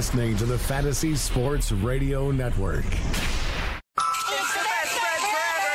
You're 0.00 0.06
listening 0.06 0.36
to 0.38 0.46
the 0.46 0.56
Fantasy 0.58 1.14
Sports 1.14 1.72
Radio 1.72 2.30
Network. 2.30 2.86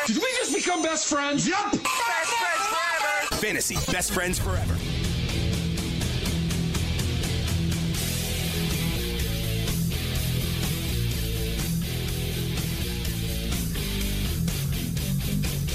Did 0.08 0.18
we 0.18 0.28
just 0.38 0.52
become 0.52 0.82
best 0.82 1.08
friends? 1.08 1.48
Yup. 1.48 1.76
Fantasy 3.36 3.76
best 3.92 4.12
friends 4.12 4.40
forever. 4.40 4.74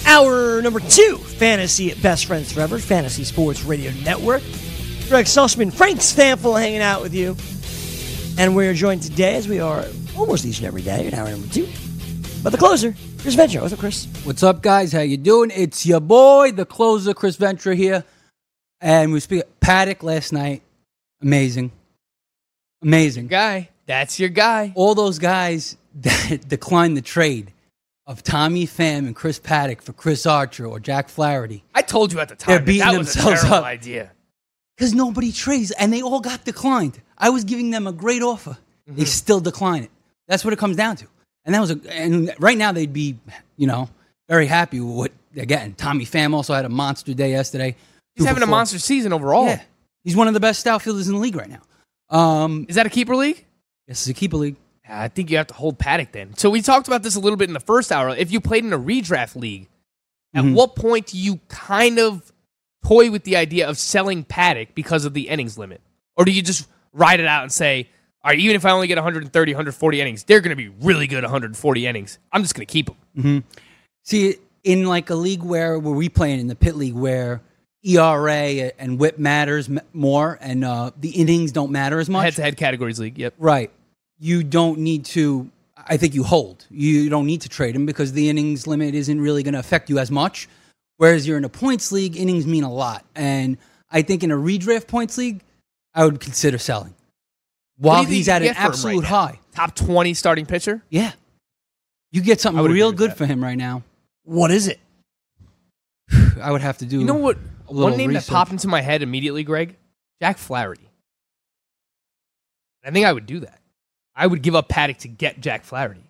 Hour 0.07 0.61
number 0.61 0.81
two, 0.81 1.19
Fantasy 1.19 1.95
Best 1.95 2.27
Friends 2.27 2.53
Forever, 2.53 2.81
Fantasy 2.81 3.23
Sports 3.23 3.63
Radio 3.63 3.93
Network. 4.03 4.43
Greg 5.09 5.27
Sussman, 5.27 5.73
Frank 5.73 6.01
Stampfl 6.01 6.61
hanging 6.61 6.81
out 6.81 7.01
with 7.01 7.15
you. 7.15 7.37
And 8.39 8.57
we're 8.57 8.73
joined 8.75 9.03
today, 9.03 9.35
as 9.35 9.49
we 9.49 9.61
are 9.61 9.85
almost 10.17 10.47
each 10.47 10.59
and 10.59 10.67
every 10.67 10.81
day, 10.83 11.07
in 11.07 11.13
hour 11.15 11.29
number 11.31 11.47
two, 11.49 11.69
by 12.43 12.49
the 12.51 12.57
closer, 12.57 12.95
Chris 13.19 13.35
Ventura. 13.35 13.63
What's 13.63 13.75
up, 13.75 13.81
Chris? 13.81 14.07
What's 14.25 14.43
up, 14.43 14.63
guys? 14.63 14.93
How 14.93 15.01
you 15.01 15.19
doing? 15.19 15.51
It's 15.55 15.85
your 15.85 16.01
boy, 16.01 16.53
the 16.53 16.65
closer, 16.65 17.13
Chris 17.13 17.37
Ventura 17.37 17.77
here. 17.77 18.03
And 18.81 19.13
we 19.13 19.21
speak 19.21 19.43
Paddack 19.61 20.03
last 20.03 20.33
night. 20.33 20.63
Amazing. 21.21 21.71
Amazing. 22.83 23.27
guy. 23.27 23.69
That's 23.85 24.19
your 24.19 24.31
guy. 24.31 24.73
All 24.75 24.95
those 24.95 25.19
guys 25.19 25.77
that 26.01 26.49
declined 26.49 26.97
the 26.97 27.03
trade 27.03 27.53
of 28.07 28.23
Tommy 28.23 28.67
Pham 28.67 29.07
and 29.07 29.15
Chris 29.15 29.39
Paddack 29.39 29.83
for 29.83 29.93
Chris 29.93 30.25
Archer 30.25 30.65
or 30.67 30.81
Jack 30.81 31.11
Flaherty. 31.11 31.63
I 31.75 31.83
told 31.83 32.11
you 32.13 32.21
at 32.21 32.31
the 32.31 32.37
time 32.37 32.47
They're 32.49 32.59
time 32.59 32.65
that, 32.65 32.67
beating 32.67 32.93
that 32.93 32.99
was 32.99 33.15
a 33.15 33.19
themselves 33.19 33.41
terrible 33.43 33.57
up. 33.59 33.65
idea. 33.65 34.13
Because 34.81 34.95
nobody 34.95 35.31
trades, 35.31 35.73
and 35.73 35.93
they 35.93 36.01
all 36.01 36.21
got 36.21 36.43
declined. 36.47 36.99
I 37.19 37.29
was 37.29 37.45
giving 37.45 37.69
them 37.69 37.87
a 37.87 37.93
great 37.93 38.23
offer. 38.23 38.57
Mm-hmm. 38.89 38.99
They 38.99 39.05
still 39.05 39.39
decline 39.39 39.83
it. 39.83 39.91
That's 40.27 40.43
what 40.43 40.55
it 40.55 40.59
comes 40.59 40.75
down 40.75 40.97
to. 40.97 41.07
And 41.45 41.55
that 41.55 41.61
was 41.61 41.71
a, 41.71 41.81
and 41.93 42.33
right 42.39 42.57
now 42.57 42.73
they'd 42.73 42.91
be, 42.91 43.19
you 43.59 43.67
know, 43.67 43.91
very 44.27 44.47
happy 44.47 44.81
with 44.81 44.97
what 44.97 45.13
they're 45.35 45.45
getting. 45.45 45.75
Tommy 45.75 46.07
Pham 46.07 46.33
also 46.33 46.55
had 46.55 46.65
a 46.65 46.71
monster 46.71 47.13
day 47.13 47.31
yesterday. 47.33 47.77
He's 48.15 48.25
having 48.25 48.41
for 48.41 48.49
a 48.49 48.51
monster 48.51 48.79
season 48.79 49.13
overall. 49.13 49.49
Yeah, 49.49 49.61
he's 50.03 50.17
one 50.17 50.29
of 50.29 50.33
the 50.35 50.41
best 50.41 50.67
outfielders 50.67 51.09
in 51.09 51.15
the 51.15 51.21
league 51.21 51.37
right 51.37 51.51
now. 51.51 51.61
Um, 52.19 52.65
Is 52.67 52.77
that 52.77 52.87
a 52.87 52.91
keeper 52.91 53.15
league? 53.15 53.45
Yes, 53.87 54.01
is 54.01 54.09
a 54.09 54.15
keeper 54.15 54.39
league. 54.39 54.57
I 54.89 55.09
think 55.09 55.31
you 55.31 55.37
have 55.37 55.49
to 55.49 55.55
hold 55.55 55.79
Paddack 55.79 56.13
then. 56.13 56.35
So 56.39 56.49
we 56.49 56.63
talked 56.63 56.89
about 56.89 57.03
this 57.03 57.17
a 57.17 57.21
little 57.21 57.37
bit 57.37 57.49
in 57.51 57.55
the 57.55 57.61
first 57.61 57.93
hour. 57.93 58.17
If 58.17 58.33
you 58.33 58.41
played 58.41 58.65
in 58.65 58.73
a 58.73 58.79
redraft 58.79 59.37
league, 59.37 59.69
at 60.33 60.43
Mhm. 60.43 60.55
what 60.55 60.75
point 60.75 61.09
do 61.09 61.19
you 61.19 61.39
kind 61.49 61.99
of 61.99 62.33
toy 62.85 63.11
with 63.11 63.25
the 63.25 63.37
idea 63.37 63.69
of 63.69 63.79
selling 63.79 64.25
Paddack 64.25 64.75
because 64.75 65.05
of 65.05 65.15
the 65.15 65.29
innings 65.29 65.59
limit? 65.59 65.81
Or 66.17 66.25
do 66.25 66.33
you 66.33 66.43
just 66.43 66.69
ride 66.93 67.21
it 67.21 67.27
out 67.27 67.43
and 67.43 67.53
say, 67.53 67.89
all 68.23 68.31
right, 68.31 68.39
even 68.39 68.57
if 68.57 68.67
I 68.67 68.71
only 68.71 68.87
get 68.87 68.97
130, 68.97 69.53
140 69.53 70.01
innings, 70.01 70.25
they're 70.25 70.41
going 70.41 70.51
to 70.51 70.57
be 70.57 70.69
really 70.69 71.07
good 71.07 71.23
140 71.23 71.87
innings. 71.87 72.19
I'm 72.33 72.43
just 72.43 72.55
going 72.55 72.67
to 72.67 72.73
keep 72.73 72.87
them. 72.87 73.45
See, 74.03 74.37
in 74.65 74.85
like 74.87 75.09
a 75.11 75.15
league 75.15 75.43
where 75.43 75.79
where 75.79 75.95
we 75.95 76.09
playing 76.09 76.41
in 76.41 76.47
the 76.47 76.55
pit 76.55 76.77
league 76.77 76.95
where 76.95 77.41
ERA 77.83 78.73
and 78.79 78.99
WHIP 78.99 79.19
matters 79.19 79.71
more, 79.93 80.39
and 80.41 80.65
uh, 80.65 80.91
the 80.99 81.11
innings 81.11 81.53
don't 81.53 81.71
matter 81.71 81.99
as 81.99 82.11
much. 82.11 82.25
Head 82.25 82.35
to 82.35 82.43
head 82.43 82.57
categories 82.57 83.01
league. 83.01 83.19
Yep. 83.19 83.35
Right. 83.39 83.71
You 84.19 84.43
don't 84.43 84.81
need 84.81 85.07
to. 85.07 85.51
I 85.77 85.97
think 85.97 86.15
you 86.15 86.25
hold. 86.25 86.67
You 86.71 87.09
don't 87.09 87.25
need 87.25 87.41
to 87.43 87.49
trade 87.49 87.75
him 87.75 87.87
because 87.87 88.13
the 88.13 88.29
innings 88.29 88.67
limit 88.67 88.95
isn't 88.95 89.19
really 89.19 89.43
going 89.43 89.55
to 89.55 89.61
affect 89.61 89.89
you 89.89 89.99
as 89.99 90.11
much. 90.11 90.47
Whereas 91.01 91.27
you're 91.27 91.39
in 91.39 91.45
a 91.47 91.49
points 91.49 91.93
league, 91.93 92.15
innings 92.15 92.47
mean 92.47 92.63
a 92.63 92.71
lot. 92.71 93.07
And 93.15 93.57
I 93.91 94.03
think 94.03 94.23
in 94.23 94.31
a 94.31 94.37
redraft 94.37 94.87
points 94.87 95.17
league, 95.17 95.41
I 95.95 96.05
would 96.05 96.21
consider 96.21 96.59
selling. 96.59 96.93
While 97.79 98.05
he's 98.05 98.29
at 98.29 98.43
an 98.43 98.49
him 98.49 98.55
right 98.55 98.65
absolute 98.67 99.05
high. 99.07 99.41
Top 99.55 99.75
20 99.75 100.13
starting 100.13 100.45
pitcher? 100.45 100.83
Yeah. 100.91 101.13
You 102.13 102.21
get 102.21 102.39
something 102.43 102.63
real 102.63 102.93
good 102.93 103.13
that. 103.13 103.17
for 103.17 103.25
him 103.25 103.43
right 103.43 103.57
now. 103.57 103.83
What 104.25 104.51
is 104.51 104.69
it? 104.69 104.79
I 106.43 106.53
would 106.53 106.61
have 106.61 106.77
to 106.79 106.85
do. 106.85 106.99
You 106.99 107.07
know 107.07 107.15
what? 107.15 107.39
One 107.65 107.97
name 107.97 108.11
research. 108.11 108.27
that 108.27 108.33
popped 108.33 108.53
into 108.53 108.69
my 108.69 108.83
head 108.83 109.01
immediately, 109.01 109.43
Greg? 109.43 109.77
Jack 110.21 110.37
Flaherty. 110.37 110.87
I 112.85 112.91
think 112.91 113.07
I 113.07 113.13
would 113.15 113.25
do 113.25 113.41
that. 113.41 113.59
I 114.15 114.27
would 114.27 114.43
give 114.43 114.55
up 114.55 114.69
Paddack 114.69 114.99
to 114.99 115.09
get 115.09 115.41
Jack 115.41 115.65
Flaherty. 115.65 116.05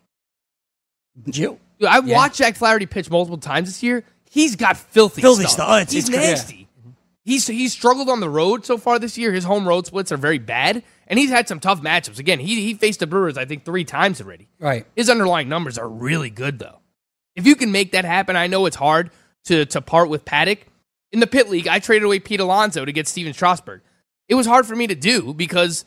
You. 1.27 1.61
Dude, 1.79 1.89
I've 1.89 2.09
Yeah. 2.09 2.17
watched 2.17 2.39
Jack 2.39 2.57
Flaherty 2.57 2.87
pitch 2.87 3.09
multiple 3.09 3.39
times 3.39 3.69
this 3.69 3.85
year. 3.85 4.03
He's 4.33 4.55
got 4.57 4.77
filthy, 4.77 5.21
Filthy 5.21 5.43
stuff. 5.43 5.53
stuff. 5.53 5.69
Oh, 5.69 5.77
it's- 5.77 5.93
he's 5.93 6.09
it's 6.09 6.17
crazy. 6.17 6.31
nasty. 6.31 6.69
He's 7.25 7.47
he's 7.47 7.73
struggled 7.73 8.09
on 8.09 8.21
the 8.21 8.31
road 8.31 8.65
so 8.65 8.79
far 8.79 8.99
this 8.99 9.19
year. 9.19 9.33
His 9.33 9.45
home 9.45 9.69
road 9.69 9.87
splits 9.87 10.11
are 10.11 10.17
very 10.17 10.39
bad, 10.39 10.83
and 11.07 11.19
he's 11.19 11.29
had 11.31 11.47
some 11.49 11.61
tough 11.61 11.83
matchups. 11.83 12.19
Again, 12.19 12.39
he 12.41 12.63
he 12.63 12.75
faced 12.75 13.01
the 13.01 13.07
Brewers 13.07 13.37
I 13.37 13.45
think 13.45 13.65
three 13.65 13.85
times 13.85 14.21
already. 14.21 14.49
Right. 14.59 14.87
His 14.97 15.11
underlying 15.11 15.49
numbers 15.49 15.77
are 15.79 15.89
really 15.89 16.31
good 16.31 16.59
though. 16.59 16.79
If 17.37 17.47
you 17.47 17.57
can 17.57 17.73
make 17.73 17.93
that 17.93 18.05
happen, 18.05 18.37
I 18.37 18.47
know 18.47 18.65
it's 18.67 18.77
hard 18.77 19.11
to 19.45 19.67
to 19.67 19.81
part 19.83 20.09
with 20.09 20.25
Paddack. 20.25 20.61
In 21.13 21.21
the 21.21 21.27
pit 21.27 21.51
league, 21.51 21.69
I 21.69 21.79
traded 21.79 22.05
away 22.07 22.21
Pete 22.21 22.41
Alonso 22.41 22.85
to 22.85 22.93
get 22.93 23.07
Stephen 23.07 23.33
Strasburg. 23.35 23.83
It 24.29 24.35
was 24.37 24.47
hard 24.47 24.65
for 24.65 24.75
me 24.77 24.87
to 24.87 24.95
do 24.95 25.35
because 25.35 25.85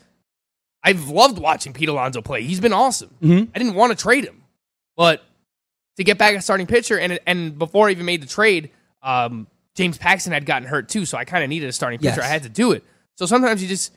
I've 0.83 1.09
loved 1.09 1.39
watching 1.39 1.73
Pete 1.73 1.89
Alonso 1.89 2.21
play. 2.21 2.43
He's 2.43 2.59
been 2.59 2.73
awesome. 2.73 3.09
Mhm. 3.23 3.49
I 3.55 3.57
didn't 3.57 3.73
want 3.75 3.97
to 3.97 4.01
trade 4.01 4.25
him, 4.25 4.43
but 4.95 5.23
to 5.97 6.03
get 6.03 6.17
back 6.17 6.35
a 6.35 6.41
starting 6.41 6.67
pitcher 6.67 6.97
and 6.97 7.19
and 7.27 7.57
before 7.57 7.87
I 7.87 7.91
even 7.91 8.05
made 8.05 8.21
the 8.21 8.27
trade, 8.27 8.71
um, 9.01 9.47
James 9.75 9.97
Paxton 9.97 10.33
had 10.33 10.45
gotten 10.45 10.67
hurt 10.67 10.89
too, 10.89 11.05
so 11.05 11.17
I 11.17 11.25
kind 11.25 11.43
of 11.43 11.49
needed 11.49 11.69
a 11.69 11.71
starting 11.73 11.99
pitcher. 11.99 12.17
Yes. 12.17 12.25
I 12.25 12.27
had 12.27 12.43
to 12.43 12.49
do 12.49 12.71
it. 12.73 12.83
So 13.15 13.25
sometimes 13.25 13.61
you 13.61 13.67
just 13.67 13.91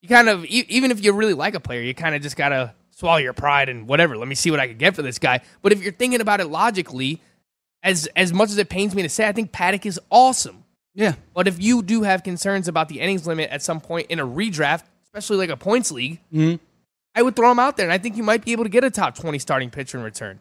you 0.00 0.08
kind 0.08 0.28
of 0.28 0.44
even 0.46 0.90
if 0.90 1.02
you 1.04 1.12
really 1.12 1.34
like 1.34 1.54
a 1.54 1.60
player, 1.60 1.80
you 1.82 1.94
kind 1.94 2.14
of 2.14 2.22
just 2.22 2.36
gotta 2.36 2.74
swallow 2.90 3.18
your 3.18 3.32
pride 3.32 3.68
and 3.68 3.86
whatever. 3.88 4.16
Let 4.16 4.28
me 4.28 4.34
see 4.34 4.50
what 4.50 4.60
I 4.60 4.66
could 4.68 4.78
get 4.78 4.94
for 4.96 5.02
this 5.02 5.18
guy. 5.18 5.40
But 5.62 5.72
if 5.72 5.82
you're 5.82 5.92
thinking 5.92 6.20
about 6.20 6.40
it 6.40 6.46
logically, 6.46 7.20
as 7.82 8.08
as 8.16 8.32
much 8.32 8.50
as 8.50 8.58
it 8.58 8.68
pains 8.68 8.94
me 8.94 9.02
to 9.02 9.08
say, 9.08 9.26
I 9.28 9.32
think 9.32 9.52
Paddack 9.52 9.86
is 9.86 10.00
awesome. 10.10 10.64
Yeah. 10.94 11.14
But 11.34 11.48
if 11.48 11.62
you 11.62 11.82
do 11.82 12.02
have 12.02 12.22
concerns 12.22 12.68
about 12.68 12.88
the 12.88 13.00
innings 13.00 13.26
limit 13.26 13.48
at 13.50 13.62
some 13.62 13.80
point 13.80 14.08
in 14.10 14.18
a 14.20 14.26
redraft, 14.26 14.82
especially 15.04 15.36
like 15.38 15.50
a 15.50 15.56
points 15.56 15.90
league, 15.90 16.20
Mhm. 16.32 16.60
I 17.14 17.22
would 17.22 17.34
throw 17.36 17.50
him 17.50 17.58
out 17.58 17.76
there, 17.76 17.86
and 17.86 17.92
I 17.92 17.98
think 17.98 18.16
you 18.16 18.22
might 18.22 18.44
be 18.44 18.52
able 18.52 18.64
to 18.64 18.70
get 18.70 18.84
a 18.84 18.90
top 18.90 19.16
twenty 19.16 19.38
starting 19.38 19.70
pitcher 19.70 19.98
in 19.98 20.04
return. 20.04 20.40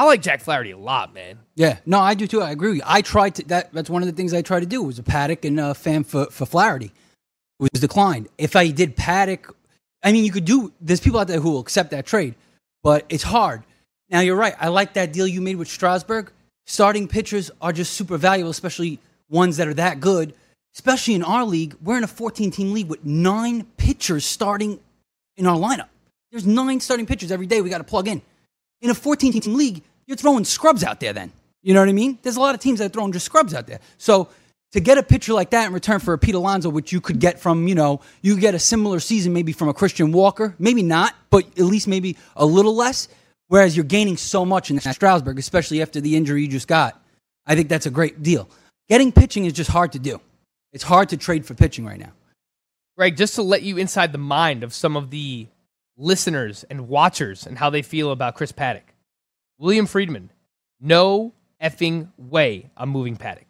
I 0.00 0.04
like 0.04 0.22
Jack 0.22 0.40
Flaherty 0.40 0.70
a 0.70 0.78
lot, 0.78 1.12
man. 1.12 1.40
Yeah, 1.56 1.76
no, 1.84 2.00
I 2.00 2.14
do 2.14 2.26
too. 2.26 2.40
I 2.40 2.52
agree 2.52 2.70
with 2.70 2.78
you. 2.78 2.84
I 2.86 3.02
tried 3.02 3.34
to 3.34 3.44
that. 3.48 3.70
That's 3.74 3.90
one 3.90 4.00
of 4.02 4.06
the 4.06 4.14
things 4.14 4.32
I 4.32 4.40
tried 4.40 4.60
to 4.60 4.66
do 4.66 4.82
was 4.82 4.98
a 4.98 5.02
Paddack 5.02 5.44
and 5.44 5.60
uh, 5.60 5.72
a 5.72 5.74
fan 5.74 6.04
for 6.04 6.24
for 6.30 6.46
Flaherty. 6.46 6.90
Was 7.58 7.68
declined. 7.82 8.30
If 8.38 8.56
I 8.56 8.70
did 8.70 8.96
Paddack, 8.96 9.52
I 10.02 10.12
mean, 10.12 10.24
you 10.24 10.32
could 10.32 10.46
do. 10.46 10.72
There's 10.80 11.00
people 11.00 11.20
out 11.20 11.28
there 11.28 11.38
who 11.38 11.50
will 11.50 11.60
accept 11.60 11.90
that 11.90 12.06
trade, 12.06 12.34
but 12.82 13.04
it's 13.10 13.22
hard. 13.22 13.62
Now 14.08 14.20
you're 14.20 14.36
right. 14.36 14.54
I 14.58 14.68
like 14.68 14.94
that 14.94 15.12
deal 15.12 15.26
you 15.26 15.42
made 15.42 15.56
with 15.56 15.68
Strasburg. 15.68 16.32
Starting 16.64 17.06
pitchers 17.06 17.50
are 17.60 17.74
just 17.74 17.92
super 17.92 18.16
valuable, 18.16 18.50
especially 18.50 19.00
ones 19.28 19.58
that 19.58 19.68
are 19.68 19.74
that 19.74 20.00
good. 20.00 20.32
Especially 20.74 21.14
in 21.14 21.22
our 21.22 21.44
league, 21.44 21.76
we're 21.82 21.98
in 21.98 22.04
a 22.04 22.08
14 22.08 22.50
team 22.50 22.72
league 22.72 22.88
with 22.88 23.04
nine 23.04 23.66
pitchers 23.76 24.24
starting 24.24 24.80
in 25.36 25.46
our 25.46 25.58
lineup. 25.58 25.88
There's 26.30 26.46
nine 26.46 26.80
starting 26.80 27.04
pitchers 27.04 27.30
every 27.30 27.46
day 27.46 27.60
we 27.60 27.68
got 27.68 27.78
to 27.78 27.84
plug 27.84 28.08
in. 28.08 28.22
In 28.80 28.88
a 28.88 28.94
14 28.94 29.38
team 29.38 29.54
league, 29.54 29.82
you're 30.10 30.16
throwing 30.16 30.44
scrubs 30.44 30.82
out 30.82 30.98
there 30.98 31.12
then. 31.12 31.30
You 31.62 31.72
know 31.72 31.78
what 31.78 31.88
I 31.88 31.92
mean? 31.92 32.18
There's 32.22 32.34
a 32.34 32.40
lot 32.40 32.56
of 32.56 32.60
teams 32.60 32.80
that 32.80 32.86
are 32.86 32.88
throwing 32.88 33.12
just 33.12 33.24
scrubs 33.24 33.54
out 33.54 33.68
there. 33.68 33.78
So 33.96 34.28
to 34.72 34.80
get 34.80 34.98
a 34.98 35.04
pitcher 35.04 35.32
like 35.34 35.50
that 35.50 35.68
in 35.68 35.72
return 35.72 36.00
for 36.00 36.14
a 36.14 36.18
Pete 36.18 36.34
Alonso, 36.34 36.68
which 36.68 36.90
you 36.90 37.00
could 37.00 37.20
get 37.20 37.38
from, 37.38 37.68
you 37.68 37.76
know, 37.76 38.00
you 38.20 38.36
get 38.36 38.56
a 38.56 38.58
similar 38.58 38.98
season 38.98 39.32
maybe 39.32 39.52
from 39.52 39.68
a 39.68 39.72
Christian 39.74 40.10
Walker, 40.10 40.56
maybe 40.58 40.82
not, 40.82 41.14
but 41.30 41.46
at 41.46 41.64
least 41.64 41.86
maybe 41.86 42.16
a 42.34 42.44
little 42.44 42.74
less. 42.74 43.06
Whereas 43.46 43.76
you're 43.76 43.84
gaining 43.84 44.16
so 44.16 44.44
much 44.44 44.72
in 44.72 44.80
Strasburg, 44.80 45.38
especially 45.38 45.80
after 45.80 46.00
the 46.00 46.16
injury 46.16 46.42
you 46.42 46.48
just 46.48 46.66
got. 46.66 47.00
I 47.46 47.54
think 47.54 47.68
that's 47.68 47.86
a 47.86 47.90
great 47.90 48.20
deal. 48.20 48.48
Getting 48.88 49.12
pitching 49.12 49.44
is 49.44 49.52
just 49.52 49.70
hard 49.70 49.92
to 49.92 50.00
do. 50.00 50.20
It's 50.72 50.84
hard 50.84 51.10
to 51.10 51.16
trade 51.16 51.46
for 51.46 51.54
pitching 51.54 51.86
right 51.86 52.00
now. 52.00 52.12
Greg, 52.96 53.16
just 53.16 53.36
to 53.36 53.42
let 53.42 53.62
you 53.62 53.76
inside 53.76 54.10
the 54.10 54.18
mind 54.18 54.64
of 54.64 54.74
some 54.74 54.96
of 54.96 55.10
the 55.10 55.46
listeners 55.96 56.64
and 56.68 56.88
watchers 56.88 57.46
and 57.46 57.56
how 57.56 57.70
they 57.70 57.82
feel 57.82 58.10
about 58.10 58.34
Chris 58.34 58.50
Paddack. 58.50 58.89
William 59.60 59.86
Friedman, 59.86 60.32
no 60.80 61.32
effing 61.62 62.08
way 62.16 62.70
I'm 62.76 62.88
moving 62.88 63.16
Paddack. 63.16 63.44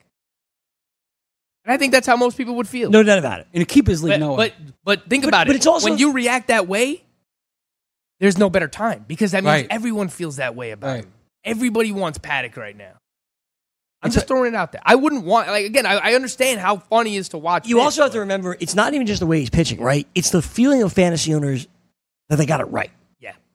And 1.64 1.72
I 1.72 1.76
think 1.76 1.92
that's 1.92 2.06
how 2.06 2.16
most 2.16 2.36
people 2.36 2.56
would 2.56 2.68
feel. 2.68 2.90
No 2.90 3.02
doubt 3.02 3.18
about 3.18 3.40
it. 3.40 3.46
And 3.54 3.66
keep 3.68 3.86
his 3.86 4.02
league, 4.02 4.14
but, 4.14 4.20
no. 4.20 4.36
but 4.36 4.52
but 4.84 5.08
think 5.08 5.22
But- 5.24 5.28
about 5.28 5.46
but 5.46 5.54
it. 5.54 5.58
it's 5.58 5.66
also- 5.66 5.88
when 5.88 5.98
you 5.98 6.12
react 6.12 6.48
that 6.48 6.66
way, 6.66 7.04
there's 8.18 8.36
no 8.36 8.50
better 8.50 8.68
time 8.68 9.04
because 9.06 9.30
that 9.32 9.44
means 9.44 9.52
Right. 9.62 9.66
everyone 9.70 10.08
feels 10.08 10.36
that 10.36 10.54
way 10.56 10.72
about 10.72 10.88
Right. 10.88 11.04
him. 11.04 11.12
Everybody 11.44 11.92
wants 11.92 12.18
Paddack 12.18 12.56
right 12.56 12.76
now. 12.76 12.92
I'm 14.02 14.10
just 14.10 14.26
throwing 14.26 14.54
it 14.54 14.56
out 14.56 14.72
there. 14.72 14.80
I 14.84 14.94
wouldn't 14.94 15.24
want 15.24 15.48
like 15.48 15.66
again. 15.66 15.84
I, 15.86 15.96
I 15.96 16.14
understand 16.14 16.60
how 16.60 16.78
fun 16.78 17.04
he 17.06 17.16
is 17.16 17.28
to 17.30 17.38
watch. 17.38 17.66
You 17.68 17.76
pitch, 17.76 17.84
also 17.84 18.02
have 18.04 18.12
to 18.12 18.20
remember, 18.20 18.56
it's 18.58 18.74
not 18.74 18.94
even 18.94 19.06
just 19.06 19.20
the 19.20 19.26
way 19.26 19.40
he's 19.40 19.50
pitching, 19.50 19.80
right? 19.80 20.06
It's 20.14 20.30
the 20.30 20.40
feeling 20.42 20.82
of 20.82 20.92
fantasy 20.92 21.34
owners 21.34 21.68
that 22.30 22.36
they 22.36 22.46
got 22.46 22.60
it 22.60 22.64
right. 22.64 22.90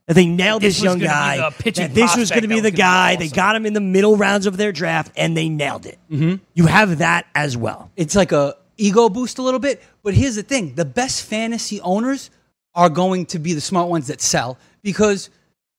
Yeah. 0.07 0.13
That 0.13 0.13
they 0.13 0.25
nailed 0.27 0.61
This 0.61 0.75
this, 0.75 0.83
young 0.83 0.99
guy. 0.99 1.37
That 1.37 1.93
this 1.93 2.15
was 2.15 2.29
going 2.29 2.43
to 2.43 2.47
be 2.47 2.59
the 2.59 2.69
was 2.69 2.71
gonna 2.71 2.71
be 2.71 2.71
guy. 2.71 3.15
They 3.15 3.27
got 3.29 3.55
him 3.55 3.65
in 3.65 3.73
the 3.73 3.81
middle 3.81 4.17
rounds 4.17 4.45
of 4.45 4.57
their 4.57 4.71
draft, 4.71 5.11
and 5.17 5.35
they 5.35 5.49
nailed 5.49 5.85
it. 5.85 5.97
Mm-hmm. 6.11 6.43
You 6.53 6.65
have 6.67 6.99
that 6.99 7.25
as 7.33 7.57
well. 7.57 7.91
it's 7.95 8.15
like 8.15 8.31
a 8.31 8.55
ego 8.77 9.09
boost 9.09 9.37
a 9.37 9.41
little 9.41 9.59
bit. 9.59 9.81
But 10.03 10.13
here's 10.13 10.35
the 10.35 10.43
thing: 10.43 10.75
the 10.75 10.85
best 10.85 11.23
fantasy 11.25 11.81
owners 11.81 12.29
are 12.75 12.89
going 12.89 13.25
to 13.27 13.39
be 13.39 13.53
the 13.53 13.61
smart 13.61 13.89
ones 13.89 14.07
that 14.07 14.21
sell 14.21 14.57
because 14.83 15.29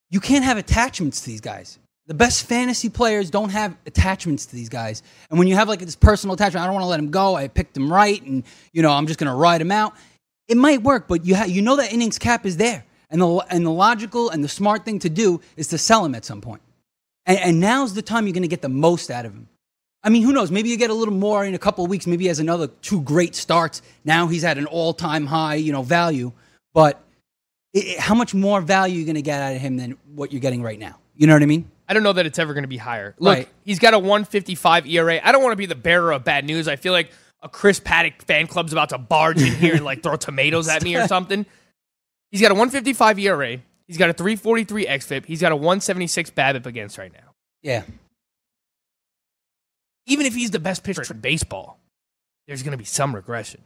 you 0.09 0.19
can't 0.19 0.43
have 0.43 0.57
attachments 0.57 1.21
to 1.21 1.27
these 1.27 1.41
guys. 1.41 1.79
The 2.07 2.13
best 2.13 2.45
fantasy 2.45 2.89
players 2.89 3.29
don't 3.29 3.49
have 3.49 3.75
attachments 3.85 4.45
to 4.47 4.55
these 4.55 4.69
guys. 4.69 5.03
And 5.29 5.37
when 5.37 5.49
you 5.49 5.55
have 5.55 5.67
like 5.67 5.79
this 5.79 5.95
personal 5.95 6.33
attachment, 6.35 6.63
I 6.63 6.65
don't 6.65 6.73
want 6.73 6.83
to 6.83 6.87
let 6.87 6.99
him 6.99 7.11
go. 7.11 7.35
I 7.35 7.49
picked 7.49 7.75
him 7.75 7.91
right, 7.91 8.21
and 8.23 8.43
you 8.73 8.81
know 8.81 8.91
I'm 8.91 9.07
just 9.07 9.19
going 9.19 9.29
to 9.29 9.35
ride 9.35 9.61
him 9.61 9.71
out. 9.71 9.93
It 10.47 10.57
might 10.57 10.81
work, 10.81 11.07
but 11.07 11.25
you 11.25 11.35
ha- 11.35 11.45
you 11.45 11.61
know 11.61 11.75
that 11.75 11.91
innings 11.93 12.17
cap 12.17 12.45
is 12.45 12.55
there, 12.57 12.85
and 13.09 13.21
the 13.21 13.27
and 13.49 13.65
the 13.65 13.71
logical 13.71 14.29
and 14.29 14.43
the 14.43 14.49
smart 14.49 14.85
thing 14.85 14.99
to 14.99 15.09
do 15.09 15.41
is 15.55 15.67
to 15.69 15.77
sell 15.77 16.03
him 16.05 16.15
at 16.15 16.25
some 16.25 16.41
point. 16.41 16.61
And, 17.25 17.37
and 17.39 17.59
now's 17.59 17.93
the 17.93 18.01
time 18.01 18.25
you're 18.27 18.33
going 18.33 18.41
to 18.43 18.47
get 18.47 18.61
the 18.61 18.69
most 18.69 19.09
out 19.11 19.25
of 19.25 19.33
him. 19.33 19.47
I 20.03 20.09
mean, 20.09 20.23
who 20.23 20.31
knows? 20.31 20.51
Maybe 20.51 20.69
you 20.69 20.77
get 20.77 20.89
a 20.89 20.93
little 20.93 21.13
more 21.13 21.43
in 21.43 21.53
a 21.55 21.57
couple 21.59 21.83
of 21.83 21.89
weeks. 21.89 22.07
Maybe 22.07 22.25
he 22.25 22.27
has 22.29 22.39
another 22.39 22.67
two 22.67 23.01
great 23.01 23.35
starts. 23.35 23.81
Now 24.05 24.27
he's 24.27 24.43
at 24.45 24.57
an 24.57 24.65
all-time 24.67 25.25
high, 25.25 25.55
you 25.55 25.71
know, 25.73 25.81
value. 25.81 26.31
But 26.73 27.01
i 27.75 27.79
i- 27.97 28.01
how 28.01 28.15
much 28.15 28.33
more 28.33 28.61
value 28.61 28.95
are 28.95 28.99
you 28.99 29.05
going 29.05 29.15
to 29.15 29.21
get 29.21 29.41
out 29.41 29.55
of 29.55 29.61
him 29.61 29.75
than 29.77 29.97
what 30.15 30.31
you're 30.31 30.39
getting 30.39 30.61
right 30.61 30.79
now? 30.79 30.99
You 31.15 31.27
know 31.27 31.33
what 31.33 31.41
I 31.43 31.47
mean? 31.47 31.69
I 31.89 31.93
don't 31.93 32.03
know 32.03 32.13
that 32.13 32.25
it's 32.25 32.39
ever 32.39 32.53
going 32.53 32.63
to 32.63 32.67
be 32.69 32.77
higher. 32.77 33.15
Look, 33.17 33.35
Right. 33.37 33.49
he's 33.65 33.79
got 33.79 33.93
a 33.93 33.99
155 33.99 34.85
ERA. 34.87 35.19
I 35.23 35.31
don't 35.31 35.41
want 35.41 35.53
to 35.53 35.57
be 35.57 35.65
the 35.65 35.75
bearer 35.75 36.11
of 36.13 36.23
bad 36.23 36.45
news. 36.45 36.67
I 36.67 36.75
feel 36.75 36.93
like 36.93 37.11
a 37.41 37.49
Chris 37.49 37.79
Paddack 37.79 38.21
fan 38.23 38.47
club's 38.47 38.71
about 38.71 38.89
to 38.89 38.97
barge 38.97 39.41
in 39.41 39.53
here 39.55 39.75
and 39.75 39.83
like 39.85 40.03
throw 40.03 40.15
tomatoes 40.15 40.67
at 40.69 40.83
me 40.83 40.95
or 40.95 41.07
something. 41.15 41.45
He's 42.31 42.41
got 42.41 42.51
a 42.51 42.55
155 42.55 43.19
ERA. 43.19 43.57
He's 43.87 43.97
got 43.97 44.09
a 44.09 44.13
343 44.13 44.85
xFIP. 44.85 45.25
He's 45.25 45.39
got 45.41 45.51
a 45.51 45.55
176 45.55 46.29
BABIP 46.31 46.65
against 46.65 46.97
right 46.97 47.11
now. 47.13 47.33
Yeah. 47.63 47.83
Even 50.05 50.25
if 50.25 50.35
he's 50.35 50.51
the 50.51 50.59
best 50.59 50.83
pitcher 50.83 51.03
in 51.09 51.19
baseball, 51.19 51.79
there's 52.47 52.63
going 52.63 52.71
to 52.71 52.77
be 52.77 52.85
some 52.85 53.13
regression. 53.15 53.61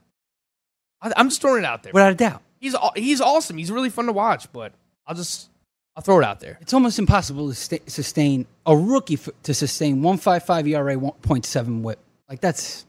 I'm 1.02 1.30
just 1.30 1.42
throwing 1.42 1.64
it 1.64 1.66
out 1.66 1.84
there. 1.84 1.92
Without 1.94 2.12
a 2.12 2.16
doubt. 2.16 2.42
He's 2.60 2.76
he's 2.96 3.22
awesome. 3.22 3.58
He's 3.58 3.72
really 3.72 3.90
fun 3.90 4.06
to 4.06 4.12
watch. 4.12 4.52
But 4.52 4.74
I'll 5.08 5.16
just 5.16 5.50
I'll 5.96 6.04
throw 6.04 6.20
it 6.20 6.24
out 6.24 6.40
there. 6.40 6.60
It's 6.62 6.74
almost 6.76 7.00
impossible 7.00 7.50
to 7.50 7.56
sta 7.56 7.80
sustain 7.88 8.46
a 8.68 8.78
rookie 8.78 9.16
f- 9.16 9.30
to 9.44 9.54
sustain 9.56 10.04
155 10.04 10.68
ERA, 10.68 10.96
1.7 10.96 11.82
whip. 11.82 11.98
Like 12.30 12.40
that's 12.40 12.86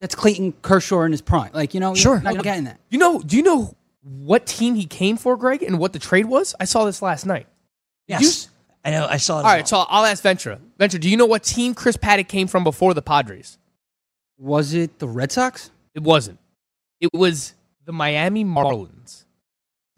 that's 0.00 0.14
Clayton 0.14 0.54
Kershaw 0.62 1.02
in 1.02 1.12
his 1.12 1.20
prime. 1.20 1.50
Like, 1.52 1.74
you 1.74 1.80
know, 1.80 1.94
Sure. 1.94 2.14
you're 2.14 2.22
not 2.22 2.42
getting 2.42 2.64
that. 2.64 2.78
You 2.90 2.98
know? 2.98 3.20
Do 3.20 3.36
you 3.36 3.42
know 3.42 3.74
what 4.08 4.46
team 4.46 4.74
he 4.76 4.86
came 4.86 5.16
for, 5.16 5.36
Greg, 5.36 5.62
and 5.62 5.78
what 5.78 5.92
the 5.92 5.98
trade 5.98 6.26
was? 6.26 6.54
I 6.60 6.64
saw 6.64 6.84
this 6.84 7.02
last 7.02 7.26
night. 7.26 7.46
Yes. 8.06 8.48
I 8.84 8.90
know. 8.90 9.06
I 9.08 9.16
saw 9.16 9.40
it. 9.40 9.44
All 9.44 9.50
right, 9.52 9.66
so 9.66 9.78
I'll 9.88 10.04
ask 10.04 10.22
Ventura. 10.22 10.60
Ventura, 10.78 11.00
do 11.00 11.10
you 11.10 11.16
know 11.16 11.26
what 11.26 11.42
team 11.42 11.74
Chris 11.74 11.96
Paddack 11.96 12.28
came 12.28 12.46
from 12.46 12.62
before 12.62 12.94
the 12.94 13.02
Padres? 13.02 13.58
Was 14.38 14.74
it 14.74 15.00
the 15.00 15.08
Red 15.08 15.32
Sox? 15.32 15.70
It 15.94 16.02
wasn't. 16.02 16.38
It 17.00 17.10
was 17.12 17.54
the 17.84 17.92
Miami 17.92 18.44
Marlins. 18.44 19.24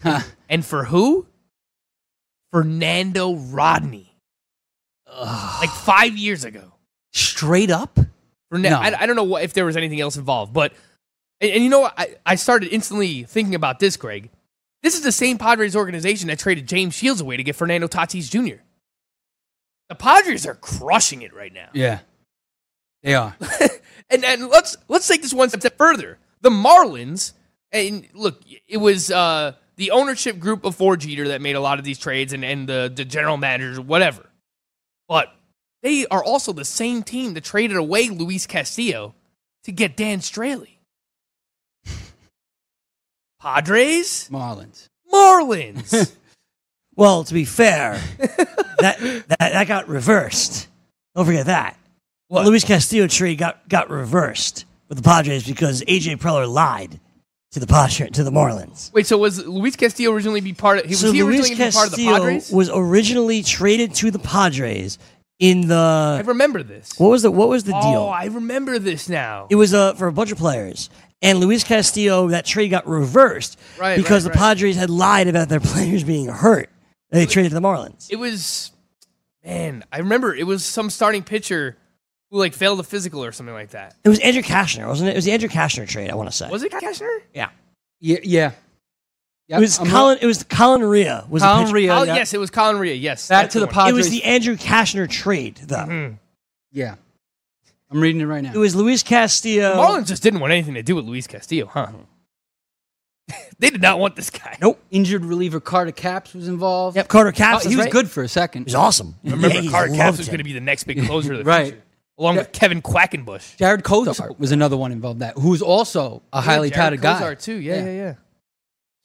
Huh. 0.02 0.20
And 0.49 0.64
for 0.64 0.84
who? 0.84 1.26
Fernando 2.50 3.34
Rodney. 3.34 4.14
Like 5.06 5.70
five 5.70 6.16
years 6.16 6.44
ago. 6.44 6.72
Straight 7.12 7.70
up? 7.70 7.99
Fern- 8.50 8.62
No. 8.62 8.78
I, 8.78 9.02
I 9.02 9.06
don't 9.06 9.16
know 9.16 9.25
what, 9.25 9.43
if 9.43 9.52
there 9.52 9.64
was 9.64 9.76
anything 9.76 10.00
else 10.00 10.16
involved, 10.16 10.52
but 10.52 10.72
and, 11.40 11.50
and 11.52 11.64
you 11.64 11.70
know 11.70 11.81
what? 11.81 11.94
I, 11.96 12.17
I 12.25 12.35
started 12.35 12.73
instantly 12.73 13.25
thinking 13.25 13.55
about 13.55 13.79
this, 13.79 13.96
Greg. 13.96 14.31
This 14.82 14.94
is 14.94 15.02
the 15.02 15.12
same 15.12 15.38
Padres 15.38 15.75
organization 15.75 16.29
that 16.29 16.38
traded 16.38 16.69
James 16.69 16.94
Shields 16.94 17.20
away 17.20 17.37
to 17.37 17.43
get 17.43 17.56
Fernando 17.56 17.88
Tatis 17.88 18.31
Jr. 18.31 18.62
The 19.88 19.94
Padres 19.94 20.46
are 20.46 20.55
crushing 20.55 21.23
it 21.23 21.35
right 21.35 21.52
now. 21.52 21.69
Yeah. 21.73 22.00
They 23.02 23.14
are. 23.14 23.37
and 24.11 24.25
and 24.25 24.49
let's 24.49 24.76
let's 24.88 25.06
take 25.06 25.23
this 25.23 25.32
one 25.32 25.49
step 25.49 25.76
further. 25.79 26.19
The 26.40 26.50
Marlins, 26.50 27.32
and 27.73 28.06
look, 28.12 28.43
it 28.67 28.76
was 28.76 29.11
uh, 29.11 29.55
the 29.76 29.93
ownership 29.93 30.38
group 30.38 30.62
before 30.62 30.96
Jeter 30.96 31.29
that 31.29 31.41
made 31.41 31.56
a 31.56 31.61
lot 31.61 31.79
of 31.79 31.84
these 31.84 31.99
trades, 31.99 32.32
and 32.32 32.44
and 32.44 32.69
the 32.69 32.93
the 32.94 33.05
general 33.05 33.37
managers, 33.37 33.81
whatever. 33.81 34.29
But 35.08 35.32
they 35.82 36.06
are 36.06 36.23
also 36.23 36.52
the 36.52 36.64
same 36.64 37.02
team 37.02 37.34
that 37.34 37.44
traded 37.44 37.76
away 37.76 38.08
Luis 38.08 38.46
Castillo 38.46 39.14
to 39.64 39.73
get 39.73 39.96
Dan 39.96 40.19
Straily. 40.19 40.77
Padres, 43.40 44.29
Marlins. 44.31 44.88
Marlins. 45.12 46.14
Well, 46.96 47.23
to 47.23 47.32
be 47.32 47.44
fair, 47.44 47.93
that, 48.19 48.99
that 49.29 49.38
that 49.38 49.69
got 49.69 49.87
reversed. 49.87 50.67
Don't 51.14 51.26
forget 51.26 51.46
that. 51.46 51.79
What? 52.26 52.44
Luis 52.44 52.64
Castillo 52.64 53.06
tree 53.06 53.37
got 53.37 53.69
got 53.69 53.88
reversed 53.88 54.64
with 54.88 54.99
the 54.99 55.05
Padres 55.05 55.46
because 55.46 55.82
AJ 55.82 56.17
Preller 56.17 56.52
lied 56.52 56.99
to 57.52 57.61
the 57.61 57.69
Padres 57.69 58.11
to 58.14 58.25
the 58.25 58.32
Marlins. 58.32 58.93
Wait, 58.93 59.06
so 59.06 59.17
was 59.17 59.46
Luis 59.46 59.76
Castillo 59.76 60.12
originally 60.12 60.41
be 60.41 60.52
part 60.52 60.79
of? 60.81 60.87
He 60.87 60.91
was 60.91 61.02
he 61.02 61.23
Luis 61.23 61.38
originally 61.49 61.67
be 61.67 61.70
part 61.73 61.87
of 61.87 61.94
the 61.94 62.05
Padres? 62.06 62.50
was 62.50 62.69
originally 62.75 63.44
traded 63.44 63.94
to 63.94 64.11
the 64.11 64.19
Padres 64.19 64.99
in 65.38 65.69
the. 65.69 66.17
I 66.19 66.23
remember 66.26 66.64
this. 66.64 66.99
what 66.99 67.11
was 67.11 67.23
the 67.23 67.31
what 67.31 67.49
was 67.49 67.62
the 67.62 67.76
Oh, 67.76 67.81
deal? 67.81 68.00
Oh, 68.00 68.08
I 68.08 68.25
remember 68.25 68.81
this 68.81 69.08
now. 69.08 69.46
It 69.50 69.55
was 69.55 69.73
uh, 69.73 69.94
for 69.94 70.08
a 70.08 70.12
bunch 70.12 70.32
of 70.32 70.38
players. 70.38 70.91
And 71.20 71.41
Luis 71.41 71.65
Castillo, 71.65 72.29
that 72.29 72.44
trade 72.44 72.69
got 72.69 72.87
reversed 72.87 73.59
Right, 73.79 73.97
because 73.97 74.25
right, 74.25 74.32
the 74.32 74.38
right. 74.38 74.55
Padres 74.56 74.76
had 74.76 74.91
lied 74.91 75.26
about 75.29 75.49
their 75.49 75.61
players 75.61 76.05
being 76.05 76.29
hurt. 76.29 76.70
They 77.11 77.26
traded 77.26 77.50
to 77.50 77.55
the 77.55 77.67
Marlins. 77.67 78.09
It 78.11 78.17
was, 78.17 78.70
man, 79.44 79.85
I 79.91 79.99
remember 79.99 80.35
it 80.35 80.47
was 80.47 80.65
some 80.65 80.91
starting 80.91 81.23
pitcher 81.23 81.76
who 82.31 82.38
like 82.38 82.53
failed 82.53 82.79
a 82.81 82.82
physical 82.82 83.25
or 83.25 83.32
something 83.32 83.55
like 83.55 83.70
that. 83.70 83.97
It 84.05 84.09
was 84.09 84.19
Andrew 84.20 84.43
Cashner, 84.43 84.87
wasn't 84.87 85.09
it? 85.09 85.12
It 85.12 85.17
was 85.17 85.25
the 85.25 85.32
Andrew 85.32 85.49
Cashner 85.49 85.88
trade. 85.88 86.11
I 86.11 86.15
want 86.15 86.31
to 86.31 86.37
say. 86.37 86.49
Was 86.50 86.62
it 86.62 86.70
Cashner? 86.70 87.20
Yeah. 87.32 87.49
Yeah. 88.00 88.19
yeah. 88.23 88.53
Yep, 89.49 89.59
It 89.59 89.61
was 89.62 89.79
I'm 89.81 89.87
Colin. 89.87 90.19
It 90.20 90.26
was 90.26 90.44
Colin 90.44 90.85
Rea. 90.85 91.23
Was 91.31 91.43
the 91.43 91.49
Colin 91.49 91.73
Rea? 91.73 91.73
Rea, 91.73 91.91
oh, 91.91 92.03
yeah. 92.03 92.17
yes, 92.17 92.34
it 92.34 92.39
was 92.39 92.51
Colin 92.51 92.79
Rea. 92.79 92.94
Yes, 92.94 93.27
Back 93.29 93.48
to 93.51 93.60
the 93.60 93.65
one. 93.65 93.75
Padres. 93.75 93.93
It 93.94 93.96
was 93.96 94.10
the 94.10 94.25
Andrew 94.25 94.56
Cashner 94.56 95.08
trade, 95.08 95.56
though. 95.65 95.77
Mm-hmm. 95.77 96.15
Yeah. 96.70 96.96
I'm 97.90 98.00
reading 98.00 98.20
it 98.20 98.24
right 98.26 98.42
now. 98.42 98.52
It 98.54 98.58
was 98.58 98.74
Luis 98.76 99.02
Castillo. 99.02 99.74
Marlins 99.76 100.06
just 100.08 100.22
didn't 100.22 100.40
want 100.40 100.52
anything 100.52 100.74
to 100.74 100.82
do 100.82 100.94
with 100.94 101.04
Luis 101.06 101.26
Castillo, 101.26 101.66
huh? 101.66 101.86
Mm-hmm. 101.86 102.02
they 103.58 103.70
did 103.70 103.82
not 103.82 103.98
want 103.98 104.16
this 104.16 104.30
guy. 104.30 104.56
Nope. 104.60 104.80
Injured 104.90 105.24
reliever 105.24 105.60
Carter 105.60 105.92
Capps 105.92 106.34
was 106.34 106.48
involved. 106.48 106.96
Yep, 106.96 107.08
Carter 107.08 107.28
Oh, 107.30 107.32
Capps. 107.32 107.64
he 107.64 107.76
was 107.76 107.84
right. 107.86 107.92
good 107.92 108.10
for 108.10 108.20
a 108.22 108.24
He 108.24 108.28
second. 108.28 108.64
was 108.64 108.74
awesome. 108.74 109.14
Remember, 109.24 109.48
Yankees 109.48 109.70
Carter 109.70 109.94
Capps 109.94 110.18
was 110.18 110.26
going 110.28 110.38
to 110.38 110.44
be 110.44 110.52
the 110.54 110.60
next 110.60 110.84
big 110.84 111.04
closer 111.06 111.32
of 111.32 111.38
the 111.38 111.44
Right. 111.48 111.68
future, 111.72 111.82
along 112.18 112.36
with 112.36 112.52
Kevin 112.52 112.80
Quackenbush. 112.82 113.56
Jared 113.56 113.82
Cosart 113.84 114.38
was 114.38 114.52
another 114.52 114.76
one 114.76 114.92
involved 114.92 115.20
that 115.20 115.36
who 115.36 115.50
was 115.50 115.60
also 115.62 116.22
a 116.32 116.40
highly 116.40 116.70
Jared 116.70 117.00
touted 117.00 117.00
guy. 117.02 117.20
Cosart, 117.20 117.42
too. 117.42 117.54
Yeah, 117.54 117.76
Yeah. 117.76 117.84
yeah, 117.84 117.90
yeah. 117.92 118.14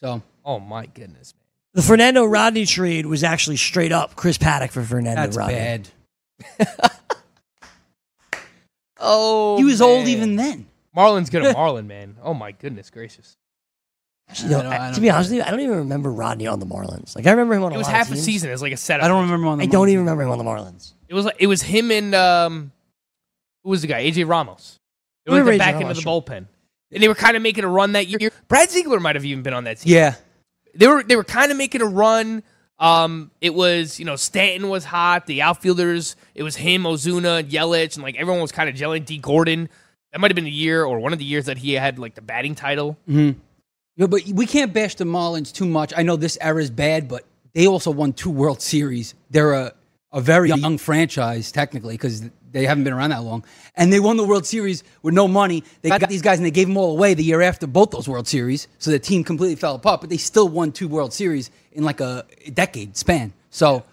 So 0.01 0.21
Oh 0.45 0.59
my 0.59 0.85
goodness, 0.87 1.33
man. 1.33 1.41
The 1.75 1.81
Fernando 1.81 2.23
Rodney 2.25 2.65
trade 2.65 3.05
was 3.05 3.23
actually 3.23 3.57
straight 3.57 3.91
up 3.93 4.15
Chris 4.15 4.37
Paddack 4.37 4.71
for 4.71 4.83
Fernando 4.83 5.21
that's 5.21 5.35
Rodney. 5.37 5.55
bad. 5.55 5.89
Oh, 9.03 9.57
He 9.57 9.63
was 9.63 9.81
old 9.81 10.07
even 10.07 10.35
then. 10.35 10.67
Marlin's 10.95 11.29
good 11.29 11.43
at 11.43 11.55
Marlon, 11.57 11.85
man. 11.87 12.15
Oh 12.23 12.33
my 12.33 12.51
goodness 12.51 12.89
gracious. 12.89 13.35
Actually, 14.29 14.51
no, 14.51 14.59
I 14.61 14.89
I 14.89 14.91
to 14.93 15.01
be 15.01 15.09
honest 15.09 15.29
with 15.31 15.37
you, 15.39 15.43
I 15.43 15.51
don't 15.51 15.59
even 15.59 15.77
remember 15.79 16.11
Rodney 16.11 16.47
on 16.47 16.59
the 16.59 16.65
Marlins. 16.65 17.15
Like 17.15 17.27
I 17.27 17.31
remember 17.31 17.55
him 17.55 17.63
on 17.63 17.71
a 17.71 17.75
It 17.75 17.77
was 17.77 17.87
lot 17.87 17.93
of 17.93 17.97
half 17.97 18.07
a 18.07 18.13
teams. 18.13 18.23
season 18.25 18.51
as 18.51 18.61
like 18.61 18.71
a 18.71 18.77
setup. 18.77 19.03
I 19.03 19.07
don't 19.09 19.23
remember 19.23 19.47
on 19.47 19.57
the 19.57 19.63
I 19.63 19.67
don't 19.67 19.89
even 19.89 19.99
remember 20.01 20.23
him 20.23 20.29
on 20.31 20.37
the 20.37 20.43
Marlins. 20.45 20.93
It 21.09 21.13
was 21.13 21.25
like 21.25 21.35
it 21.39 21.47
was 21.47 21.61
him 21.61 21.91
and 21.91 22.15
um, 22.15 22.71
who 23.63 23.69
was 23.71 23.81
the 23.81 23.87
guy? 23.87 24.03
AJ 24.03 24.27
Ramos. 24.27 24.79
They 25.25 25.31
were 25.31 25.43
like 25.43 25.53
the 25.53 25.57
back 25.57 25.73
Ramos, 25.75 25.81
end 25.81 25.91
of 25.91 25.95
the 25.97 26.01
sure. 26.01 26.21
bullpen, 26.21 26.47
and 26.91 27.03
they 27.03 27.07
were 27.07 27.15
kind 27.15 27.35
of 27.35 27.43
making 27.43 27.63
a 27.65 27.67
run 27.67 27.91
that 27.93 28.07
year. 28.07 28.31
Brad 28.47 28.69
Ziegler 28.69 28.99
might 28.99 29.15
have 29.15 29.25
even 29.25 29.43
been 29.43 29.53
on 29.53 29.65
that 29.65 29.79
team. 29.79 29.93
Yeah. 29.93 30.15
They 30.75 30.87
were 30.87 31.03
they 31.03 31.15
were 31.15 31.23
kind 31.25 31.51
of 31.51 31.57
making 31.57 31.81
a 31.81 31.85
run. 31.85 32.43
Um, 32.79 33.31
it 33.39 33.53
was 33.53 33.99
you 33.99 34.05
know 34.05 34.15
Stanton 34.15 34.69
was 34.69 34.85
hot. 34.85 35.25
The 35.25 35.41
outfielders, 35.41 36.15
it 36.35 36.43
was 36.43 36.55
him, 36.55 36.83
Ozuna, 36.83 37.43
Yelich, 37.43 37.95
and 37.95 38.03
like 38.03 38.15
everyone 38.17 38.41
was 38.41 38.51
kind 38.51 38.69
of 38.69 38.75
gelling. 38.75 39.05
Dee 39.05 39.17
Gordon. 39.19 39.69
That 40.11 40.19
might 40.19 40.29
have 40.29 40.35
been 40.35 40.43
the 40.43 40.51
year 40.51 40.83
or 40.85 40.99
one 40.99 41.11
of 41.11 41.19
the 41.19 41.25
years 41.25 41.45
that 41.45 41.57
he 41.57 41.73
had 41.73 41.97
like 41.97 42.13
the 42.15 42.21
batting 42.21 42.53
title. 42.55 42.97
Yeah, 43.95 44.07
but 44.07 44.21
we 44.27 44.45
can't 44.45 44.73
bash 44.73 44.95
the 44.95 45.05
Marlins 45.05 45.51
too 45.53 45.65
much. 45.65 45.93
I 45.95 46.03
know 46.03 46.15
this 46.15 46.37
era 46.41 46.61
is 46.61 46.69
bad, 46.71 47.07
but 47.07 47.25
they 47.53 47.67
also 47.67 47.91
won 47.91 48.13
two 48.13 48.29
World 48.31 48.61
Series. 48.61 49.13
They're 49.29 49.53
a, 49.53 49.73
a 50.11 50.21
very 50.21 50.49
young 50.49 50.77
franchise, 50.77 51.51
technically, 51.51 51.93
because 51.95 52.23
they 52.53 52.65
haven't 52.65 52.85
been 52.85 52.93
around 52.93 53.09
that 53.09 53.23
long, 53.23 53.43
and 53.75 53.91
they 53.91 53.99
won 53.99 54.15
the 54.17 54.23
World 54.23 54.45
Series 54.45 54.83
with 55.01 55.13
no 55.13 55.27
money. 55.27 55.63
They 55.81 55.89
got 55.89 56.07
these 56.09 56.21
guys 56.21 56.39
and 56.39 56.45
they 56.45 56.51
gave 56.51 56.67
them 56.67 56.77
all 56.77 56.91
away 56.91 57.13
the 57.13 57.23
year 57.23 57.41
after 57.41 57.67
both 57.67 57.91
those 57.91 58.07
World 58.07 58.27
Series, 58.27 58.67
so 58.79 58.91
the 58.91 58.99
team 58.99 59.23
completely 59.23 59.55
fell 59.57 59.75
apart. 59.75 59.99
But 60.01 60.09
they 60.09 60.17
still 60.17 60.47
won 60.47 60.71
two 60.71 60.87
World 60.87 61.11
Series 61.13 61.51
in 61.73 61.83
like 61.83 61.99
a 61.99 62.25
decade 62.53 62.95
span. 62.95 63.33
So 63.49 63.83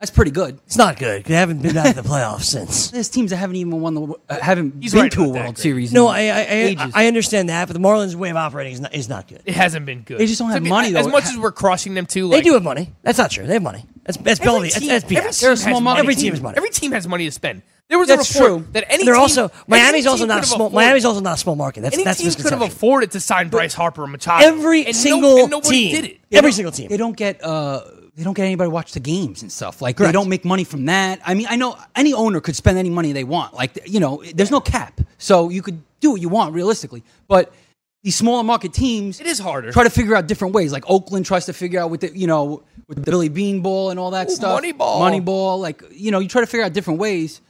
that's 0.00 0.10
pretty 0.12 0.30
good. 0.30 0.60
It's 0.66 0.76
not 0.76 0.96
good. 0.96 1.24
They 1.24 1.34
haven't 1.34 1.60
been 1.60 1.76
out 1.76 1.88
of 1.88 1.96
the 1.96 2.02
playoffs 2.02 2.42
since. 2.44 2.90
There's 2.92 3.08
teams 3.08 3.30
that 3.30 3.36
haven't 3.38 3.56
even 3.56 3.80
won 3.80 3.94
the 3.94 4.14
uh, 4.28 4.38
haven't 4.40 4.74
He's 4.80 4.92
been 4.92 5.02
right 5.02 5.12
to 5.12 5.22
a 5.24 5.28
World 5.28 5.34
Greg. 5.34 5.58
Series. 5.58 5.92
No, 5.92 6.08
in 6.10 6.14
I 6.14 6.18
I, 6.28 6.38
I, 6.38 6.44
ages. 6.44 6.92
I 6.94 7.06
understand 7.08 7.48
that, 7.48 7.66
but 7.66 7.74
the 7.74 7.80
Marlins' 7.80 8.14
way 8.14 8.30
of 8.30 8.36
operating 8.36 8.74
is 8.74 8.80
not, 8.80 8.94
is 8.94 9.08
not 9.08 9.26
good. 9.26 9.42
It 9.44 9.54
hasn't 9.56 9.86
been 9.86 10.02
good. 10.02 10.18
They 10.18 10.26
just 10.26 10.38
don't 10.38 10.48
To 10.50 10.54
have 10.54 10.62
be- 10.62 10.68
money, 10.70 10.92
though. 10.92 11.00
As 11.00 11.06
though. 11.06 11.10
much 11.12 11.24
as 11.24 11.36
we're 11.36 11.50
crushing 11.50 11.94
them 11.94 12.06
too, 12.06 12.28
They 12.28 12.42
do 12.42 12.52
have 12.54 12.62
money. 12.62 12.92
That's 13.02 13.18
not 13.18 13.32
true. 13.32 13.44
They 13.46 13.54
have 13.54 13.62
money. 13.62 13.86
That's 14.04 14.16
that's 14.18 14.38
Every 14.40 14.46
Bellevue. 14.46 14.70
That's, 14.70 14.78
team- 14.80 14.88
that's 14.88 15.04
every 15.04 15.16
BS. 15.16 15.20
team 15.40 15.40
They're 15.40 15.50
a 15.50 15.52
has 15.54 15.62
small 15.64 15.80
money. 15.80 16.00
Every 16.00 16.14
team. 16.14 16.22
team 16.22 16.32
has 16.34 16.40
money. 16.42 16.56
Every 16.56 16.70
team 16.70 16.92
has 16.92 17.08
money 17.08 17.24
to 17.24 17.30
spend. 17.32 17.62
There 17.88 17.98
was 17.98 18.08
That's 18.08 18.34
a 18.36 18.44
report 18.44 18.62
true. 18.64 18.72
that 18.72 18.84
any 18.92 19.04
they're 19.04 19.14
team, 19.14 19.20
also 19.22 19.50
Miami's 19.66 20.06
also 20.06 20.26
not 20.26 20.42
a 20.42 20.46
small. 20.46 20.66
afforded- 20.66 20.74
Miami's 20.86 21.04
also 21.06 21.20
not 21.20 21.34
a 21.34 21.40
small 21.40 21.56
market. 21.56 21.80
That's 21.80 21.94
Any 21.94 22.04
that's 22.04 22.18
team 22.20 22.30
could 22.32 22.52
have 22.52 22.60
afforded 22.60 23.12
to 23.12 23.20
sign 23.20 23.48
Bryce 23.48 23.72
Harper 23.72 24.02
or 24.02 24.06
Machado. 24.06 24.46
Every 24.46 24.80
and 24.84 24.88
no- 24.94 25.00
single 25.00 25.38
and 25.38 25.50
nobody 25.50 25.70
team. 25.90 25.94
did 25.94 26.04
it. 26.10 26.18
Every 26.32 26.52
single 26.52 26.72
team. 26.72 26.88
They 26.88 26.98
don't 26.98 27.16
get 27.16 27.42
uh 27.42 27.80
they 28.14 28.24
don't 28.24 28.34
get 28.34 28.44
anybody 28.44 28.66
to 28.66 28.70
watch 28.74 28.92
the 28.92 29.00
games 29.00 29.40
and 29.42 29.50
stuff. 29.50 29.80
Like 29.80 29.96
they 29.96 30.12
don't 30.12 30.28
make 30.28 30.44
money 30.44 30.64
from 30.64 30.84
that. 30.86 31.20
I 31.24 31.32
mean, 31.34 31.46
I 31.48 31.56
know 31.56 31.78
any 31.96 32.12
owner 32.12 32.40
could 32.40 32.56
spend 32.56 32.76
any 32.76 32.90
money 32.90 33.12
they 33.12 33.24
want. 33.24 33.54
Like 33.54 33.78
you 33.88 34.00
know, 34.00 34.22
there's 34.34 34.50
no 34.50 34.60
cap, 34.60 35.00
so 35.16 35.48
you 35.48 35.62
could 35.62 35.80
do 36.00 36.10
what 36.10 36.20
you 36.20 36.28
want 36.28 36.52
realistically. 36.54 37.02
But 37.26 37.52
these 38.02 38.16
smaller 38.16 38.42
market 38.44 38.72
teams, 38.74 39.18
It 39.20 39.26
is 39.26 39.38
harder. 39.38 39.72
Try 39.72 39.84
to 39.84 39.90
figure 39.90 40.14
out 40.14 40.26
different 40.26 40.52
ways. 40.52 40.72
Like 40.72 40.84
Oakland 40.90 41.24
tries 41.26 41.46
to 41.46 41.52
figure 41.54 41.80
out 41.80 41.90
with 41.90 42.02
the 42.02 42.14
you 42.16 42.26
know 42.26 42.62
with 42.86 42.98
the 43.02 43.10
Billy 43.10 43.30
Beane 43.30 43.62
Ball 43.62 43.90
and 43.90 43.98
all 43.98 44.10
that 44.10 44.28
Ooh, 44.28 44.34
stuff. 44.34 44.52
Money 44.52 45.20
Ball. 45.20 45.58
Like 45.58 45.82
you 45.92 46.10
know, 46.10 46.18
you 46.18 46.28
try 46.28 46.42
to 46.42 46.46
figure 46.46 46.66
out 46.66 46.74
different 46.74 46.98
ways. 47.00 47.40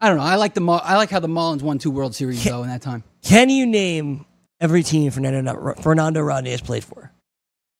I 0.00 0.08
don't 0.08 0.16
know. 0.18 0.24
I 0.24 0.36
like 0.36 0.54
the 0.54 0.60
Mar- 0.60 0.82
I 0.84 0.96
like 0.96 1.10
how 1.10 1.20
the 1.20 1.28
Marlins 1.28 1.62
won 1.62 1.78
two 1.78 1.90
World 1.90 2.14
Series 2.14 2.42
though 2.44 2.62
in 2.62 2.68
that 2.68 2.82
time. 2.82 3.04
Can 3.22 3.50
you 3.50 3.66
name 3.66 4.24
every 4.60 4.82
team 4.82 5.10
Fernando 5.10 5.74
Fernando 5.80 6.20
Rodney 6.22 6.50
has 6.52 6.60
played 6.60 6.84
for? 6.84 7.12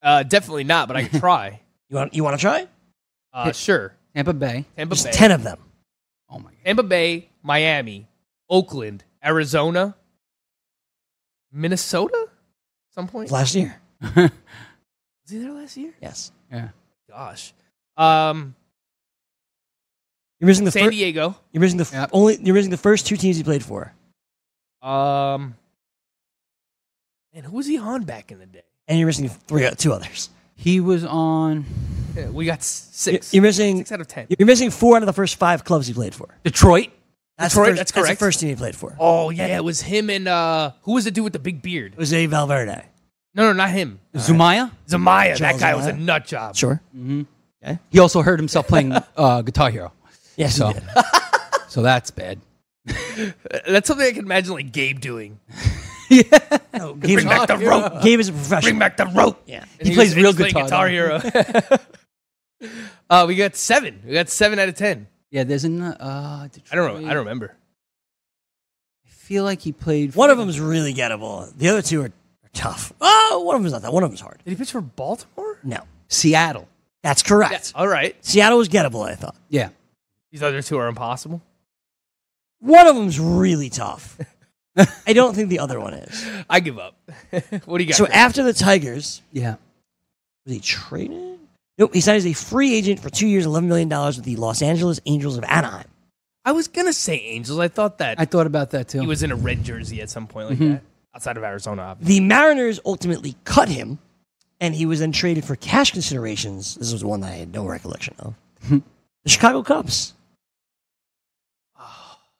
Uh, 0.03 0.23
definitely 0.23 0.65
not, 0.65 0.87
but 0.89 0.97
I 0.97 1.05
can 1.05 1.19
try. 1.27 1.61
You 1.89 1.97
want 1.97 2.15
you 2.15 2.23
want 2.25 2.37
to 2.39 2.41
try? 2.41 2.67
Uh, 3.33 3.53
sure. 3.53 3.95
Tampa 4.15 4.35
Bay. 4.35 4.65
Tampa 4.77 4.95
There's 4.95 5.05
Bay. 5.05 5.13
ten 5.13 5.31
of 5.33 5.43
them. 5.43 5.59
Oh 6.29 6.39
my 6.39 6.51
god. 6.51 6.59
Tampa 6.65 6.83
Bay, 6.83 7.29
Miami, 7.43 8.07
Oakland, 8.49 9.03
Arizona, 9.25 9.95
Minnesota. 11.53 12.29
Some 12.95 13.07
point 13.09 13.31
Last 13.31 13.55
year. 13.55 13.81
was 14.17 14.31
he 15.29 15.39
there 15.39 15.53
last 15.53 15.77
year? 15.77 15.95
Yes. 16.03 16.33
Yeah. 16.51 16.69
Gosh. 17.09 17.53
Um, 17.97 18.55
You're 20.41 20.47
missing 20.49 20.65
the 20.65 20.71
San 20.73 20.85
fir- 20.85 20.91
Diego. 20.91 21.37
You're 21.53 21.61
missing 21.61 21.77
the 21.79 21.83
f- 21.85 21.93
Yep. 21.93 22.11
only. 22.13 22.39
You're 22.43 22.55
missing 22.55 22.71
the 22.71 22.77
first 22.77 23.07
two 23.07 23.17
teams 23.17 23.37
he 23.37 23.43
played 23.45 23.63
for, 23.65 23.93
Um, 24.83 25.55
and 27.33 27.45
who 27.45 27.57
was 27.57 27.67
he 27.67 27.79
on 27.79 28.05
back 28.05 28.33
in 28.33 28.39
the 28.39 28.47
day? 28.47 28.63
and 28.89 28.99
you're 28.99 29.07
missing 29.07 29.29
three, 29.29 29.69
two 29.77 29.93
others. 29.93 30.31
He 30.57 30.81
was 30.81 31.05
on 31.05 31.65
Yeah, 32.17 32.29
We 32.31 32.45
got 32.45 32.59
s- 32.59 32.89
six. 32.91 33.33
You're 33.33 33.43
missing. 33.43 33.79
six 33.79 33.93
out 33.93 34.01
of 34.01 34.09
ten. 34.09 34.27
You're 34.37 34.47
missing 34.47 34.71
four 34.71 34.97
out 34.97 35.03
of 35.03 35.07
the 35.07 35.13
first 35.13 35.37
five 35.37 35.63
clubs 35.65 35.87
he 35.87 35.93
played 35.95 36.13
for. 36.15 36.27
Detroit. 36.43 36.91
That's 37.39 37.55
Detroit, 37.55 37.67
the 37.67 37.71
first, 37.71 37.79
that's 37.79 37.93
correct. 37.93 38.03
the 38.05 38.07
correct. 38.09 38.19
first 38.21 38.41
team 38.41 38.49
he 38.51 38.55
played 38.57 38.75
for. 38.77 38.97
Oh 38.99 39.31
yeah, 39.31 39.57
it 39.57 39.63
was 39.65 39.81
him 39.83 40.11
and 40.11 40.27
uh, 40.27 40.73
who 40.83 40.93
was 40.95 41.05
the 41.05 41.11
dude 41.13 41.25
with 41.25 41.33
the 41.33 41.39
big 41.39 41.63
beard? 41.63 41.95
Jose 41.97 42.27
Valverde. 42.27 42.83
No, 43.35 43.45
no, 43.45 43.53
not 43.53 43.71
him. 43.71 44.01
Zumaya. 44.15 44.73
Zamaya. 44.89 45.39
That 45.39 45.39
Charles 45.39 45.61
guy 45.61 45.75
was 45.77 45.87
a 45.87 45.93
Zumaya. 45.93 45.99
nut 46.01 46.27
job. 46.27 46.57
Sure. 46.57 46.81
He 47.91 47.99
also 48.01 48.23
hurt 48.23 48.39
himself 48.41 48.67
playing 48.67 48.93
uh, 49.17 49.43
Guitar 49.43 49.71
Hero. 49.71 49.93
Yes, 50.41 50.57
So- 50.57 50.73
So 51.69 51.83
that's 51.83 52.11
bad. 52.11 52.41
That's 53.69 53.87
something 53.87 54.05
I 54.07 54.11
can 54.13 54.25
imagine 54.25 54.55
like 54.55 54.73
Gabe 54.73 55.01
doing. 55.01 55.39
No, 56.75 56.95
Gabe, 56.95 57.15
Bring 57.19 57.27
back 57.29 57.47
the 57.47 57.59
rope. 57.59 58.03
Gabe 58.03 58.19
is 58.19 58.29
a 58.31 58.33
professional. 58.33 58.63
Bring 58.73 58.79
back 58.81 58.97
the 58.97 59.07
rope. 59.07 59.41
Yeah. 59.47 59.65
And 59.79 59.87
He 59.89 59.95
plays 59.95 60.09
was- 60.15 60.17
real 60.17 60.33
playing 60.35 60.55
guitar, 60.55 60.89
Hero. 60.89 61.21
uh, 63.09 63.25
we 63.29 63.37
got 63.37 63.55
seven. 63.57 64.03
We 64.05 64.13
got 64.15 64.29
seven 64.29 64.59
out 64.59 64.69
of 64.69 64.75
ten. 64.75 65.07
Yeah, 65.31 65.45
there's 65.45 65.65
an. 65.65 65.81
Uh, 65.83 66.49
Detroit. 66.51 66.73
I 66.73 66.75
don't 66.77 67.03
know. 67.03 67.09
I 67.09 67.15
don't 67.15 67.21
remember. 67.25 67.55
I 69.07 69.09
feel 69.11 69.45
like 69.45 69.61
he 69.61 69.71
played. 69.73 70.15
One 70.17 70.31
of 70.31 70.39
them's 70.39 70.59
really 70.59 70.93
gettable. 70.95 71.57
The 71.57 71.69
other 71.69 71.83
two 71.83 72.03
are, 72.03 72.07
are 72.07 72.51
tough. 72.53 72.93
Oh, 73.01 73.43
one 73.47 73.55
of 73.57 73.63
them's 73.63 73.73
not 73.73 73.83
that. 73.83 73.93
One 73.93 74.03
of 74.03 74.11
them's 74.11 74.21
hard. 74.21 74.41
Did 74.45 74.51
he 74.51 74.57
pitch 74.57 74.73
for 74.73 74.81
Baltimore? 74.81 75.59
No, 75.63 75.83
Seattle. 76.09 76.67
that's 77.03 77.23
correct. 77.23 77.73
All 77.77 77.87
right. 77.87 78.17
Seattle 78.25 78.59
was 78.59 78.69
gettable. 78.69 79.07
I 79.09 79.15
thought 79.15 79.37
Yeah. 79.49 79.69
These 80.33 80.43
other 80.43 80.63
two 80.63 80.79
are 80.79 80.87
impossible. 80.89 81.43
one 82.61 82.87
of 82.87 82.95
them's 82.97 83.19
really 83.19 83.71
tough. 83.71 84.19
I 85.07 85.13
don't 85.13 85.35
think 85.35 85.49
the 85.49 85.59
other 85.59 85.81
one 85.81 85.95
is. 85.95 86.25
I 86.49 86.61
give 86.61 86.79
up. 86.79 86.95
what 87.65 87.79
do 87.79 87.85
you 87.85 87.89
got? 87.91 87.97
So 87.97 88.05
Greg? 88.07 88.17
after 88.17 88.43
the 88.43 88.53
Tigers, 88.53 89.23
Yeah. 89.33 89.57
was 90.47 90.55
he 90.55 90.61
traded? 90.61 91.39
Nope. 91.79 91.95
He 91.95 92.01
signed 92.01 92.19
as 92.19 92.27
a 92.27 92.33
free 92.33 92.75
agent 92.75 93.01
for 93.01 93.11
two 93.11 93.27
years, 93.27 93.47
eleven 93.47 93.69
million 93.69 93.89
dollars 93.89 94.17
with 94.17 94.25
the 94.27 94.37
Los 94.37 94.63
Angeles 94.63 95.01
Angels 95.07 95.37
of 95.39 95.45
Anaheim. 95.45 95.87
I 96.45 96.53
was 96.53 96.69
gonna 96.69 96.93
say 96.93 97.17
Angels. 97.17 97.59
I 97.59 97.69
thought 97.69 97.99
that 97.99 98.21
I 98.21 98.25
thought 98.25 98.47
about 98.47 98.71
that 98.71 98.89
too. 98.89 99.01
he 99.01 99.07
was 99.07 99.23
in 99.23 99.33
a 99.33 99.37
red 99.37 99.65
jersey 99.65 100.01
at 100.01 100.09
some 100.11 100.27
point 100.27 100.49
like 100.51 100.59
Mm-hmm. 100.59 100.73
that, 100.75 100.83
outside 101.15 101.37
of 101.37 101.43
Arizona. 101.43 101.83
Obviously. 101.83 102.15
The 102.15 102.21
Mariners 102.21 102.81
ultimately 102.85 103.35
cut 103.45 103.69
him, 103.69 103.99
and 104.61 104.75
he 104.75 104.87
was 104.87 105.01
then 105.01 105.11
traded 105.13 105.45
for 105.45 105.57
cash 105.57 105.91
considerations. 105.91 106.77
This 106.77 106.93
was 106.93 107.05
one 107.05 107.21
that 107.23 107.33
I 107.33 107.37
had 107.37 107.53
no 107.53 107.67
recollection 107.67 108.15
of. 108.21 108.35
the 108.71 108.83
Chicago 109.27 109.63
Cubs. 109.63 110.15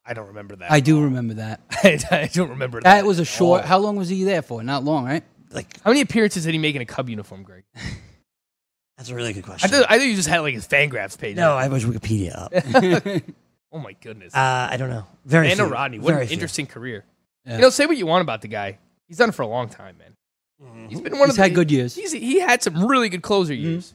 I 0.05 0.15
don't 0.15 0.29
remember 0.29 0.57
that. 0.57 0.71
I 0.71 0.81
do 0.81 1.03
remember 1.05 1.35
that. 1.35 1.61
I 2.11 2.29
don't 2.33 2.51
remember 2.51 2.81
that. 2.81 2.85
That 2.85 3.07
was 3.07 3.19
a 3.19 3.23
at 3.23 3.29
short. 3.29 3.61
all. 3.63 3.67
How 3.67 3.79
long 3.79 3.97
was 3.97 4.09
he 4.09 4.25
there 4.25 4.43
for? 4.43 4.63
Not 4.63 4.85
long, 4.85 5.05
right? 5.05 5.23
Like 5.51 5.81
How 5.83 5.91
many 5.91 6.01
appearances 6.01 6.45
did 6.45 6.53
he 6.53 6.59
make 6.59 6.75
in 6.77 6.83
a 6.83 6.87
Cub 6.87 7.09
uniform, 7.09 7.43
Greg? 7.43 7.65
that's 8.97 9.11
a 9.11 9.15
really 9.15 9.33
good 9.33 9.45
I 9.45 9.47
question. 9.47 9.71
thought, 9.71 9.87
I 9.89 9.99
thought 9.99 10.07
you 10.07 10.15
just 10.17 10.29
had 10.29 10.41
like 10.41 10.55
his 10.55 10.67
Fangraphs 10.67 11.19
page. 11.19 11.37
no, 11.37 11.53
I 11.55 11.69
was 11.69 11.85
Wikipedia 11.85 12.35
up. 12.37 13.23
Oh 13.73 13.79
my 13.79 13.93
goodness. 14.01 14.35
Uh, 14.35 14.69
I 14.69 14.77
don't 14.77 14.91
know. 14.91 15.07
Very 15.25 15.47
Anna 15.47 15.63
few. 15.65 15.73
Rodney. 15.73 15.99
What 16.01 16.09
Very 16.11 16.23
an 16.23 16.27
few. 16.27 16.35
interesting 16.35 16.67
career. 16.67 17.05
Yeah. 17.47 17.55
You 17.55 17.61
know, 17.63 17.71
say 17.71 17.87
what 17.87 17.97
you 17.97 18.05
want 18.05 18.23
about 18.23 18.43
the 18.43 18.49
guy. 18.49 18.79
He's 19.07 19.19
done 19.19 19.29
it 19.29 19.35
for 19.37 19.43
a 19.43 19.47
long 19.47 19.69
time, 19.69 19.97
man. 19.97 20.89
He's 20.89 21.01
been 21.01 21.13
one 21.13 21.29
He's 21.29 21.31
of 21.31 21.37
the, 21.37 21.43
had 21.43 21.55
good 21.55 21.71
years. 21.71 21.95
He's, 21.95 22.11
he 22.11 22.41
had 22.41 22.63
some 22.65 22.85
really 22.85 23.09
good 23.09 23.23
closer 23.23 23.55
years. 23.55 23.95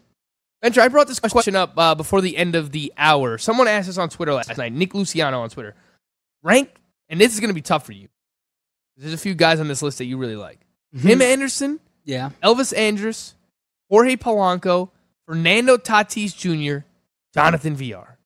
Ventura, 0.63 0.85
I 0.85 0.87
brought 0.87 1.07
this 1.07 1.19
question 1.19 1.57
up 1.57 1.73
uh, 1.77 1.93
before 1.93 2.21
the 2.21 2.37
end 2.37 2.55
of 2.55 2.71
the 2.71 2.93
hour. 2.97 3.37
Someone 3.37 3.67
asked 3.67 3.89
us 3.89 3.97
on 3.97 4.07
Twitter 4.09 4.33
last 4.33 4.57
night, 4.57 4.71
Nick 4.71 4.95
Luciano 4.95 5.41
on 5.41 5.49
Twitter. 5.49 5.75
Rank, 6.45 6.69
and 7.09 7.19
this 7.19 7.33
is 7.33 7.39
going 7.39 7.49
to 7.49 7.55
be 7.55 7.61
tough 7.61 7.85
for 7.85 7.91
you. 7.91 8.07
There's 8.97 9.13
a 9.13 9.17
few 9.17 9.33
guys 9.33 9.59
on 9.59 9.67
this 9.67 9.81
list 9.81 9.97
that 9.97 10.05
you 10.05 10.17
really 10.17 10.35
like. 10.35 10.59
Mm-hmm. 10.95 11.07
Tim 11.07 11.21
Anderson, 11.21 11.79
Yeah. 12.05 12.29
Elvis 12.41 12.75
Andrus, 12.77 13.33
Jorge 13.89 14.15
Polanco, 14.15 14.91
Fernando 15.25 15.75
Tatis 15.77 16.35
Jr., 16.37 16.85
Jonathan 17.33 17.75
Villar. 17.75 18.17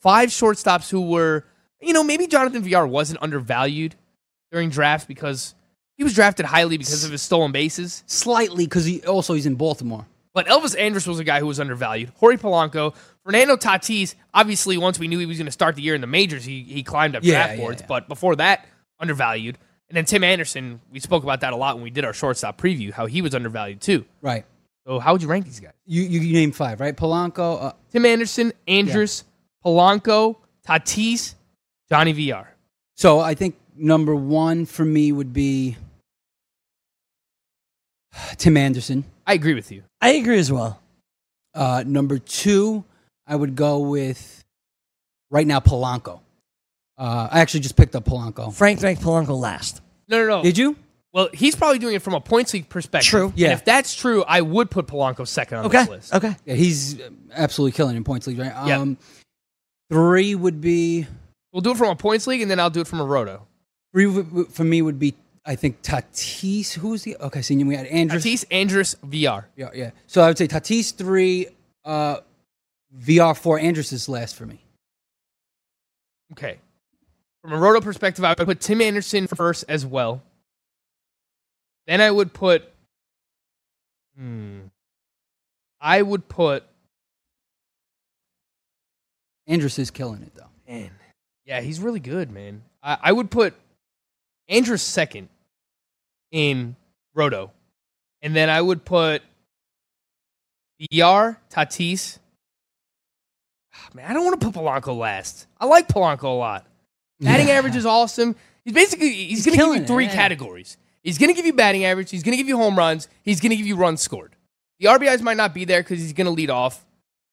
Five 0.00 0.30
shortstops 0.30 0.90
who 0.90 1.02
were, 1.02 1.44
you 1.80 1.92
know, 1.92 2.02
maybe 2.02 2.26
Jonathan 2.26 2.62
Villar 2.62 2.86
wasn't 2.86 3.22
undervalued 3.22 3.94
during 4.50 4.70
drafts 4.70 5.06
because 5.06 5.54
he 5.96 6.04
was 6.04 6.14
drafted 6.14 6.46
highly 6.46 6.78
because 6.78 7.04
of 7.04 7.12
his 7.12 7.22
stolen 7.22 7.52
bases. 7.52 8.02
Slightly 8.06 8.64
because 8.64 8.86
he 8.86 9.02
also 9.02 9.34
he's 9.34 9.46
in 9.46 9.56
Baltimore. 9.56 10.06
But 10.36 10.48
Elvis 10.48 10.78
Andrus 10.78 11.06
was 11.06 11.18
a 11.18 11.24
guy 11.24 11.40
who 11.40 11.46
was 11.46 11.58
undervalued. 11.58 12.12
Jorge 12.16 12.36
Polanco, 12.36 12.94
Fernando 13.24 13.56
Tatis, 13.56 14.14
obviously, 14.34 14.76
once 14.76 14.98
we 14.98 15.08
knew 15.08 15.18
he 15.18 15.24
was 15.24 15.38
going 15.38 15.46
to 15.46 15.50
start 15.50 15.76
the 15.76 15.80
year 15.80 15.94
in 15.94 16.02
the 16.02 16.06
majors, 16.06 16.44
he, 16.44 16.62
he 16.62 16.82
climbed 16.82 17.16
up 17.16 17.24
Yeah, 17.24 17.32
draft 17.44 17.50
yeah, 17.52 17.56
boards. 17.64 17.80
yeah. 17.80 17.86
But 17.86 18.06
before 18.06 18.36
that, 18.36 18.66
undervalued. 19.00 19.56
And 19.88 19.96
then 19.96 20.04
Tim 20.04 20.22
Anderson, 20.22 20.82
we 20.92 21.00
spoke 21.00 21.22
about 21.22 21.40
that 21.40 21.54
a 21.54 21.56
lot 21.56 21.76
when 21.76 21.82
we 21.84 21.88
did 21.88 22.04
our 22.04 22.12
shortstop 22.12 22.60
preview, 22.60 22.92
how 22.92 23.06
he 23.06 23.22
was 23.22 23.34
undervalued 23.34 23.80
too. 23.80 24.04
Right. 24.20 24.44
So 24.86 24.98
how 24.98 25.12
would 25.14 25.22
you 25.22 25.28
rank 25.28 25.46
these 25.46 25.58
guys? 25.58 25.72
You 25.86 26.02
you, 26.02 26.20
you 26.20 26.34
named 26.34 26.54
five, 26.54 26.80
right? 26.80 26.94
Polanco. 26.94 27.62
Uh, 27.64 27.72
Tim 27.90 28.04
Anderson, 28.04 28.52
Andrus, 28.68 29.24
Polanco, 29.64 30.36
Tatis, 30.68 31.34
Johnny 31.88 32.12
Villar. 32.12 32.48
so 32.94 33.20
I 33.20 33.32
think 33.34 33.56
number 33.74 34.14
one 34.14 34.66
for 34.66 34.84
me 34.84 35.12
would 35.12 35.32
be 35.32 35.76
Tim 38.36 38.56
Anderson. 38.58 39.04
I 39.26 39.34
agree 39.34 39.54
with 39.54 39.72
you. 39.72 39.82
I 40.06 40.10
agree 40.14 40.38
as 40.38 40.50
well. 40.52 40.80
Uh, 41.54 41.82
number 41.86 42.18
two, 42.18 42.84
I 43.26 43.34
would 43.36 43.56
go 43.56 43.80
with 43.80 44.44
right 45.30 45.46
now 45.46 45.60
Polanco. 45.60 46.20
Uh, 46.98 47.28
I 47.30 47.40
actually 47.40 47.60
just 47.60 47.76
picked 47.76 47.94
up 47.96 48.04
Polanco. 48.04 48.52
Frank 48.52 48.82
ranked 48.82 49.02
Polanco 49.02 49.38
last. 49.38 49.80
No, 50.08 50.18
no, 50.18 50.26
no. 50.38 50.42
Did 50.42 50.56
you? 50.58 50.76
Well, 51.12 51.28
he's 51.32 51.56
probably 51.56 51.78
doing 51.78 51.94
it 51.94 52.02
from 52.02 52.14
a 52.14 52.20
points 52.20 52.52
league 52.54 52.68
perspective. 52.68 53.08
True. 53.08 53.28
And 53.28 53.38
Yeah. 53.38 53.52
if 53.52 53.64
that's 53.64 53.94
true, 53.94 54.22
I 54.24 54.42
would 54.42 54.70
put 54.70 54.86
Polanco 54.86 55.26
second 55.26 55.58
on 55.58 55.66
Okay. 55.66 55.80
this 55.80 55.88
list. 55.88 56.14
Okay. 56.14 56.36
Yeah, 56.44 56.54
he's 56.54 57.00
absolutely 57.32 57.72
killing 57.76 57.96
in 57.96 58.04
points 58.04 58.26
league, 58.26 58.38
right? 58.38 58.52
Yeah. 58.66 58.78
Um, 58.80 58.98
three 59.90 60.34
would 60.34 60.60
be 60.60 61.06
We'll 61.52 61.62
do 61.62 61.70
it 61.70 61.78
from 61.78 61.88
a 61.88 61.96
points 61.96 62.26
league, 62.26 62.42
and 62.42 62.50
then 62.50 62.60
I'll 62.60 62.68
do 62.70 62.80
it 62.82 62.86
from 62.86 63.00
a 63.00 63.04
roto. 63.04 63.46
three 63.94 64.04
w- 64.04 64.24
w- 64.24 64.46
for 64.50 64.62
me 64.64 64.82
would 64.82 64.98
be 64.98 65.14
I 65.46 65.54
think 65.54 65.80
Tatis. 65.82 66.74
Who's 66.74 67.02
the 67.04 67.16
okay? 67.20 67.40
So 67.40 67.54
we 67.54 67.76
had 67.76 67.86
Andrus. 67.86 68.24
Tatis, 68.24 68.44
Andrus, 68.50 68.96
Villar. 69.04 69.46
Yeah, 69.56 69.70
yeah. 69.74 69.90
So 70.08 70.20
I 70.20 70.26
would 70.28 70.36
say 70.36 70.48
Tatis 70.48 70.92
three, 70.94 71.46
uh, 71.84 72.18
Villar 72.92 73.34
four. 73.34 73.58
Andrus 73.58 73.92
is 73.92 74.08
last 74.08 74.34
for 74.34 74.44
me. 74.44 74.60
Okay. 76.32 76.58
from 77.42 77.52
a 77.52 77.58
roto 77.58 77.80
perspective, 77.80 78.24
I 78.24 78.30
would 78.30 78.46
put 78.46 78.60
Tim 78.60 78.80
Anderson 78.80 79.28
first 79.28 79.64
as 79.68 79.86
well. 79.86 80.22
Then 81.86 82.00
I 82.00 82.10
would 82.10 82.32
put. 82.32 82.64
Hmm. 84.18 84.62
I 85.80 86.02
would 86.02 86.28
put. 86.28 86.64
Andrus 89.46 89.78
is 89.78 89.92
killing 89.92 90.22
it 90.22 90.34
though. 90.34 90.48
Man, 90.68 90.90
yeah, 91.44 91.60
he's 91.60 91.78
really 91.78 92.00
good, 92.00 92.32
man. 92.32 92.62
I, 92.82 92.98
I 93.00 93.12
would 93.12 93.30
put 93.30 93.54
Andrus 94.48 94.82
second 94.82 95.28
in 96.30 96.76
roto, 97.14 97.52
and 98.22 98.34
then 98.34 98.50
I 98.50 98.60
would 98.60 98.84
put 98.84 99.22
Yar, 100.90 101.40
Tatis. 101.50 102.18
Ah, 103.74 103.88
Man, 103.94 104.10
I 104.10 104.12
don't 104.12 104.24
want 104.24 104.40
to 104.40 104.46
put 104.50 104.54
Polanco 104.54 104.96
last. 104.96 105.46
I 105.58 105.66
like 105.66 105.88
Polanco 105.88 106.24
a 106.24 106.28
lot. 106.28 106.66
Batting 107.20 107.48
Yeah. 107.48 107.54
average 107.54 107.76
is 107.76 107.86
awesome. 107.86 108.36
He's 108.64 108.74
basically 108.74 109.10
he's, 109.12 109.46
going 109.46 109.58
to 109.58 109.64
give 109.64 109.76
you 109.82 109.86
three 109.86 110.04
yeah. 110.06 110.14
categories. 110.14 110.76
He's 111.02 111.18
going 111.18 111.28
to 111.28 111.34
give 111.34 111.46
you 111.46 111.52
batting 111.52 111.84
average. 111.84 112.10
He's 112.10 112.22
going 112.22 112.32
to 112.32 112.36
give 112.36 112.48
you 112.48 112.56
home 112.56 112.76
runs. 112.76 113.08
He's 113.22 113.40
going 113.40 113.50
to 113.50 113.56
give 113.56 113.66
you 113.66 113.76
runs 113.76 114.00
scored. 114.00 114.34
The 114.80 114.88
RBIs 114.88 115.22
might 115.22 115.36
not 115.36 115.54
be 115.54 115.64
there 115.64 115.80
because 115.82 116.00
he's 116.00 116.12
going 116.12 116.26
to 116.26 116.32
lead 116.32 116.50
off 116.50 116.84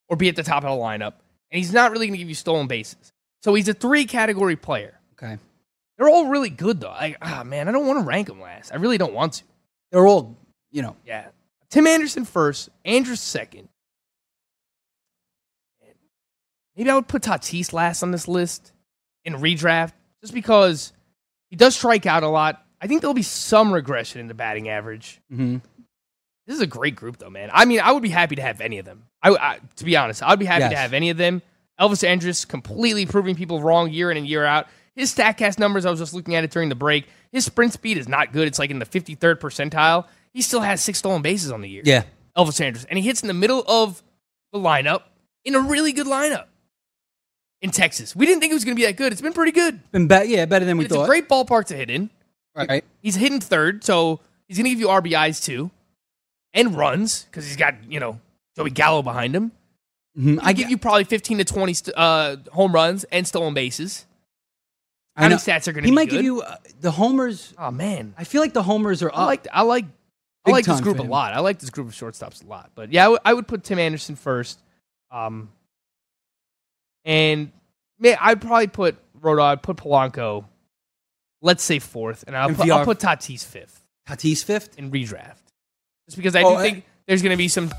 or 0.08 0.16
be 0.16 0.30
at 0.30 0.36
the 0.36 0.44
top 0.44 0.64
of 0.64 0.70
the 0.70 0.82
lineup, 0.82 1.14
and 1.52 1.58
he's 1.58 1.74
not 1.74 1.92
really 1.92 2.06
going 2.08 2.14
to 2.14 2.20
give 2.20 2.30
you 2.30 2.36
stolen 2.36 2.68
bases. 2.68 3.12
So 3.42 3.54
he's 3.56 3.68
a 3.68 3.74
three 3.74 4.06
category 4.06 4.56
player. 4.56 5.00
Okay. 5.14 5.38
They're 5.98 6.10
all 6.10 6.28
really 6.28 6.50
good 6.50 6.80
though. 6.82 6.90
Like, 6.90 7.18
ah, 7.22 7.44
man, 7.46 7.68
I 7.68 7.72
don't 7.72 7.86
want 7.88 8.00
to 8.00 8.06
rank 8.06 8.28
them 8.28 8.42
last. 8.42 8.72
I 8.72 8.78
really 8.78 8.98
don't 8.98 9.14
want 9.14 9.34
to. 9.34 9.44
They're 9.92 10.08
all, 10.08 10.38
you 10.72 10.82
know, 10.82 10.96
Yeah. 11.06 11.28
Tim 11.70 11.88
Anderson 11.88 12.26
first, 12.26 12.70
Andrus 12.86 13.20
second. 13.22 13.68
Maybe 16.76 16.90
I 16.90 16.96
would 16.96 17.08
put 17.08 17.22
Tatis 17.22 17.72
last 17.74 18.02
on 18.04 18.12
this 18.12 18.28
list 18.28 18.72
in 19.26 19.34
redraft 19.36 19.94
just 20.22 20.34
because 20.34 20.92
he 21.50 21.56
does 21.56 21.76
strike 21.76 22.06
out 22.06 22.24
a 22.24 22.28
lot. 22.28 22.64
I 22.82 22.88
think 22.88 23.02
there'll 23.02 23.14
be 23.14 23.22
some 23.22 23.72
regression 23.72 24.20
in 24.22 24.28
the 24.28 24.34
batting 24.34 24.70
average. 24.70 25.22
mhm. 25.32 25.62
This 26.46 26.56
is 26.58 26.62
a 26.62 26.68
great 26.68 26.96
group, 26.98 27.18
though, 27.20 27.30
man. 27.30 27.50
I 27.54 27.64
mean, 27.64 27.80
I 27.80 27.94
would 27.94 28.04
be 28.04 28.10
happy 28.10 28.36
to 28.36 28.42
have 28.42 28.60
any 28.60 28.78
of 28.78 28.86
them. 28.86 29.06
I, 29.22 29.30
I 29.30 29.60
to 29.78 29.86
be 29.86 29.96
honest, 29.96 30.22
I'd 30.22 30.40
be 30.40 30.46
happy 30.46 30.64
to 30.72 30.76
have 30.76 30.94
any 30.94 31.10
of 31.10 31.16
them. 31.16 31.42
Elvis 31.80 32.04
Andrus 32.06 32.44
completely 32.44 33.06
proving 33.06 33.36
people 33.36 33.62
wrong 33.62 33.90
year 33.92 34.12
in 34.12 34.18
and 34.18 34.28
year 34.28 34.44
out. 34.44 34.68
His 34.96 35.14
Statcast 35.14 35.58
numbers, 35.60 35.86
I 35.86 35.90
was 35.90 36.00
just 36.00 36.14
looking 36.14 36.36
at 36.36 36.44
it 36.44 36.52
during 36.52 36.70
the 36.70 36.76
break. 36.76 37.08
His 37.32 37.46
sprint 37.46 37.74
speed 37.74 37.98
is 37.98 38.08
not 38.08 38.32
good. 38.32 38.48
It's 38.48 38.60
like 38.60 38.70
in 38.70 38.80
the 38.80 38.86
53rd 38.86 39.40
percentile. 39.40 40.06
He 40.34 40.42
still 40.42 40.60
has 40.62 40.82
six 40.84 41.00
stolen 41.00 41.22
bases 41.22 41.52
on 41.52 41.62
the 41.62 41.70
year. 41.70 41.82
yeah. 41.86 42.04
Elvis 42.38 42.60
Andrus, 42.62 42.86
and 42.90 42.98
he 42.98 43.06
hits 43.06 43.22
in 43.22 43.28
the 43.28 43.34
middle 43.34 43.64
of 43.68 44.02
the 44.52 44.58
lineup 44.60 45.04
in 45.46 45.54
a 45.56 45.60
really 45.60 45.92
good 45.94 46.08
lineup 46.08 46.46
in 47.62 47.70
Texas. 47.70 48.16
We 48.16 48.26
didn't 48.26 48.42
think 48.42 48.50
it 48.52 48.56
was 48.56 48.66
going 48.66 48.76
to 48.76 48.80
be 48.80 48.86
that 48.88 48.96
good. 48.98 49.12
It's 49.12 49.22
been 49.22 49.34
pretty 49.34 49.52
good. 49.52 49.80
Been 49.92 50.08
be- 50.08 50.26
yeah, 50.30 50.46
better 50.46 50.66
than 50.66 50.78
we 50.78 50.86
It's 50.86 50.94
thought. 50.96 51.04
a 51.04 51.08
great 51.08 51.30
ballpark 51.30 51.66
to 51.66 51.76
hit 51.76 51.90
in. 51.92 52.10
right. 52.56 52.84
He's 53.02 53.16
hitting 53.16 53.40
third, 53.40 53.84
so 53.84 54.20
he's 54.48 54.58
going 54.58 54.66
to 54.66 54.72
give 54.72 54.80
you 54.80 54.88
RBIs 54.88 55.44
too, 55.44 55.70
and 56.54 56.76
runs 56.76 57.26
because 57.26 57.46
he's 57.46 57.56
got 57.58 57.76
you 57.88 58.00
know 58.00 58.20
Joey 58.56 58.72
Gallo 58.72 59.02
behind 59.04 59.36
him. 59.36 59.52
Mhm. 60.18 60.40
I 60.42 60.54
give 60.54 60.70
you 60.72 60.78
probably 60.80 61.04
fifteen 61.04 61.38
to 61.38 61.46
twenty 61.46 61.74
st- 61.76 61.96
uh, 61.96 62.38
home 62.52 62.72
runs 62.74 63.04
and 63.06 63.28
stolen 63.28 63.54
bases. 63.54 64.06
I 65.16 65.22
How 65.22 65.26
many 65.30 65.36
know. 65.36 65.40
stats 65.40 65.68
are 65.68 65.74
going 65.74 65.84
to 65.84 65.90
He 65.90 65.94
might 65.94 66.10
good? 66.10 66.18
give 66.18 66.26
you 66.26 66.42
uh, 66.42 66.56
the 66.82 66.92
homers. 66.92 67.54
Oh 67.58 67.70
man, 67.72 68.14
I 68.18 68.24
feel 68.24 68.42
like 68.42 68.54
the 68.54 68.64
homers 68.64 69.04
are 69.04 69.10
up. 69.10 69.18
I 69.18 69.26
like 69.26 69.48
I 69.54 69.62
like 69.62 69.86
I 70.46 70.52
like 70.52 70.66
this 70.66 70.82
group 70.82 71.00
a 71.00 71.04
lot. 71.04 71.34
I 71.34 71.40
like 71.40 71.60
this 71.60 71.70
group 71.70 71.88
of 71.88 71.94
shortstops 71.94 72.44
a 72.44 72.48
lot. 72.48 72.72
But 72.76 72.92
yeah, 72.92 73.16
I 73.24 73.34
would- 73.34 73.48
put 73.48 73.64
Tim 73.64 73.80
Anderson 73.80 74.16
first. 74.16 74.60
Um, 75.12 75.50
and 77.06 77.52
man, 78.00 78.18
I'd 78.20 78.42
probably 78.42 78.68
put 78.68 78.96
Rodo. 79.20 79.42
I'd 79.44 79.62
put 79.62 79.78
Polanco. 79.78 80.46
Let's 81.42 81.62
say 81.64 81.80
fourth, 81.80 82.24
and 82.26 82.36
I'll, 82.38 82.48
And 82.48 82.58
put, 82.58 82.70
I'll 82.72 82.86
put 82.86 83.00
Tatis 83.00 83.46
fifth 83.46 83.82
Tatis 84.08 84.44
fifth. 84.44 84.78
in 84.80 84.92
redraft, 84.92 85.42
just 86.08 86.16
because 86.18 86.36
I 86.36 86.42
Oh, 86.44 86.56
do 86.56 86.62
think 86.64 86.86
there's 87.06 87.22
going 87.22 87.32
to 87.34 87.38
be 87.38 87.50
some. 87.50 87.70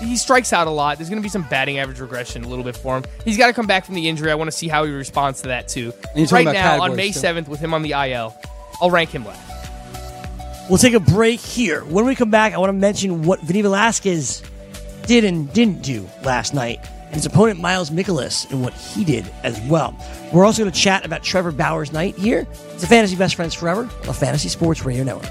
He 0.00 0.16
strikes 0.16 0.52
out 0.52 0.66
a 0.66 0.70
lot. 0.70 0.98
There's 0.98 1.08
going 1.08 1.20
to 1.20 1.24
be 1.24 1.30
some 1.30 1.42
batting 1.48 1.78
average 1.78 2.00
regression 2.00 2.44
a 2.44 2.48
little 2.48 2.64
bit 2.64 2.76
for 2.76 2.96
him. 2.98 3.04
He's 3.24 3.38
got 3.38 3.46
to 3.46 3.52
come 3.52 3.66
back 3.66 3.84
from 3.86 3.94
the 3.94 4.08
injury. 4.08 4.30
I 4.30 4.34
want 4.34 4.48
to 4.48 4.56
see 4.56 4.68
how 4.68 4.84
he 4.84 4.92
responds 4.92 5.40
to 5.42 5.48
that 5.48 5.68
too. 5.68 5.92
And 6.14 6.30
Right 6.30 6.44
now, 6.44 6.82
on 6.82 6.96
May 6.96 7.12
too. 7.12 7.18
seventh, 7.18 7.48
with 7.48 7.60
him 7.60 7.72
on 7.72 7.82
the 7.82 7.92
IL, 7.92 8.36
I'll 8.80 8.90
rank 8.90 9.10
him 9.10 9.24
last. 9.24 10.68
We'll 10.68 10.78
take 10.78 10.94
a 10.94 11.00
break 11.00 11.40
here. 11.40 11.84
When 11.84 12.06
we 12.06 12.14
come 12.14 12.30
back, 12.30 12.52
I 12.52 12.58
want 12.58 12.68
to 12.70 12.74
mention 12.74 13.22
what 13.22 13.40
Vinny 13.40 13.62
Velasquez 13.62 14.42
did 15.06 15.24
and 15.24 15.50
didn't 15.52 15.82
do 15.82 16.08
last 16.24 16.52
night, 16.54 16.80
and 17.06 17.14
his 17.14 17.24
opponent 17.24 17.60
Miles 17.60 17.90
Mikolas 17.90 18.50
and 18.50 18.62
what 18.62 18.74
he 18.74 19.04
did 19.04 19.24
as 19.44 19.60
well. 19.62 19.96
We're 20.32 20.44
also 20.44 20.62
going 20.62 20.72
to 20.72 20.78
chat 20.78 21.06
about 21.06 21.22
Trevor 21.22 21.52
Bauer's 21.52 21.92
night 21.92 22.16
here. 22.16 22.46
It's 22.74 22.82
a 22.82 22.88
Fantasy 22.88 23.14
Best 23.14 23.36
Friends 23.36 23.54
Forever, 23.54 23.82
a 24.08 24.12
Fantasy 24.12 24.48
Sports 24.48 24.84
Radio 24.84 25.04
Network. 25.04 25.30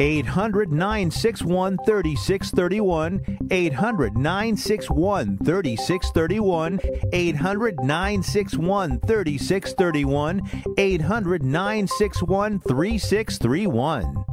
800 0.00 0.72
961 0.72 1.76
3631. 1.84 3.48
800 3.50 4.16
961 4.16 5.38
3631. 5.38 6.80
800 7.12 7.80
961 7.80 9.00
3631. 9.00 10.42
800 10.78 11.42
961 11.42 12.60
3631. 12.60 14.24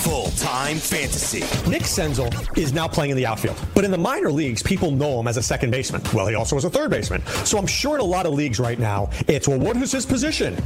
Full 0.00 0.26
time 0.32 0.76
fantasy. 0.76 1.40
Nick 1.70 1.82
Senzel 1.82 2.58
is 2.58 2.72
now 2.72 2.88
playing 2.88 3.12
in 3.12 3.16
the 3.16 3.24
outfield. 3.24 3.56
But 3.74 3.84
in 3.84 3.90
the 3.90 3.98
minor 3.98 4.30
leagues, 4.32 4.62
people 4.62 4.90
know 4.90 5.20
him 5.20 5.28
as 5.28 5.36
a 5.36 5.42
second 5.42 5.70
baseman. 5.70 6.02
Well, 6.12 6.26
he 6.26 6.34
also 6.34 6.56
was 6.56 6.64
a 6.64 6.70
third 6.70 6.90
baseman. 6.90 7.24
So 7.44 7.58
I'm 7.58 7.66
sure 7.66 7.94
in 7.94 8.00
a 8.00 8.04
lot 8.04 8.26
of 8.26 8.34
leagues 8.34 8.58
right 8.58 8.78
now, 8.78 9.10
it's, 9.28 9.46
well, 9.46 9.58
what 9.58 9.76
is 9.76 9.92
his 9.92 10.04
position? 10.04 10.56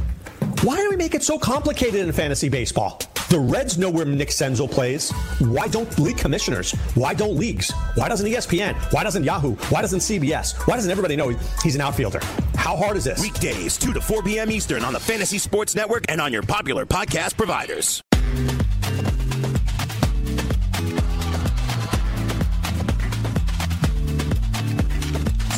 Why 0.63 0.77
do 0.77 0.89
we 0.89 0.95
make 0.95 1.13
it 1.13 1.23
so 1.23 1.37
complicated 1.37 2.01
in 2.01 2.11
fantasy 2.11 2.49
baseball? 2.49 2.99
The 3.29 3.39
Reds 3.39 3.77
know 3.77 3.89
where 3.89 4.05
Nick 4.05 4.29
Senzel 4.29 4.69
plays. 4.69 5.11
Why 5.39 5.67
don't 5.67 5.97
league 5.99 6.17
commissioners? 6.17 6.71
Why 6.95 7.13
don't 7.13 7.35
leagues? 7.35 7.71
Why 7.95 8.07
doesn't 8.07 8.25
ESPN? 8.25 8.75
Why 8.93 9.03
doesn't 9.03 9.23
Yahoo? 9.23 9.55
Why 9.69 9.81
doesn't 9.81 9.99
CBS? 9.99 10.55
Why 10.67 10.75
doesn't 10.75 10.89
everybody 10.91 11.15
know 11.15 11.29
he's 11.63 11.75
an 11.75 11.81
outfielder? 11.81 12.19
How 12.55 12.75
hard 12.75 12.97
is 12.97 13.03
this? 13.03 13.21
Weekdays, 13.21 13.77
2 13.77 13.93
to 13.93 14.01
4 14.01 14.23
p.m. 14.23 14.51
Eastern 14.51 14.83
on 14.83 14.93
the 14.93 14.99
Fantasy 14.99 15.37
Sports 15.37 15.75
Network 15.75 16.05
and 16.09 16.21
on 16.21 16.31
your 16.31 16.43
popular 16.43 16.85
podcast 16.85 17.35
providers. 17.37 18.01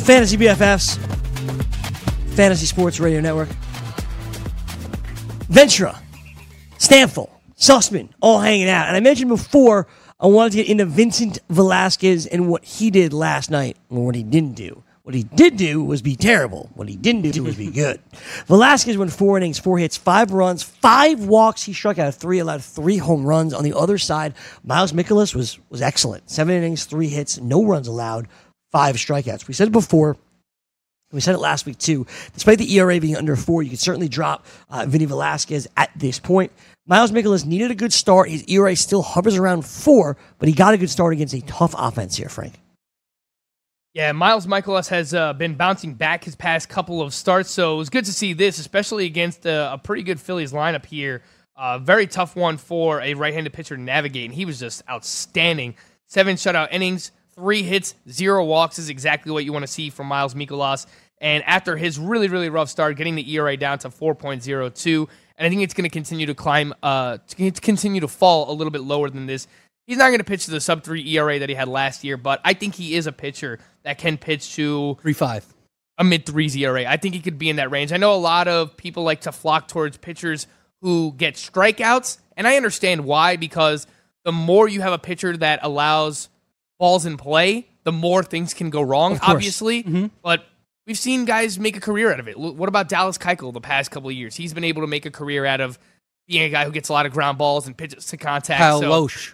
Fantasy 0.04 0.38
BFFs, 0.38 0.96
Fantasy 2.34 2.64
Sports 2.64 2.98
Radio 2.98 3.20
Network. 3.20 3.48
Ventura, 5.48 5.98
Stampfl, 6.78 7.30
Sussman, 7.56 8.10
all 8.20 8.38
hanging 8.40 8.68
out. 8.68 8.86
And 8.86 8.96
I 8.96 9.00
mentioned 9.00 9.30
before 9.30 9.86
I 10.20 10.26
wanted 10.26 10.50
to 10.50 10.56
get 10.58 10.68
into 10.68 10.84
Vincent 10.84 11.38
Velasquez 11.48 12.26
and 12.26 12.48
what 12.48 12.64
he 12.64 12.90
did 12.90 13.12
last 13.12 13.50
night 13.50 13.76
and 13.88 14.04
what 14.04 14.14
he 14.14 14.22
didn't 14.22 14.54
do. 14.54 14.82
What 15.04 15.14
he 15.14 15.22
did 15.22 15.56
do 15.56 15.82
was 15.82 16.02
be 16.02 16.16
terrible. 16.16 16.68
What 16.74 16.86
he 16.86 16.96
didn't 16.96 17.30
do 17.30 17.42
was 17.42 17.56
be 17.56 17.70
good. 17.72 17.98
Velasquez 18.46 18.98
went 18.98 19.10
four 19.10 19.38
innings, 19.38 19.58
four 19.58 19.78
hits, 19.78 19.96
five 19.96 20.32
runs, 20.32 20.62
five 20.62 21.24
walks. 21.24 21.62
He 21.62 21.72
struck 21.72 21.98
out 21.98 22.14
three, 22.14 22.40
allowed 22.40 22.62
three 22.62 22.98
home 22.98 23.24
runs. 23.24 23.54
On 23.54 23.64
the 23.64 23.74
other 23.74 23.96
side, 23.96 24.34
Miles 24.64 24.92
Mikolas 24.92 25.34
was 25.34 25.58
was 25.70 25.80
excellent. 25.80 26.28
Seven 26.28 26.54
innings, 26.54 26.84
three 26.84 27.08
hits, 27.08 27.40
no 27.40 27.64
runs 27.64 27.88
allowed, 27.88 28.28
five 28.70 28.96
strikeouts. 28.96 29.48
We 29.48 29.54
said 29.54 29.68
it 29.68 29.72
before. 29.72 30.18
We 31.10 31.20
said 31.20 31.34
it 31.34 31.38
last 31.38 31.64
week 31.64 31.78
too. 31.78 32.06
Despite 32.34 32.58
the 32.58 32.70
ERA 32.74 33.00
being 33.00 33.16
under 33.16 33.34
four, 33.34 33.62
you 33.62 33.70
could 33.70 33.78
certainly 33.78 34.08
drop 34.08 34.44
uh, 34.68 34.84
Vinny 34.86 35.06
Velasquez 35.06 35.66
at 35.76 35.90
this 35.96 36.18
point. 36.18 36.52
Miles 36.86 37.12
Mikolas 37.12 37.46
needed 37.46 37.70
a 37.70 37.74
good 37.74 37.92
start. 37.92 38.28
His 38.28 38.44
ERA 38.46 38.76
still 38.76 39.02
hovers 39.02 39.36
around 39.36 39.64
four, 39.64 40.18
but 40.38 40.48
he 40.48 40.54
got 40.54 40.74
a 40.74 40.78
good 40.78 40.90
start 40.90 41.14
against 41.14 41.34
a 41.34 41.40
tough 41.42 41.74
offense 41.76 42.16
here, 42.16 42.28
Frank. 42.28 42.60
Yeah, 43.94 44.12
Miles 44.12 44.46
Mikolas 44.46 44.88
has 44.88 45.14
uh, 45.14 45.32
been 45.32 45.54
bouncing 45.54 45.94
back 45.94 46.24
his 46.24 46.36
past 46.36 46.68
couple 46.68 47.00
of 47.00 47.14
starts, 47.14 47.50
so 47.50 47.74
it 47.74 47.78
was 47.78 47.88
good 47.88 48.04
to 48.04 48.12
see 48.12 48.34
this, 48.34 48.58
especially 48.58 49.06
against 49.06 49.46
a, 49.46 49.72
a 49.72 49.78
pretty 49.78 50.02
good 50.02 50.20
Phillies 50.20 50.52
lineup 50.52 50.84
here. 50.84 51.22
Uh, 51.56 51.78
very 51.78 52.06
tough 52.06 52.36
one 52.36 52.58
for 52.58 53.00
a 53.00 53.14
right-handed 53.14 53.52
pitcher 53.52 53.76
to 53.76 53.82
navigate, 53.82 54.26
and 54.26 54.34
he 54.34 54.44
was 54.44 54.60
just 54.60 54.82
outstanding. 54.88 55.74
Seven 56.06 56.36
shutout 56.36 56.68
innings, 56.70 57.10
three 57.38 57.62
hits, 57.62 57.94
zero 58.10 58.44
walks 58.44 58.78
is 58.78 58.88
exactly 58.88 59.30
what 59.30 59.44
you 59.44 59.52
want 59.52 59.62
to 59.62 59.68
see 59.68 59.90
from 59.90 60.08
Miles 60.08 60.34
Mikolas. 60.34 60.86
And 61.20 61.44
after 61.44 61.76
his 61.76 61.98
really, 61.98 62.28
really 62.28 62.48
rough 62.48 62.68
start, 62.68 62.96
getting 62.96 63.14
the 63.14 63.32
ERA 63.32 63.56
down 63.56 63.78
to 63.80 63.88
4.02, 63.88 65.08
and 65.36 65.46
I 65.46 65.48
think 65.48 65.62
it's 65.62 65.74
going 65.74 65.84
to 65.84 65.90
continue 65.90 66.26
to 66.26 66.34
climb, 66.34 66.74
uh, 66.82 67.18
to 67.28 67.52
continue 67.52 68.00
to 68.00 68.08
fall 68.08 68.50
a 68.50 68.54
little 68.54 68.72
bit 68.72 68.82
lower 68.82 69.08
than 69.08 69.26
this. 69.26 69.46
He's 69.86 69.98
not 69.98 70.08
going 70.08 70.18
to 70.18 70.24
pitch 70.24 70.44
to 70.46 70.50
the 70.50 70.60
sub 70.60 70.82
three 70.82 71.08
ERA 71.14 71.38
that 71.38 71.48
he 71.48 71.54
had 71.54 71.68
last 71.68 72.04
year, 72.04 72.16
but 72.16 72.40
I 72.44 72.54
think 72.54 72.74
he 72.74 72.94
is 72.94 73.06
a 73.06 73.12
pitcher 73.12 73.58
that 73.84 73.98
can 73.98 74.18
pitch 74.18 74.54
to 74.56 74.98
three 75.00 75.14
five, 75.14 75.46
a 75.96 76.04
mid 76.04 76.26
threes 76.26 76.54
ERA. 76.56 76.84
I 76.84 76.98
think 76.98 77.14
he 77.14 77.20
could 77.20 77.38
be 77.38 77.48
in 77.48 77.56
that 77.56 77.70
range. 77.70 77.92
I 77.92 77.96
know 77.96 78.14
a 78.14 78.16
lot 78.16 78.48
of 78.48 78.76
people 78.76 79.02
like 79.04 79.22
to 79.22 79.32
flock 79.32 79.66
towards 79.66 79.96
pitchers 79.96 80.46
who 80.82 81.14
get 81.16 81.36
strikeouts, 81.36 82.18
and 82.36 82.46
I 82.46 82.56
understand 82.56 83.06
why 83.06 83.36
because 83.36 83.86
the 84.24 84.32
more 84.32 84.68
you 84.68 84.82
have 84.82 84.92
a 84.92 84.98
pitcher 84.98 85.34
that 85.38 85.60
allows 85.62 86.28
balls 86.78 87.06
in 87.06 87.16
play, 87.16 87.68
the 87.84 87.92
more 87.92 88.22
things 88.22 88.54
can 88.54 88.70
go 88.70 88.82
wrong. 88.82 89.18
Obviously, 89.22 89.82
Mm-hmm. 89.82 90.06
but 90.22 90.44
we've 90.86 90.98
seen 90.98 91.24
guys 91.24 91.58
make 91.58 91.76
a 91.76 91.80
career 91.80 92.12
out 92.12 92.20
of 92.20 92.28
it. 92.28 92.38
What 92.38 92.68
about 92.68 92.88
Dallas 92.88 93.18
Keuchel 93.18 93.52
the 93.52 93.60
past 93.60 93.90
couple 93.90 94.08
of 94.10 94.14
years? 94.14 94.34
He's 94.36 94.54
been 94.54 94.64
able 94.64 94.82
to 94.82 94.86
make 94.88 95.06
a 95.06 95.10
career 95.10 95.44
out 95.44 95.60
of 95.60 95.78
being 96.26 96.42
a 96.42 96.50
guy 96.50 96.64
who 96.64 96.70
gets 96.70 96.88
a 96.88 96.92
lot 96.92 97.06
of 97.06 97.12
ground 97.12 97.38
balls 97.38 97.66
and 97.66 97.76
pitches 97.76 98.06
to 98.06 98.16
contact. 98.16 98.58
Kyle 98.58 98.80
So- 98.80 98.90
Lohse. 98.90 99.32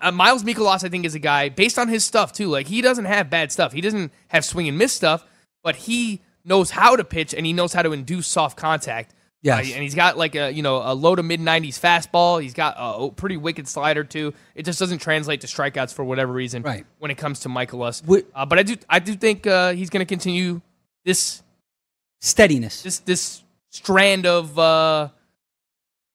Uh, 0.00 0.10
Miles 0.10 0.42
Mikolas, 0.44 0.82
I 0.82 0.88
think, 0.88 1.04
is 1.04 1.14
a 1.14 1.18
guy 1.18 1.50
based 1.50 1.78
on 1.78 1.88
his 1.88 2.04
stuff 2.06 2.32
too. 2.32 2.48
Like 2.48 2.66
he 2.68 2.80
doesn't 2.80 3.04
have 3.04 3.28
bad 3.28 3.52
stuff. 3.52 3.72
He 3.74 3.82
doesn't 3.82 4.12
have 4.28 4.42
swing 4.44 4.66
and 4.66 4.78
miss 4.78 4.94
stuff, 4.94 5.26
but 5.62 5.76
he 5.76 6.22
knows 6.42 6.70
how 6.70 6.96
to 6.96 7.04
pitch 7.04 7.34
and 7.34 7.44
he 7.44 7.52
knows 7.52 7.74
how 7.74 7.82
to 7.82 7.92
induce 7.92 8.26
soft 8.26 8.56
contact. 8.56 9.14
Yes. 9.44 9.70
Uh, 9.70 9.74
and 9.74 9.82
he's 9.82 9.94
got 9.94 10.16
like 10.16 10.34
a 10.34 10.50
you 10.50 10.62
know 10.62 10.78
a 10.82 10.94
low 10.94 11.14
to 11.14 11.22
mid 11.22 11.38
nineties 11.38 11.78
fastball. 11.78 12.42
He's 12.42 12.54
got 12.54 12.74
a 12.78 13.10
pretty 13.10 13.36
wicked 13.36 13.68
slider 13.68 14.02
too. 14.02 14.32
It 14.54 14.64
just 14.64 14.78
doesn't 14.80 14.98
translate 14.98 15.42
to 15.42 15.46
strikeouts 15.46 15.92
for 15.92 16.02
whatever 16.02 16.32
reason. 16.32 16.62
Right. 16.62 16.86
When 16.98 17.10
it 17.10 17.18
comes 17.18 17.40
to 17.40 17.50
Mikolas, 17.50 18.02
Wh- 18.06 18.26
uh, 18.34 18.46
but 18.46 18.58
I 18.58 18.62
do 18.62 18.76
I 18.88 18.98
do 19.00 19.14
think 19.14 19.46
uh, 19.46 19.72
he's 19.74 19.90
going 19.90 20.00
to 20.00 20.08
continue 20.08 20.62
this 21.04 21.42
Steadiness. 22.20 22.82
this 22.82 23.00
this 23.00 23.42
strand 23.68 24.24
of 24.24 24.58
uh, 24.58 25.08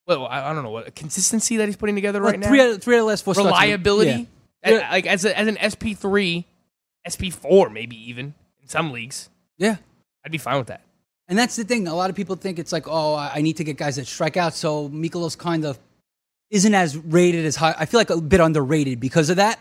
well 0.07 0.25
I, 0.25 0.49
I 0.49 0.53
don't 0.53 0.63
know 0.63 0.71
what 0.71 0.95
consistency 0.95 1.57
that 1.57 1.67
he's 1.67 1.75
putting 1.77 1.93
together 1.93 2.19
Well, 2.21 2.31
right 2.31 2.39
now 2.39 2.47
three 2.47 2.61
out 2.61 2.69
of, 2.71 2.81
three 2.81 2.95
out 2.95 3.01
of 3.01 3.05
last 3.05 3.23
four 3.25 3.35
reliability. 3.35 4.27
Yeah. 4.65 4.71
Uh, 4.71 4.87
Like 4.91 5.05
as 5.05 5.23
a, 5.23 5.37
as 5.37 5.47
an 5.47 5.57
SP 5.61 5.93
three, 5.95 6.47
SP 7.05 7.29
four 7.31 7.69
maybe 7.69 7.95
even 8.09 8.33
in 8.59 8.67
some 8.67 8.91
leagues, 8.91 9.29
Yeah. 9.59 9.75
I'd 10.25 10.31
be 10.31 10.39
fine 10.39 10.57
with 10.57 10.67
that. 10.67 10.81
And 11.29 11.37
that's 11.37 11.55
the 11.55 11.63
thing. 11.63 11.87
A 11.87 11.95
lot 11.95 12.09
of 12.09 12.15
people 12.15 12.35
think 12.35 12.57
it's 12.59 12.71
like, 12.71 12.87
oh, 12.87 13.15
I 13.15 13.41
need 13.41 13.57
to 13.57 13.63
get 13.63 13.77
guys 13.77 13.95
that 13.97 14.07
strike 14.07 14.35
out. 14.35 14.55
So 14.55 14.89
Mikolas 14.89 15.37
kind 15.37 15.63
of 15.63 15.79
isn't 16.49 16.73
as 16.73 16.97
rated 16.97 17.45
as 17.45 17.55
high. 17.55 17.75
I 17.77 17.85
feel 17.85 17.99
like 17.99 18.09
a 18.09 18.19
bit 18.19 18.39
underrated 18.39 18.99
because 18.99 19.29
of 19.29 19.35
that. 19.37 19.59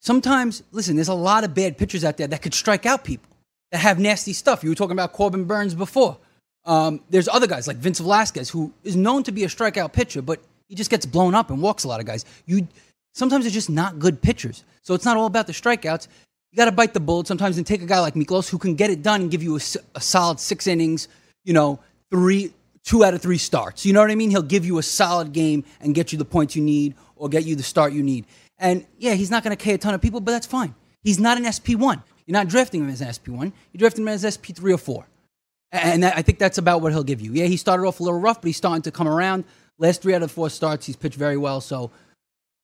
Sometimes, 0.00 0.64
listen, 0.72 0.96
there's 0.96 1.08
a 1.08 1.14
lot 1.14 1.44
of 1.44 1.54
bad 1.54 1.78
pitchers 1.78 2.04
out 2.04 2.16
there 2.16 2.26
that 2.26 2.42
could 2.42 2.52
strike 2.52 2.84
out 2.84 3.04
people 3.04 3.30
that 3.70 3.78
have 3.78 3.98
nasty 3.98 4.32
stuff. 4.32 4.62
You 4.64 4.70
were 4.70 4.74
talking 4.74 4.92
about 4.92 5.12
Corbin 5.12 5.44
Burnes 5.44 5.74
before. 5.74 6.18
Um, 6.64 7.00
there's 7.10 7.28
other 7.28 7.46
guys 7.46 7.68
like 7.68 7.76
Vince 7.76 8.00
Velasquez, 8.00 8.50
who 8.50 8.72
is 8.82 8.96
known 8.96 9.22
to 9.22 9.32
be 9.32 9.44
a 9.44 9.48
strikeout 9.48 9.92
pitcher, 9.92 10.20
but 10.20 10.42
he 10.68 10.74
just 10.74 10.90
gets 10.90 11.06
blown 11.06 11.34
up 11.34 11.50
and 11.50 11.62
walks 11.62 11.84
a 11.84 11.88
lot 11.88 12.00
of 12.00 12.06
guys. 12.06 12.24
You 12.46 12.66
sometimes 13.12 13.44
they're 13.44 13.52
just 13.52 13.70
not 13.70 13.98
good 13.98 14.20
pitchers. 14.20 14.64
So 14.82 14.94
it's 14.94 15.04
not 15.04 15.16
all 15.16 15.26
about 15.26 15.46
the 15.46 15.52
strikeouts. 15.52 16.08
You 16.54 16.58
got 16.58 16.66
to 16.66 16.72
bite 16.72 16.94
the 16.94 17.00
bullet 17.00 17.26
sometimes 17.26 17.58
and 17.58 17.66
take 17.66 17.82
a 17.82 17.86
guy 17.86 17.98
like 17.98 18.14
Mikolas 18.14 18.48
who 18.48 18.58
can 18.58 18.76
get 18.76 18.88
it 18.88 19.02
done 19.02 19.22
and 19.22 19.28
give 19.28 19.42
you 19.42 19.56
a 19.56 20.00
solid 20.00 20.38
six 20.38 20.68
innings. 20.68 21.08
You 21.42 21.52
know, 21.52 21.80
three, 22.12 22.54
two 22.84 23.02
out 23.02 23.12
of 23.12 23.20
three 23.20 23.38
starts. 23.38 23.84
You 23.84 23.92
know 23.92 24.00
what 24.00 24.12
I 24.12 24.14
mean? 24.14 24.30
He'll 24.30 24.40
give 24.40 24.64
you 24.64 24.78
a 24.78 24.82
solid 24.84 25.32
game 25.32 25.64
and 25.80 25.96
get 25.96 26.12
you 26.12 26.18
the 26.18 26.24
points 26.24 26.54
you 26.54 26.62
need 26.62 26.94
or 27.16 27.28
get 27.28 27.44
you 27.44 27.56
the 27.56 27.64
start 27.64 27.92
you 27.92 28.04
need. 28.04 28.26
And 28.56 28.86
yeah, 28.98 29.14
he's 29.14 29.32
not 29.32 29.42
going 29.42 29.50
to 29.50 29.60
K 29.60 29.74
a 29.74 29.78
ton 29.78 29.94
of 29.94 30.00
people, 30.00 30.20
but 30.20 30.30
that's 30.30 30.46
fine. 30.46 30.76
He's 31.02 31.18
not 31.18 31.38
an 31.38 31.52
SP 31.52 31.74
one. 31.74 32.04
You're 32.24 32.34
not 32.34 32.46
drafting 32.46 32.84
him 32.84 32.88
as 32.88 33.00
an 33.00 33.12
SP 33.12 33.30
one. 33.30 33.52
You're 33.72 33.80
drafting 33.80 34.04
him 34.04 34.08
as 34.10 34.22
SP 34.22 34.54
three 34.54 34.72
or 34.72 34.78
four. 34.78 35.08
And 35.72 36.04
that, 36.04 36.16
I 36.16 36.22
think 36.22 36.38
that's 36.38 36.58
about 36.58 36.82
what 36.82 36.92
he'll 36.92 37.02
give 37.02 37.20
you. 37.20 37.32
Yeah, 37.32 37.46
he 37.46 37.56
started 37.56 37.84
off 37.84 37.98
a 37.98 38.04
little 38.04 38.20
rough, 38.20 38.40
but 38.40 38.46
he's 38.46 38.56
starting 38.56 38.82
to 38.82 38.92
come 38.92 39.08
around. 39.08 39.42
Last 39.76 40.02
three 40.02 40.14
out 40.14 40.22
of 40.22 40.30
four 40.30 40.50
starts, 40.50 40.86
he's 40.86 40.94
pitched 40.94 41.16
very 41.16 41.36
well. 41.36 41.60
So, 41.60 41.90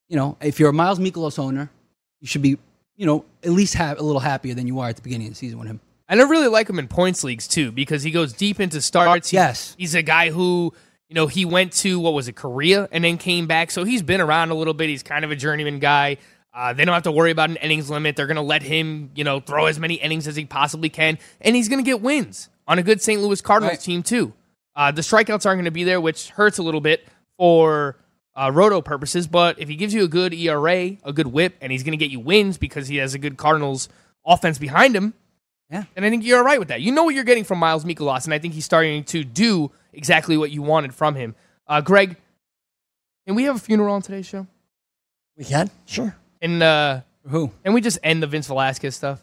you 0.09 0.15
know, 0.15 0.37
if 0.41 0.61
you're 0.61 0.71
a 0.71 0.73
Miles 0.73 1.01
Mikolas 1.01 1.41
owner, 1.41 1.73
you 2.21 2.29
should 2.29 2.43
be, 2.43 2.57
you 3.01 3.07
know, 3.07 3.25
at 3.43 3.49
least 3.51 3.73
have 3.75 3.99
a 3.99 4.03
little 4.03 4.21
happier 4.21 4.53
than 4.53 4.67
you 4.67 4.79
are 4.81 4.91
at 4.91 4.97
the 4.97 5.01
beginning 5.01 5.29
of 5.29 5.33
the 5.33 5.37
season 5.39 5.59
with 5.59 5.67
him. 5.69 5.81
And 6.07 6.21
I 6.21 6.25
really 6.29 6.49
like 6.49 6.69
him 6.69 6.79
in 6.79 6.87
points 6.87 7.25
leagues 7.25 7.49
too 7.49 7.73
because 7.73 8.03
he 8.03 8.11
goes 8.11 8.35
deep 8.35 8.61
into 8.61 8.83
starts. 8.83 9.33
Yes. 9.33 9.75
he's 9.79 9.95
a 9.95 10.03
guy 10.03 10.29
who 10.29 10.75
you 11.09 11.15
know 11.15 11.27
he 11.27 11.47
went 11.47 11.73
to 11.85 11.99
what 11.99 12.13
was 12.13 12.29
it 12.29 12.37
Korea 12.37 12.89
and 12.93 13.03
then 13.03 13.17
came 13.17 13.47
back, 13.47 13.71
so 13.71 13.85
he's 13.85 14.03
been 14.03 14.21
around 14.21 14.51
a 14.51 14.55
little 14.55 14.75
bit. 14.75 14.91
He's 14.91 15.03
kind 15.03 15.25
of 15.25 15.31
a 15.31 15.37
journeyman 15.37 15.79
guy. 15.79 16.19
Uh, 16.53 16.75
they 16.75 16.85
don't 16.85 16.93
have 16.93 17.05
to 17.05 17.13
worry 17.13 17.31
about 17.31 17.49
an 17.49 17.57
innings 17.57 17.89
limit. 17.89 18.17
They're 18.17 18.27
going 18.27 18.35
to 18.37 18.43
let 18.43 18.63
him, 18.63 19.13
you 19.15 19.25
know, 19.25 19.41
throw 19.41 19.65
as 19.67 19.79
many 19.79 19.95
innings 19.95 20.29
as 20.29 20.37
he 20.37 20.45
possibly 20.45 20.91
can, 20.91 21.17
and 21.41 21.57
he's 21.57 21.69
going 21.71 21.83
to 21.83 21.89
get 21.91 22.03
wins 22.03 22.51
on 22.69 22.79
a 22.79 22.83
good 22.83 23.01
St. 23.01 23.19
Louis 23.23 23.41
Cardinals 23.41 23.73
Right. 23.79 23.81
team 23.81 24.03
too. 24.03 24.35
Uh, 24.77 24.91
the 24.91 25.01
strikeouts 25.01 25.47
aren't 25.47 25.57
going 25.59 25.65
to 25.65 25.71
be 25.71 25.85
there, 25.85 26.01
which 26.03 26.29
hurts 26.31 26.59
a 26.59 26.63
little 26.63 26.81
bit 26.83 27.07
for 27.39 27.97
uh, 28.35 28.51
roto 28.53 28.81
purposes. 28.81 29.27
But 29.27 29.59
if 29.59 29.69
he 29.69 29.77
gives 29.77 29.93
you 29.95 30.05
a 30.05 30.09
good 30.09 30.33
ERA, 30.35 30.97
a 31.05 31.13
good 31.13 31.27
WHIP, 31.29 31.57
and 31.61 31.71
he's 31.73 31.83
going 31.83 31.93
to 31.93 32.03
get 32.03 32.11
you 32.11 32.21
wins 32.21 32.59
because 32.59 32.89
he 32.89 32.97
has 32.97 33.15
a 33.15 33.19
good 33.19 33.37
Cardinals 33.37 33.89
offense 34.27 34.59
behind 34.59 34.95
him, 34.95 35.15
Yeah. 35.71 35.85
and 35.97 36.05
I 36.05 36.11
think 36.11 36.25
you're 36.25 36.39
all 36.39 36.45
right 36.45 36.59
with 36.59 36.69
that. 36.69 36.81
You 36.81 36.93
know 36.93 37.05
what 37.05 37.15
you're 37.15 37.25
getting 37.25 37.45
from 37.45 37.59
Miles 37.59 37.85
Mikolas, 37.85 38.25
and 38.25 38.35
I 38.35 38.39
think 38.39 38.55
he's 38.55 38.65
starting 38.65 39.05
to 39.05 39.25
do 39.25 39.71
exactly 39.93 40.37
what 40.37 40.51
you 40.51 40.63
wanted 40.63 40.95
from 40.95 41.15
him. 41.15 41.35
Uh, 41.67 41.81
Greg, 41.81 42.17
can 43.27 43.35
we 43.35 43.45
have 43.45 43.57
a 43.57 43.59
funeral 43.61 43.95
on 43.95 44.03
today's 44.03 44.27
show? 44.27 44.47
We 45.37 45.45
can? 45.45 45.71
Sure. 45.87 46.15
And 46.43 46.63
uh, 46.63 47.01
Who? 47.29 47.51
can 47.65 47.73
we 47.73 47.81
just 47.81 47.99
end 48.03 48.23
the 48.23 48.27
Vince 48.27 48.47
Velasquez 48.47 48.95
stuff? 48.97 49.21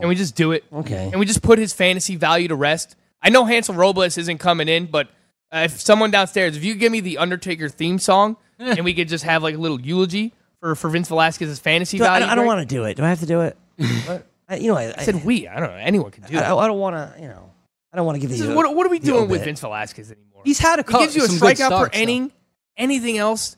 And 0.00 0.08
we 0.08 0.16
just 0.16 0.34
do 0.34 0.50
it? 0.52 0.64
Okay. 0.72 1.08
And 1.10 1.20
we 1.20 1.24
just 1.24 1.40
put 1.40 1.58
his 1.58 1.72
fantasy 1.72 2.16
value 2.16 2.48
to 2.48 2.56
rest? 2.56 2.96
I 3.22 3.30
know 3.30 3.44
Hansel 3.44 3.74
Robles 3.76 4.18
isn't 4.18 4.38
coming 4.38 4.68
in, 4.68 4.86
but 4.86 5.08
uh, 5.52 5.58
if 5.66 5.80
someone 5.80 6.10
downstairs, 6.10 6.56
if 6.56 6.64
you 6.64 6.74
give 6.74 6.90
me 6.90 6.98
the 7.00 7.18
Undertaker 7.18 7.68
theme 7.68 7.98
song, 8.00 8.36
and 8.58 8.84
we 8.84 8.94
could 8.94 9.08
just 9.08 9.24
have 9.24 9.42
like 9.42 9.54
a 9.54 9.58
little 9.58 9.80
eulogy 9.80 10.32
for, 10.60 10.74
for 10.74 10.88
Vince 10.90 11.08
Velasquez's 11.08 11.58
fantasy 11.58 11.98
Do 11.98 12.04
I, 12.04 12.18
value. 12.20 12.26
I 12.26 12.34
don't 12.34 12.46
want 12.46 12.60
to 12.60 12.66
do 12.74 12.84
it. 12.84 12.94
Do 12.96 13.04
I 13.04 13.08
have 13.08 13.20
to 13.20 13.26
do 13.26 13.40
it? 13.42 13.56
I, 14.48 14.56
you 14.56 14.68
know, 14.68 14.76
I, 14.76 14.94
I 14.96 15.02
said 15.04 15.24
we. 15.24 15.48
I 15.48 15.58
don't 15.58 15.70
know. 15.70 15.76
Anyone 15.76 16.10
can 16.10 16.24
do 16.24 16.36
I, 16.36 16.40
it. 16.40 16.44
I, 16.44 16.54
I 16.56 16.66
don't 16.66 16.78
want 16.78 16.96
to, 16.96 17.20
you 17.20 17.28
know, 17.28 17.50
I 17.92 17.96
don't 17.96 18.06
want 18.06 18.16
to 18.16 18.20
give 18.20 18.30
This 18.30 18.40
you. 18.40 18.50
is- 18.50 18.54
what, 18.56 18.74
what 18.74 18.86
are 18.86 18.90
we 18.90 18.98
the 18.98 19.06
doing 19.06 19.22
with 19.28 19.40
obit. 19.40 19.44
Vince 19.46 19.60
Velasquez 19.60 20.10
anymore? 20.10 20.42
He's 20.44 20.58
had 20.58 20.78
a 20.78 20.82
He 20.82 20.84
couple. 20.84 21.00
gives 21.00 21.16
you 21.16 21.24
a 21.24 21.26
some 21.28 21.38
good 21.38 21.56
strikeout 21.56 21.68
per 21.70 21.76
starts, 21.76 21.96
though. 21.96 22.02
inning. 22.02 22.32
Anything 22.76 23.18
else? 23.18 23.56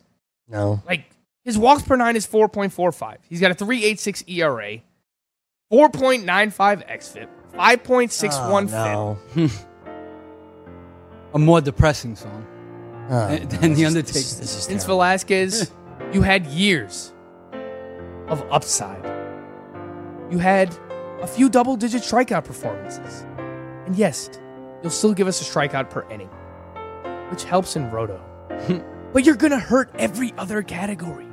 No. 0.48 0.82
Like 0.86 1.04
his 1.44 1.56
walks 1.58 1.82
per 1.82 1.96
nine 1.96 2.16
is 2.16 2.26
four 2.26 2.48
point 2.48 2.72
four 2.72 2.92
five. 2.92 3.18
He's 3.28 3.40
got 3.40 3.50
a 3.50 3.54
three 3.54 3.84
eight 3.84 3.98
six 3.98 4.22
ERA, 4.28 4.78
four 5.70 5.88
point 5.90 6.24
nine 6.24 6.50
five 6.50 6.86
xFIP, 6.86 7.28
five 7.54 7.82
point 7.82 8.12
six 8.12 8.36
one 8.38 8.68
Oh, 8.72 9.18
FIP. 9.34 9.36
no. 9.36 9.48
A 11.34 11.38
more 11.38 11.60
depressing 11.60 12.14
song 12.16 12.46
Uh, 13.08 13.28
oh, 13.30 13.36
than 13.36 13.48
no. 13.48 13.56
than 13.58 13.74
The 13.74 13.84
Undertaker. 13.86 14.12
This, 14.12 14.32
is- 14.32 14.40
this 14.40 14.56
is 14.58 14.66
Vince 14.66 14.82
terrible. 14.84 14.96
Velasquez, 14.96 15.70
you 16.12 16.22
had 16.22 16.46
years 16.46 17.12
of 18.28 18.44
upside. 18.50 19.04
You 20.30 20.38
had 20.38 20.76
a 21.22 21.26
few 21.26 21.48
double 21.48 21.76
digit 21.76 22.02
strikeout 22.02 22.44
performances. 22.44 23.24
And 23.86 23.94
yes, 23.96 24.28
you'll 24.82 24.90
still 24.90 25.14
give 25.14 25.28
us 25.28 25.40
a 25.40 25.44
strikeout 25.44 25.88
per 25.90 26.02
inning, 26.10 26.28
which 27.30 27.44
helps 27.44 27.76
in 27.76 27.90
roto. 27.90 28.20
but 29.12 29.24
you're 29.24 29.36
going 29.36 29.52
to 29.52 29.58
hurt 29.58 29.90
every 29.98 30.34
other 30.36 30.62
category 30.62 31.26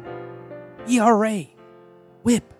ERA, 0.87 1.43
whip. 2.23 2.53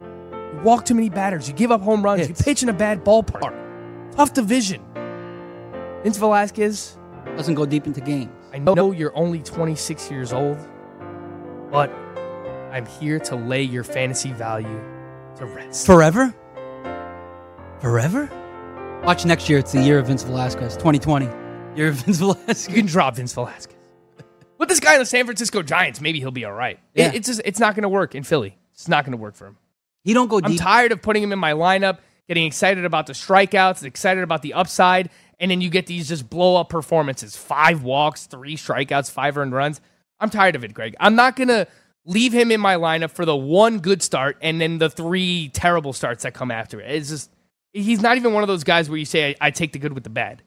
You 0.00 0.60
walk 0.64 0.84
too 0.84 0.94
many 0.94 1.08
batters. 1.08 1.48
You 1.48 1.54
give 1.54 1.70
up 1.70 1.80
home 1.80 2.02
runs. 2.02 2.26
Hits. 2.26 2.40
You 2.40 2.44
pitch 2.44 2.62
in 2.62 2.68
a 2.68 2.72
bad 2.74 3.04
ballpark. 3.04 3.54
Tough 4.14 4.34
division. 4.34 4.82
Vince 6.02 6.16
Velasquez, 6.18 6.98
Doesn't 7.36 7.54
go 7.54 7.64
deep 7.66 7.86
into 7.86 8.00
games. 8.00 8.37
I 8.52 8.58
know 8.58 8.92
you're 8.92 9.14
only 9.16 9.40
26 9.42 10.10
years 10.10 10.32
old, 10.32 10.56
but 11.70 11.90
I'm 12.72 12.86
here 12.86 13.18
to 13.20 13.36
lay 13.36 13.62
your 13.62 13.84
fantasy 13.84 14.32
value 14.32 14.80
to 15.36 15.46
rest. 15.46 15.86
Forever? 15.86 16.34
Forever? 17.80 18.30
Watch 19.04 19.24
next 19.24 19.48
year. 19.48 19.58
It's 19.58 19.72
the 19.72 19.82
year 19.82 19.98
of 19.98 20.06
Vince 20.06 20.22
Velasquez. 20.22 20.74
2020. 20.76 21.26
Year 21.76 21.88
of 21.88 21.94
Vince 21.96 22.18
Velasquez. 22.20 22.68
You 22.68 22.74
can 22.74 22.86
drop 22.86 23.16
Vince 23.16 23.32
Velasquez. 23.32 23.76
With 24.58 24.68
this 24.68 24.80
guy 24.80 24.94
in 24.94 24.98
the 24.98 25.06
San 25.06 25.24
Francisco 25.24 25.62
Giants, 25.62 26.00
maybe 26.00 26.18
he'll 26.18 26.30
be 26.32 26.44
all 26.44 26.52
right. 26.52 26.80
It- 26.94 27.14
it's 27.14 27.28
just 27.28 27.40
it's 27.44 27.60
not 27.60 27.74
going 27.74 27.82
to 27.84 27.88
work 27.88 28.14
in 28.14 28.24
Philly. 28.24 28.56
It's 28.72 28.88
not 28.88 29.04
going 29.04 29.12
to 29.12 29.18
work 29.22 29.34
for 29.36 29.46
him. 29.46 29.56
He 30.02 30.14
don't 30.14 30.28
go 30.28 30.40
I'm 30.42 30.56
tired 30.56 30.90
of 30.92 31.02
putting 31.02 31.22
him 31.22 31.32
in 31.32 31.38
my 31.38 31.52
lineup, 31.52 31.98
getting 32.28 32.46
excited 32.46 32.84
about 32.84 33.06
the 33.06 33.12
strikeouts, 33.12 33.84
excited 33.84 34.24
about 34.24 34.42
the 34.42 34.54
upside, 34.54 35.10
and 35.40 35.50
then 35.50 35.60
you 35.60 35.70
get 35.70 35.86
these 35.86 36.08
just 36.08 36.28
blow 36.28 36.56
up 36.56 36.68
performances: 36.68 37.36
five 37.36 37.82
walks, 37.82 38.26
three 38.26 38.56
strikeouts, 38.56 39.10
five 39.10 39.36
earned 39.38 39.52
runs. 39.52 39.80
I'm 40.20 40.30
tired 40.30 40.56
of 40.56 40.64
it, 40.64 40.74
Greg. 40.74 40.96
I'm 40.98 41.14
not 41.14 41.36
gonna 41.36 41.66
leave 42.04 42.32
him 42.32 42.50
in 42.50 42.60
my 42.60 42.74
lineup 42.76 43.10
for 43.10 43.24
the 43.24 43.36
one 43.36 43.78
good 43.80 44.02
start 44.02 44.36
and 44.40 44.60
then 44.60 44.78
the 44.78 44.88
three 44.88 45.50
terrible 45.52 45.92
starts 45.92 46.22
that 46.22 46.32
come 46.34 46.50
after 46.50 46.80
it. 46.80 46.90
It's 46.90 47.08
just 47.10 47.30
he's 47.72 48.00
not 48.00 48.16
even 48.16 48.32
one 48.32 48.42
of 48.42 48.48
those 48.48 48.64
guys 48.64 48.88
where 48.88 48.98
you 48.98 49.04
say 49.04 49.36
I, 49.40 49.48
I 49.48 49.50
take 49.50 49.72
the 49.72 49.78
good 49.78 49.92
with 49.92 50.04
the 50.04 50.10
bad 50.10 50.42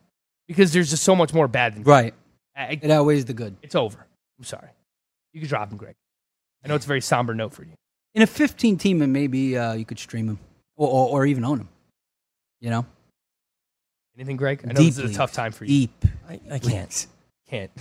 because 0.48 0.74
there's 0.74 0.90
just 0.90 1.04
so 1.04 1.16
much 1.16 1.34
more 1.34 1.48
bad 1.48 1.76
than 1.76 1.84
good. 1.84 1.92
right. 1.92 2.14
I- 2.56 2.80
It 2.82 2.90
outweighs 2.92 3.26
the 3.26 3.34
good. 3.34 3.56
it's 3.62 3.76
over. 3.76 4.06
I'm 4.40 4.44
sorry. 4.44 4.70
You 5.34 5.40
can 5.40 5.48
drop 5.48 5.72
him, 5.72 5.78
Greg. 5.78 5.96
I 6.66 6.68
know 6.68 6.76
it's 6.76 6.86
a 6.86 6.88
very 6.88 7.00
somber 7.02 7.34
note 7.34 7.54
for 7.54 7.64
you. 7.64 7.72
In 8.16 8.24
a 8.24 8.28
15 8.28 8.78
team, 8.78 9.02
and 9.02 9.14
maybe 9.14 9.58
uh, 9.58 9.74
you 9.74 9.86
could 9.86 10.00
stream 10.00 10.28
him 10.28 10.40
or, 10.76 10.88
or, 10.90 11.10
or 11.22 11.26
even 11.26 11.46
own 11.46 11.60
him. 11.62 11.70
You 12.60 12.72
know? 12.72 12.86
Anything, 14.16 14.38
Greg? 14.38 14.62
I 14.64 14.68
know 14.68 14.74
this 14.74 14.88
is 14.90 14.96
Deeply. 14.98 15.12
a 15.14 15.16
tough 15.16 15.32
time 15.32 15.52
for 15.52 15.66
you. 15.66 15.88
Deep. 15.88 16.06
I, 16.30 16.40
I 16.52 16.60
can't. 16.60 17.08
Can't. 17.50 17.72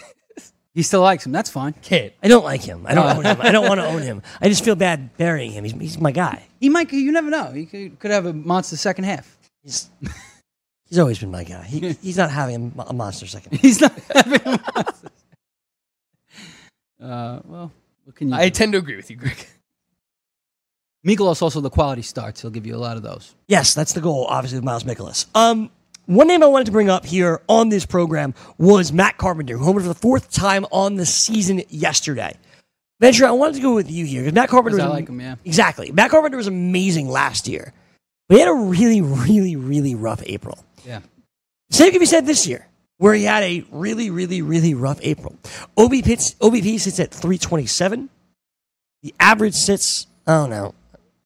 He 0.74 0.82
still 0.82 1.00
likes 1.00 1.24
him. 1.26 1.30
That's 1.32 1.48
fine. 1.50 1.74
Can't. 1.82 2.12
I 2.22 2.28
don't 2.28 2.44
like 2.44 2.62
him. 2.62 2.84
I 2.86 2.94
don't 2.94 3.18
own 3.18 3.24
him. 3.24 3.36
I 3.40 3.52
don't 3.52 3.68
want 3.68 3.80
to 3.80 3.86
own 3.86 4.02
him. 4.02 4.22
I 4.40 4.48
just 4.48 4.64
feel 4.64 4.74
bad 4.74 5.16
burying 5.16 5.52
him. 5.52 5.62
He's, 5.64 5.72
he's 5.74 5.98
my 6.00 6.10
guy. 6.10 6.44
He 6.60 6.68
might, 6.68 6.92
you 6.92 7.12
never 7.12 7.30
know. 7.30 7.52
He 7.52 7.66
could, 7.66 7.98
could 8.00 8.10
have 8.10 8.26
a 8.26 8.32
monster 8.32 8.76
second 8.76 9.04
half. 9.04 9.36
He's 9.62 9.88
he's 10.88 10.98
always 10.98 11.18
been 11.20 11.30
my 11.30 11.44
guy. 11.44 11.62
He, 11.64 11.92
he's 11.94 12.16
not 12.16 12.30
having 12.30 12.54
a 12.56 12.58
mo- 12.58 12.84
a 12.88 12.92
monster 12.92 13.26
second. 13.26 13.58
He's 13.60 13.80
not 13.80 13.92
having 14.12 14.40
a 14.44 14.60
monster. 14.74 15.08
Uh, 17.00 17.40
well, 17.44 17.72
what 18.04 18.16
can 18.16 18.28
you 18.28 18.34
I 18.34 18.44
do? 18.44 18.50
tend 18.50 18.72
to 18.72 18.78
agree 18.78 18.96
with 18.96 19.10
you, 19.10 19.16
Greg. 19.16 19.46
Mikolas 21.06 21.42
also 21.42 21.60
the 21.60 21.70
quality 21.70 22.02
starts. 22.02 22.42
He'll 22.42 22.50
give 22.50 22.66
you 22.66 22.74
a 22.74 22.78
lot 22.78 22.96
of 22.96 23.02
those. 23.02 23.34
Yes, 23.48 23.74
that's 23.74 23.92
the 23.92 24.00
goal, 24.00 24.26
obviously, 24.28 24.58
with 24.58 24.64
Miles 24.64 24.84
Mikolas. 24.84 25.26
Um, 25.34 25.70
one 26.10 26.26
name 26.26 26.42
I 26.42 26.46
wanted 26.46 26.64
to 26.66 26.72
bring 26.72 26.90
up 26.90 27.06
here 27.06 27.40
on 27.48 27.68
this 27.68 27.86
program 27.86 28.34
was 28.58 28.92
Matt 28.92 29.16
Carpenter, 29.16 29.56
who 29.56 29.64
homered 29.64 29.82
for 29.82 29.88
the 29.88 29.94
fourth 29.94 30.30
time 30.32 30.66
on 30.72 30.96
the 30.96 31.06
season 31.06 31.62
yesterday. 31.68 32.36
Ventura, 32.98 33.28
I 33.28 33.32
wanted 33.32 33.56
to 33.56 33.62
go 33.62 33.74
with 33.74 33.90
you 33.90 34.04
here 34.04 34.22
because 34.22 34.34
Matt 34.34 34.48
Carpenter 34.48 34.76
was 34.76 34.84
I 34.84 34.88
like 34.88 35.08
him, 35.08 35.20
yeah. 35.20 35.36
exactly. 35.44 35.92
Matt 35.92 36.10
Carpenter 36.10 36.36
was 36.36 36.48
amazing 36.48 37.08
last 37.08 37.46
year, 37.48 37.72
but 38.28 38.34
he 38.34 38.40
had 38.40 38.50
a 38.50 38.54
really, 38.54 39.00
really, 39.00 39.56
really 39.56 39.94
rough 39.94 40.22
April. 40.26 40.58
Yeah. 40.84 41.00
Same 41.70 41.92
can 41.92 42.00
be 42.00 42.06
said 42.06 42.26
this 42.26 42.46
year, 42.46 42.66
where 42.98 43.14
he 43.14 43.24
had 43.24 43.44
a 43.44 43.64
really, 43.70 44.10
really, 44.10 44.42
really 44.42 44.74
rough 44.74 44.98
April. 45.02 45.36
OBP, 45.76 46.04
sits- 46.04 46.34
OBP 46.40 46.80
sits 46.80 46.98
at 46.98 47.12
327. 47.12 48.10
The 49.02 49.14
average 49.20 49.54
sits, 49.54 50.08
I 50.26 50.32
don't 50.32 50.50
know. 50.50 50.74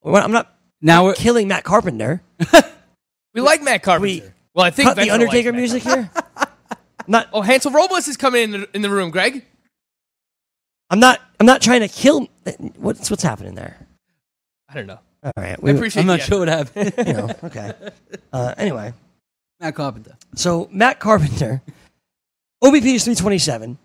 I'm 0.04 0.30
not 0.30 0.54
Now 0.82 1.04
we're, 1.06 1.14
killing 1.14 1.48
Matt 1.48 1.64
Carpenter. 1.64 2.22
We 3.34 3.40
like 3.40 3.62
Matt 3.62 3.82
Carpenter. 3.82 4.02
We 4.02 4.22
well, 4.54 4.64
I 4.64 4.70
think 4.70 4.88
Cut 4.88 4.94
the 4.96 5.02
Ventura 5.02 5.14
Undertaker 5.14 5.52
likes 5.52 5.60
music 5.60 5.82
here. 5.82 6.10
Not. 7.06 7.28
Oh, 7.32 7.42
Hansel 7.42 7.70
Robles 7.72 8.08
is 8.08 8.16
coming 8.16 8.42
in 8.44 8.50
the, 8.52 8.68
in 8.74 8.82
the 8.82 8.88
room, 8.90 9.10
Greg. 9.10 9.44
I'm 10.90 11.00
not. 11.00 11.20
I'm 11.40 11.46
not 11.46 11.60
trying 11.60 11.80
to 11.80 11.88
kill. 11.88 12.28
What's 12.76 13.10
what's 13.10 13.22
happening 13.22 13.54
there? 13.54 13.76
I 14.68 14.74
don't 14.74 14.86
know. 14.86 14.98
All 15.22 15.32
right. 15.36 15.52
I 15.52 15.56
We, 15.60 15.72
appreciate 15.72 16.02
I'm 16.02 16.06
not 16.06 16.20
sure 16.20 16.38
what 16.40 16.48
happened. 16.48 16.92
you 17.06 17.12
know. 17.12 17.30
Okay. 17.44 17.72
Uh, 18.32 18.54
anyway, 18.56 18.92
Matt 19.60 19.74
Carpenter. 19.74 20.16
so 20.34 20.68
Matt 20.70 20.98
Carpenter, 21.00 21.62
OBP 22.62 22.94
is 22.94 23.04
327. 23.04 23.76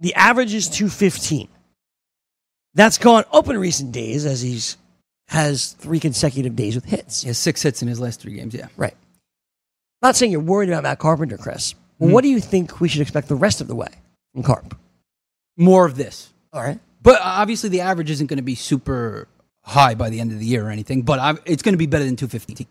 The 0.00 0.14
average 0.14 0.52
is 0.54 0.68
215. 0.68 1.48
That's 2.74 2.98
gone 2.98 3.24
up 3.32 3.48
in 3.48 3.58
recent 3.58 3.92
days 3.92 4.24
as 4.26 4.40
he's 4.40 4.76
has 5.28 5.72
three 5.72 6.00
consecutive 6.00 6.54
days 6.56 6.74
with 6.74 6.84
hits. 6.84 7.22
He 7.22 7.28
has 7.28 7.38
six 7.38 7.62
hits 7.62 7.82
in 7.82 7.88
his 7.88 7.98
last 8.00 8.20
three 8.20 8.34
games. 8.34 8.54
Yeah. 8.54 8.66
Right. 8.76 8.94
Not 10.02 10.16
saying 10.16 10.32
you're 10.32 10.40
worried 10.40 10.68
about 10.68 10.82
Matt 10.82 10.98
Carpenter, 10.98 11.36
Chris. 11.38 11.74
Mhm. 12.00 12.10
What 12.10 12.22
do 12.22 12.28
you 12.28 12.40
think 12.40 12.80
we 12.80 12.88
should 12.88 13.00
expect 13.00 13.28
the 13.28 13.34
rest 13.36 13.60
of 13.60 13.68
the 13.68 13.74
way 13.74 13.88
from 14.34 14.42
Carp? 14.42 14.76
More 15.56 15.86
of 15.86 15.96
this. 15.96 16.32
All 16.52 16.62
right. 16.62 16.80
But 17.02 17.20
obviously, 17.22 17.68
the 17.70 17.80
average 17.80 18.10
isn't 18.10 18.26
going 18.26 18.36
to 18.38 18.42
be 18.42 18.54
super 18.54 19.28
high 19.62 19.94
by 19.94 20.10
the 20.10 20.20
end 20.20 20.32
of 20.32 20.38
the 20.38 20.46
year 20.46 20.66
or 20.66 20.70
anything. 20.70 21.02
But 21.02 21.18
ob- 21.18 21.40
it's 21.44 21.62
going 21.62 21.74
to 21.74 21.78
be 21.78 21.86
better 21.86 22.04
than 22.04 22.16
250. 22.16 22.66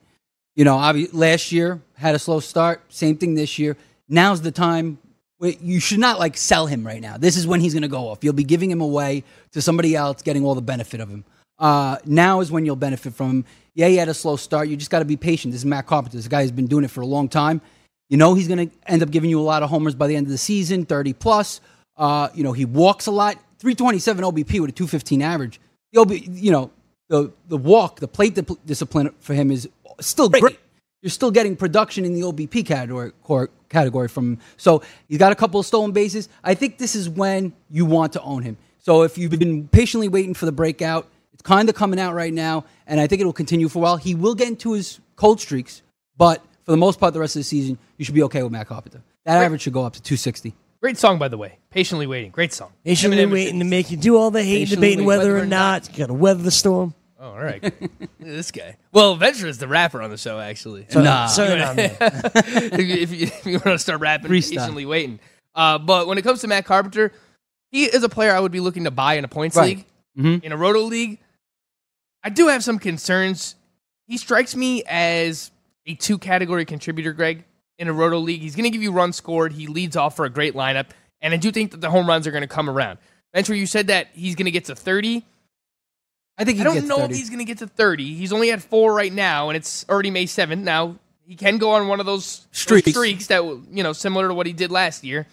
You 0.56 0.66
know, 0.66 0.76
obvi- 0.78 1.10
last 1.14 1.52
year 1.52 1.82
had 1.94 2.16
a 2.16 2.20
slow 2.20 2.40
start. 2.40 2.82
Same 2.90 3.18
thing 3.18 3.36
this 3.36 3.58
year. 3.60 3.78
Now's 4.10 4.42
the 4.42 4.52
time. 4.52 4.98
You 5.40 5.80
should 5.80 6.00
not 6.00 6.20
like 6.20 6.38
sell 6.38 6.68
him 6.68 6.86
right 6.86 7.02
now. 7.02 7.18
This 7.18 7.36
is 7.36 7.48
when 7.48 7.62
he's 7.62 7.74
going 7.74 7.82
to 7.82 7.88
go 7.88 8.10
off. 8.10 8.20
You'll 8.24 8.34
be 8.34 8.44
giving 8.44 8.70
him 8.70 8.82
away 8.82 9.24
to 9.54 9.62
somebody 9.62 9.96
else, 9.96 10.22
getting 10.22 10.46
all 10.46 10.54
the 10.54 10.62
benefit 10.62 11.00
of 11.00 11.10
him. 11.10 11.24
Uh, 11.62 11.98
now 12.06 12.42
is 12.42 12.52
when 12.52 12.66
you'll 12.66 12.76
benefit 12.76 13.14
from 13.14 13.30
him. 13.30 13.46
Yeah, 13.76 13.88
he 13.88 13.96
had 13.96 14.10
a 14.10 14.14
slow 14.14 14.36
start. 14.36 14.68
You 14.68 14.76
just 14.76 14.92
got 14.92 15.00
to 15.00 15.06
be 15.06 15.16
patient. 15.16 15.54
This 15.54 15.62
is 15.62 15.66
Matt 15.66 15.86
Carpenter. 15.86 16.18
This 16.18 16.28
guy 16.28 16.42
has 16.42 16.52
been 16.52 16.68
doing 16.68 16.84
it 16.84 16.92
for 16.92 17.02
a 17.02 17.06
long 17.06 17.30
time. 17.30 17.62
You 18.10 18.18
know 18.18 18.34
he's 18.34 18.50
going 18.50 18.70
to 18.70 18.76
end 18.88 19.04
up 19.04 19.12
giving 19.12 19.30
you 19.30 19.40
a 19.40 19.44
lot 19.44 19.64
of 19.64 19.70
homers 19.70 19.96
by 19.96 20.08
the 20.08 20.16
end 20.18 20.26
of 20.26 20.32
the 20.32 20.38
season, 20.38 20.86
30 20.86 21.14
plus. 21.14 21.62
Uh, 21.96 22.30
you 22.34 22.44
know, 22.44 22.52
he 22.52 22.66
walks 22.66 23.06
a 23.06 23.12
lot. 23.12 23.36
327 23.60 24.26
OBP 24.26 24.60
with 24.60 24.72
a 24.72 24.74
215 24.74 25.22
average. 25.22 25.62
The 25.94 26.02
OB, 26.02 26.12
you 26.12 26.52
know, 26.52 26.72
the 27.10 27.32
the 27.48 27.58
walk, 27.58 28.00
the 28.00 28.08
plate 28.08 28.38
discipline 28.66 29.14
for 29.20 29.34
him 29.34 29.52
is 29.52 29.70
still 30.00 30.30
great. 30.30 30.58
You're 31.02 31.12
still 31.12 31.32
getting 31.32 31.56
production 31.56 32.06
in 32.06 32.14
the 32.14 32.22
OBP 32.22 32.66
category 32.66 33.12
category 33.70 34.08
from 34.08 34.34
him. 34.34 34.40
So 34.58 34.82
he's 35.08 35.18
got 35.18 35.32
a 35.32 35.36
couple 35.36 35.60
of 35.60 35.66
stolen 35.66 35.92
bases. 35.92 36.28
I 36.44 36.56
think 36.56 36.78
this 36.80 36.96
is 36.96 37.08
when 37.08 37.54
you 37.70 37.86
want 37.86 38.14
to 38.14 38.22
own 38.22 38.42
him. 38.44 38.58
So 38.80 39.04
if 39.04 39.18
you've 39.18 39.32
been 39.32 39.68
patiently 39.68 40.10
waiting 40.10 40.34
for 40.34 40.46
the 40.46 40.52
breakout, 40.52 41.08
it's 41.42 41.48
kind 41.48 41.70
of 41.70 41.76
coming 41.76 42.00
out 42.00 42.14
right 42.14 42.32
now, 42.34 42.66
and 42.86 43.00
I 43.00 43.08
think 43.08 43.20
it 43.22 43.26
will 43.26 43.34
continue 43.34 43.68
for 43.68 43.80
a 43.80 43.82
while. 43.82 43.98
He 43.98 44.14
will 44.14 44.36
get 44.36 44.48
into 44.48 44.74
his 44.74 45.00
cold 45.16 45.42
streaks, 45.42 45.82
but 46.18 46.44
for 46.66 46.72
the 46.72 46.78
most 46.78 47.00
part, 47.00 47.14
the 47.16 47.20
rest 47.20 47.36
of 47.36 47.40
the 47.40 47.44
season, 47.44 47.80
you 47.98 48.06
should 48.06 48.14
be 48.14 48.22
okay 48.24 48.44
with 48.44 48.52
Matt 48.52 48.68
Carpenter. 48.68 49.02
That 49.26 49.38
Right. 49.40 49.46
average 49.46 49.62
should 49.62 49.74
go 49.74 49.84
up 49.84 49.94
to 49.94 50.02
260. 50.04 50.54
Great 50.82 50.98
song, 51.00 51.18
by 51.18 51.28
the 51.30 51.38
way. 51.38 51.58
Patiently 51.72 52.06
waiting. 52.08 52.30
Great 52.32 52.54
song. 52.54 52.72
Patiently 52.86 53.18
Eminem 53.18 53.32
waiting 53.32 53.60
to 53.60 53.66
make 53.66 53.90
you 53.92 53.98
do 53.98 54.18
all 54.18 54.30
the 54.32 54.44
hate, 54.44 54.62
Patiently 54.68 54.76
debating 54.90 55.06
whether, 55.06 55.24
whether 55.34 55.38
or 55.38 55.42
or 55.44 55.46
not 55.48 55.90
you 55.92 55.98
got 55.98 56.08
to 56.08 56.14
weather 56.14 56.42
the 56.44 56.52
storm. 56.52 56.94
Oh, 57.20 57.32
all 57.32 57.40
right. 57.40 57.74
This 58.20 58.52
guy. 58.52 58.78
Well, 58.92 59.16
Ventura 59.16 59.50
is 59.50 59.58
the 59.58 59.68
rapper 59.68 60.00
on 60.02 60.12
the 60.12 60.18
show, 60.18 60.40
actually. 60.40 60.86
So, 60.90 61.02
Nah. 61.02 61.26
so 61.26 61.56
not 61.58 61.76
me. 61.76 61.84
if, 62.00 62.80
you, 62.80 62.96
if, 62.96 63.12
you, 63.12 63.28
if 63.28 63.46
you 63.48 63.52
want 63.54 63.64
to 63.66 63.80
start 63.80 64.00
rapping, 64.00 64.30
Freestyle. 64.30 64.58
patiently 64.58 64.86
waiting. 64.86 65.20
Uh, 65.56 65.80
but 65.80 66.06
when 66.08 66.18
it 66.20 66.22
comes 66.22 66.42
to 66.42 66.48
Matt 66.48 66.66
Carpenter, 66.66 67.12
he 67.72 67.86
is 67.86 68.04
a 68.04 68.10
player 68.10 68.32
I 68.32 68.40
would 68.40 68.52
be 68.52 68.60
looking 68.60 68.84
to 68.84 68.92
buy 68.92 69.16
in 69.16 69.24
a 69.24 69.28
points 69.28 69.56
Right. 69.58 69.78
league. 69.78 69.86
Mhm. 70.20 70.44
In 70.44 70.52
a 70.52 70.58
roto 70.58 70.82
league, 70.82 71.20
I 72.24 72.30
do 72.30 72.48
have 72.48 72.64
some 72.64 72.80
concerns. 72.80 73.56
He 74.08 74.18
strikes 74.18 74.56
me 74.56 74.84
as 74.88 75.52
a 75.86 75.96
two 75.96 76.18
category 76.18 76.66
contributor, 76.66 77.14
Greg, 77.14 77.44
in 77.78 77.88
a 77.88 77.94
roto 77.94 78.20
league. 78.20 78.42
He's 78.42 78.56
going 78.56 78.66
to 78.66 78.70
give 78.70 78.84
you 78.84 78.92
runs 78.92 79.16
scored. 79.16 79.54
He 79.54 79.68
leads 79.68 79.96
off 79.96 80.16
for 80.16 80.26
a 80.26 80.30
great 80.30 80.54
lineup. 80.54 80.88
And 81.22 81.34
I 81.34 81.38
do 81.38 81.52
think 81.52 81.72
that 81.72 81.82
the 81.82 81.90
home 81.90 82.08
runs 82.08 82.28
are 82.28 82.32
going 82.32 82.42
to 82.42 82.48
come 82.48 82.70
around. 82.70 83.00
Ventura, 83.34 83.58
you 83.58 83.66
said 83.66 83.88
that 83.88 84.08
he's 84.14 84.36
going 84.36 84.46
to 84.46 84.52
get 84.52 84.66
to 84.66 84.76
30. 84.76 85.24
I 86.38 86.44
think 86.44 86.60
I 86.60 86.64
don't 86.64 86.88
know 86.88 86.98
30. 86.98 87.14
if 87.14 87.20
he's 87.20 87.30
going 87.30 87.40
to 87.40 87.46
get 87.46 87.60
to 87.60 87.68
30. 87.68 88.16
He's 88.16 88.34
only 88.34 88.52
at 88.52 88.62
four 88.62 88.94
right 88.94 89.14
now, 89.14 89.50
and 89.50 89.58
it's 89.58 89.86
already 89.88 90.10
May 90.12 90.26
7th. 90.26 90.60
Now, 90.60 90.98
he 91.24 91.36
can 91.36 91.58
go 91.58 91.72
on 91.72 91.88
one 91.88 92.00
of 92.00 92.06
those 92.06 92.40
those 92.40 92.48
Streaks. 92.52 92.92
streaks 92.92 93.28
that, 93.28 93.44
you 93.72 93.84
know, 93.84 93.94
similar 93.94 94.28
to 94.28 94.34
what 94.34 94.48
he 94.48 94.54
did 94.54 94.72
last 94.72 95.04
year. 95.04 95.28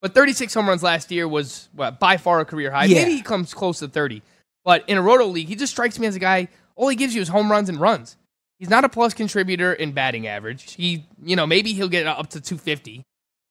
But 0.00 0.14
36 0.14 0.52
home 0.54 0.68
runs 0.68 0.82
last 0.82 1.10
year 1.10 1.26
was 1.28 1.68
what, 1.74 1.98
by 1.98 2.16
far 2.16 2.40
a 2.40 2.44
career 2.44 2.70
high. 2.70 2.84
Yeah. 2.86 3.02
Maybe 3.02 3.16
he 3.16 3.22
comes 3.22 3.54
close 3.54 3.78
to 3.80 3.88
30. 3.88 4.22
But 4.66 4.84
in 4.88 4.98
a 4.98 5.02
roto 5.02 5.24
league, 5.24 5.46
he 5.48 5.54
just 5.54 5.72
strikes 5.72 5.98
me 5.98 6.06
as 6.08 6.14
a 6.16 6.18
guy, 6.18 6.48
all 6.74 6.88
he 6.88 6.96
gives 6.96 7.14
you 7.14 7.22
is 7.22 7.28
home 7.28 7.50
runs 7.50 7.70
and 7.70 7.80
runs. 7.80 8.18
He's 8.58 8.68
not 8.68 8.84
a 8.84 8.88
plus 8.90 9.14
contributor 9.14 9.72
in 9.72 9.92
batting 9.92 10.26
average. 10.26 10.74
He, 10.74 11.06
you 11.22 11.36
know, 11.36 11.46
maybe 11.46 11.72
he'll 11.72 11.88
get 11.88 12.06
up 12.06 12.28
to 12.30 12.40
250, 12.40 13.02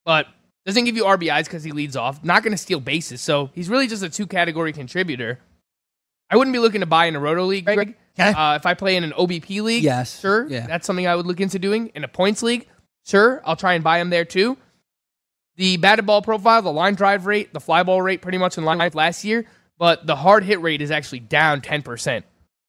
but 0.03 0.27
doesn't 0.65 0.83
give 0.83 0.95
you 0.97 1.05
RBIs 1.05 1.45
because 1.45 1.63
he 1.63 1.71
leads 1.71 1.95
off. 1.95 2.23
Not 2.23 2.43
going 2.43 2.51
to 2.51 2.57
steal 2.57 2.79
bases. 2.79 3.21
So 3.21 3.49
he's 3.53 3.69
really 3.69 3.87
just 3.87 4.03
a 4.03 4.09
two 4.09 4.27
category 4.27 4.73
contributor. 4.73 5.39
I 6.29 6.37
wouldn't 6.37 6.53
be 6.53 6.59
looking 6.59 6.81
to 6.81 6.87
buy 6.87 7.05
in 7.05 7.15
a 7.15 7.19
roto 7.19 7.45
league, 7.45 7.65
Greg. 7.65 7.95
Okay. 8.19 8.29
Uh, 8.31 8.55
if 8.55 8.65
I 8.65 8.73
play 8.73 8.95
in 8.95 9.03
an 9.03 9.11
OBP 9.11 9.61
league, 9.61 9.83
Yes. 9.83 10.19
sure, 10.19 10.47
Yeah. 10.47 10.65
that's 10.67 10.85
something 10.87 11.05
I 11.07 11.15
would 11.15 11.25
look 11.27 11.39
into 11.39 11.59
doing. 11.59 11.91
In 11.95 12.03
a 12.03 12.07
points 12.07 12.41
league, 12.43 12.67
sure, 13.05 13.41
I'll 13.45 13.55
try 13.55 13.73
and 13.75 13.83
buy 13.83 13.99
him 13.99 14.09
there 14.09 14.25
too. 14.25 14.57
The 15.57 15.77
batted 15.77 16.05
ball 16.05 16.21
profile, 16.21 16.61
the 16.61 16.71
line 16.71 16.95
drive 16.95 17.25
rate, 17.25 17.53
the 17.53 17.59
fly 17.61 17.83
ball 17.83 18.01
rate, 18.01 18.21
pretty 18.21 18.37
much 18.37 18.57
in 18.57 18.65
line 18.65 18.79
with 18.79 18.95
last 18.95 19.23
year, 19.23 19.45
but 19.77 20.05
the 20.07 20.15
hard 20.15 20.43
hit 20.43 20.61
rate 20.61 20.81
is 20.81 20.91
actually 20.91 21.19
down 21.19 21.61
ten 21.61 21.81
percent 21.81 22.25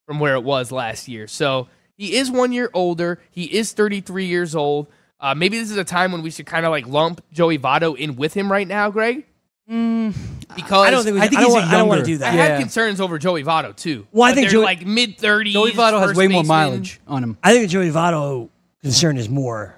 from 0.07 0.21
where 0.21 0.35
it 0.35 0.42
was 0.45 0.71
last 0.73 1.09
year. 1.09 1.27
So 1.27 1.69
he 1.97 2.16
is 2.16 2.31
one 2.31 2.53
year 2.53 2.71
older. 2.75 3.21
He 3.31 3.45
is 3.45 3.73
thirty 3.73 4.01
three 4.01 4.27
years 4.27 4.55
old. 4.55 4.87
Uh, 5.19 5.35
maybe 5.35 5.59
this 5.59 5.71
is 5.71 5.77
a 5.79 5.85
time 5.85 6.12
when 6.12 6.23
we 6.23 6.31
should 6.31 6.47
kind 6.47 6.66
of 6.66 6.71
like 6.71 6.87
lump 6.87 7.23
Joey 7.33 7.59
Votto 7.59 7.97
in 7.97 8.16
with 8.16 8.35
him 8.35 8.53
right 8.53 8.69
now, 8.69 8.90
Greg. 8.90 9.25
I 9.69 10.12
because 10.55 10.87
I 10.87 10.90
don't 10.90 11.03
think. 11.05 11.14
We, 11.14 11.21
I 11.21 11.25
I, 11.25 11.29
think 11.29 11.40
don't 11.40 11.51
he's 11.51 11.55
want, 11.55 11.71
don't 11.71 11.88
want 11.88 12.05
to 12.05 12.11
younger- 12.11 12.25
do 12.25 12.29
I 12.29 12.31
that. 12.31 12.37
Yeah. 12.37 12.47
have 12.51 12.61
concerns 12.61 13.01
over 13.01 13.19
Joey 13.19 13.42
Votto 13.42 13.75
too. 13.75 14.07
Well, 14.12 14.31
I 14.31 14.35
think 14.35 14.45
they're 14.47 14.53
Joey- 14.53 14.64
like 14.64 14.87
mid 14.87 15.19
thirties. 15.19 15.53
Joey 15.55 15.73
Votto 15.73 16.01
has 16.07 16.16
way 16.16 16.29
more 16.29 16.45
mileage 16.45 17.01
on 17.09 17.23
him. 17.25 17.38
I 17.42 17.53
think 17.53 17.69
Joey 17.71 17.90
Votto 17.90 18.49
concern 18.83 19.16
is 19.16 19.29
more 19.29 19.75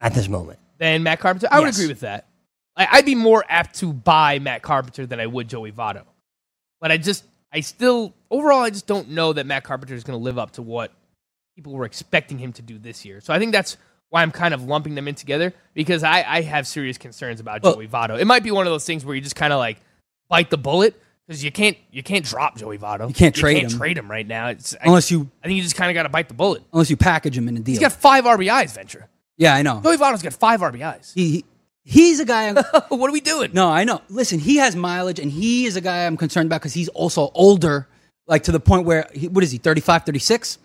at 0.00 0.14
this 0.14 0.28
moment. 0.28 0.58
than 0.78 1.02
Matt 1.02 1.20
Carpenter. 1.20 1.48
I 1.50 1.60
would 1.60 1.68
agree 1.68 1.88
with 1.88 2.00
that. 2.00 2.26
I, 2.76 2.86
I'd 2.92 3.04
be 3.04 3.16
more 3.16 3.44
apt 3.48 3.80
to 3.80 3.92
buy 3.92 4.38
Matt 4.38 4.62
Carpenter 4.62 5.04
than 5.06 5.18
I 5.20 5.26
would 5.26 5.48
Joey 5.48 5.72
Votto. 5.72 6.04
But 6.80 6.92
I 6.92 6.96
just, 6.96 7.24
I 7.52 7.60
still, 7.60 8.14
overall, 8.30 8.60
I 8.60 8.70
just 8.70 8.86
don't 8.86 9.10
know 9.10 9.32
that 9.32 9.46
Matt 9.46 9.64
Carpenter 9.64 9.94
is 9.94 10.04
going 10.04 10.18
to 10.18 10.22
live 10.22 10.38
up 10.38 10.52
to 10.52 10.62
what 10.62 10.92
people 11.56 11.72
were 11.72 11.84
expecting 11.84 12.38
him 12.38 12.52
to 12.54 12.62
do 12.62 12.78
this 12.78 13.04
year. 13.04 13.20
So 13.20 13.32
I 13.34 13.38
think 13.38 13.52
that's 13.52 13.76
why 14.10 14.22
I'm 14.22 14.30
kind 14.30 14.54
of 14.54 14.62
lumping 14.64 14.94
them 14.94 15.08
in 15.08 15.14
together 15.14 15.52
because 15.74 16.02
I, 16.02 16.22
I 16.26 16.40
have 16.42 16.66
serious 16.66 16.96
concerns 16.98 17.40
about 17.40 17.62
Well- 17.62 17.74
Joey 17.74 17.88
Votto. 17.88 18.18
It 18.18 18.26
might 18.26 18.42
be 18.42 18.50
one 18.50 18.66
of 18.66 18.72
those 18.72 18.84
things 18.84 19.04
where 19.04 19.14
you 19.14 19.20
just 19.20 19.36
kind 19.36 19.52
of 19.52 19.58
like 19.58 19.78
bite 20.28 20.50
the 20.50 20.56
bullet 20.58 20.94
because 21.26 21.42
you 21.44 21.50
can't, 21.52 21.76
you 21.90 22.02
can't 22.02 22.24
drop 22.24 22.56
Joey 22.56 22.78
Votto. 22.78 23.08
You 23.08 23.14
can't 23.14 23.34
trade 23.34 23.60
can't 23.60 23.72
him. 23.72 23.78
trade 23.78 23.98
him 23.98 24.10
right 24.10 24.26
now. 24.26 24.48
It's, 24.48 24.74
I, 24.74 24.78
Unless 24.86 25.10
you 25.10 25.28
I 25.42 25.46
think 25.48 25.56
you 25.56 25.62
just 25.62 25.74
kind 25.76 25.90
of 25.90 25.94
got 25.94 26.04
to 26.04 26.08
bite 26.08 26.28
the 26.28 26.34
bullet. 26.34 26.62
unless 26.72 26.88
you 26.90 26.96
package 26.96 27.36
him 27.36 27.48
in 27.48 27.56
a 27.56 27.60
deal. 27.60 27.72
He's 27.72 27.80
got 27.80 27.92
five 27.92 28.24
RBIs, 28.24 28.74
Ventura. 28.74 29.08
yeah, 29.36 29.54
I 29.54 29.62
know. 29.62 29.80
Joey 29.82 29.96
Votto's 29.98 30.22
got 30.22 30.32
five 30.32 30.60
RBIs. 30.60 31.12
He, 31.14 31.30
he 31.30 31.44
he's 31.88 32.20
a 32.20 32.24
guy. 32.24 32.52
what 32.88 33.08
are 33.08 33.12
we 33.12 33.20
doing? 33.20 33.50
No, 33.54 33.68
I 33.68 33.84
know. 33.84 34.02
Listen, 34.10 34.38
he 34.38 34.56
has 34.56 34.76
mileage, 34.76 35.18
and 35.18 35.32
he 35.32 35.64
is 35.64 35.76
a 35.76 35.80
guy 35.80 36.06
I'm 36.06 36.16
concerned 36.16 36.46
about 36.46 36.60
because 36.60 36.74
he's 36.74 36.88
also 36.90 37.30
older, 37.34 37.88
like 38.26 38.42
to 38.44 38.52
the 38.52 38.60
point 38.60 38.84
where, 38.84 39.06
he, 39.14 39.28
what 39.28 39.42
is 39.42 39.50
he, 39.50 39.58
35, 39.58 40.04
36? 40.04 40.58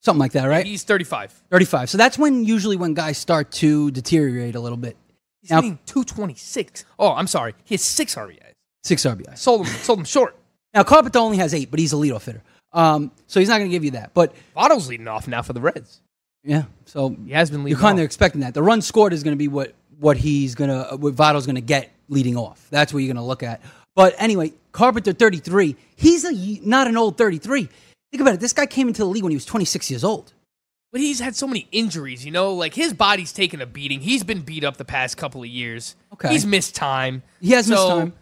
Something 0.00 0.18
like 0.20 0.32
that, 0.32 0.46
right? 0.46 0.64
He's 0.66 0.84
35. 0.84 1.32
35. 1.50 1.90
So 1.90 1.98
that's 1.98 2.18
when, 2.18 2.44
usually, 2.44 2.76
when 2.76 2.94
guys 2.94 3.18
start 3.18 3.50
to 3.52 3.90
deteriorate 3.90 4.54
a 4.54 4.60
little 4.60 4.78
bit. 4.78 4.96
He's 5.40 5.50
Now- 5.50 5.56
hitting 5.56 5.78
226. 5.86 6.84
Oh, 6.98 7.12
I'm 7.12 7.26
sorry. 7.26 7.54
He 7.64 7.74
has 7.74 7.82
six 7.82 8.14
RBIs. 8.14 8.52
Six 8.84 9.02
RBIs. 9.04 9.38
Sold 9.38 9.66
him, 9.66 9.74
sold 9.74 9.98
him 10.00 10.04
short. 10.04 10.36
Now, 10.74 10.84
Carpenter 10.84 11.18
only 11.18 11.36
has 11.36 11.52
eight, 11.52 11.70
but 11.70 11.78
he's 11.78 11.92
a 11.92 11.96
leadoff 11.96 12.24
hitter. 12.24 12.42
Um, 12.72 13.10
so 13.26 13.40
he's 13.40 13.50
not 13.50 13.58
going 13.58 13.68
to 13.70 13.74
give 13.76 13.84
you 13.84 13.90
that. 13.90 14.14
But, 14.14 14.34
Votto's 14.56 14.88
leading 14.88 15.06
off 15.06 15.28
now 15.28 15.42
for 15.42 15.52
the 15.52 15.60
Reds. 15.60 16.00
yeah, 16.42 16.62
so 16.86 17.10
He 17.26 17.32
has 17.32 17.50
been 17.50 17.62
leading 17.62 17.72
you're 17.72 17.78
kind 17.78 17.98
of 17.98 18.04
expecting 18.06 18.40
that. 18.40 18.54
The 18.54 18.62
run 18.62 18.80
scored 18.80 19.12
is 19.12 19.22
going 19.22 19.34
to 19.34 19.38
be 19.38 19.48
what, 19.48 19.74
what 20.02 20.16
he's 20.16 20.56
to, 20.70 20.96
what 20.96 21.14
Votto's 21.14 21.46
to 21.54 21.60
get 21.60 21.92
leading 22.08 22.36
off. 22.36 22.66
That's 22.70 22.92
what 22.92 22.98
you're 23.00 23.08
to 23.22 23.22
look 23.22 23.42
at. 23.42 23.62
But 23.94 24.14
anyway, 24.18 24.52
Carpenter, 24.72 25.12
33. 25.12 25.76
He's 25.94 26.24
a, 26.24 26.32
not 26.66 26.88
an 26.88 26.96
old 26.96 27.16
33. 27.16 27.68
Think 28.10 28.20
about 28.20 28.34
it. 28.34 28.40
This 28.40 28.52
guy 28.52 28.66
came 28.66 28.88
into 28.88 29.02
the 29.02 29.06
league 29.08 29.22
when 29.22 29.30
he 29.30 29.36
was 29.36 29.44
26 29.44 29.90
years 29.90 30.02
old. 30.02 30.32
But 30.90 31.00
he's 31.00 31.20
had 31.20 31.36
so 31.36 31.46
many 31.46 31.68
injuries, 31.72 32.24
you 32.24 32.32
know? 32.32 32.52
Like, 32.52 32.74
his 32.74 32.92
body's 32.92 33.32
taken 33.32 33.62
a 33.62 33.66
beating. 33.66 34.00
He's 34.00 34.24
been 34.24 34.42
beat 34.42 34.64
up 34.64 34.76
the 34.76 34.84
past 34.84 35.16
couple 35.16 35.40
of 35.42 35.48
years. 35.48 35.94
Okay. 36.12 36.28
He's 36.30 36.44
missed 36.44 36.74
time. 36.74 37.22
He 37.40 37.52
has 37.52 37.68
missed 37.68 37.86
time. 37.86 38.12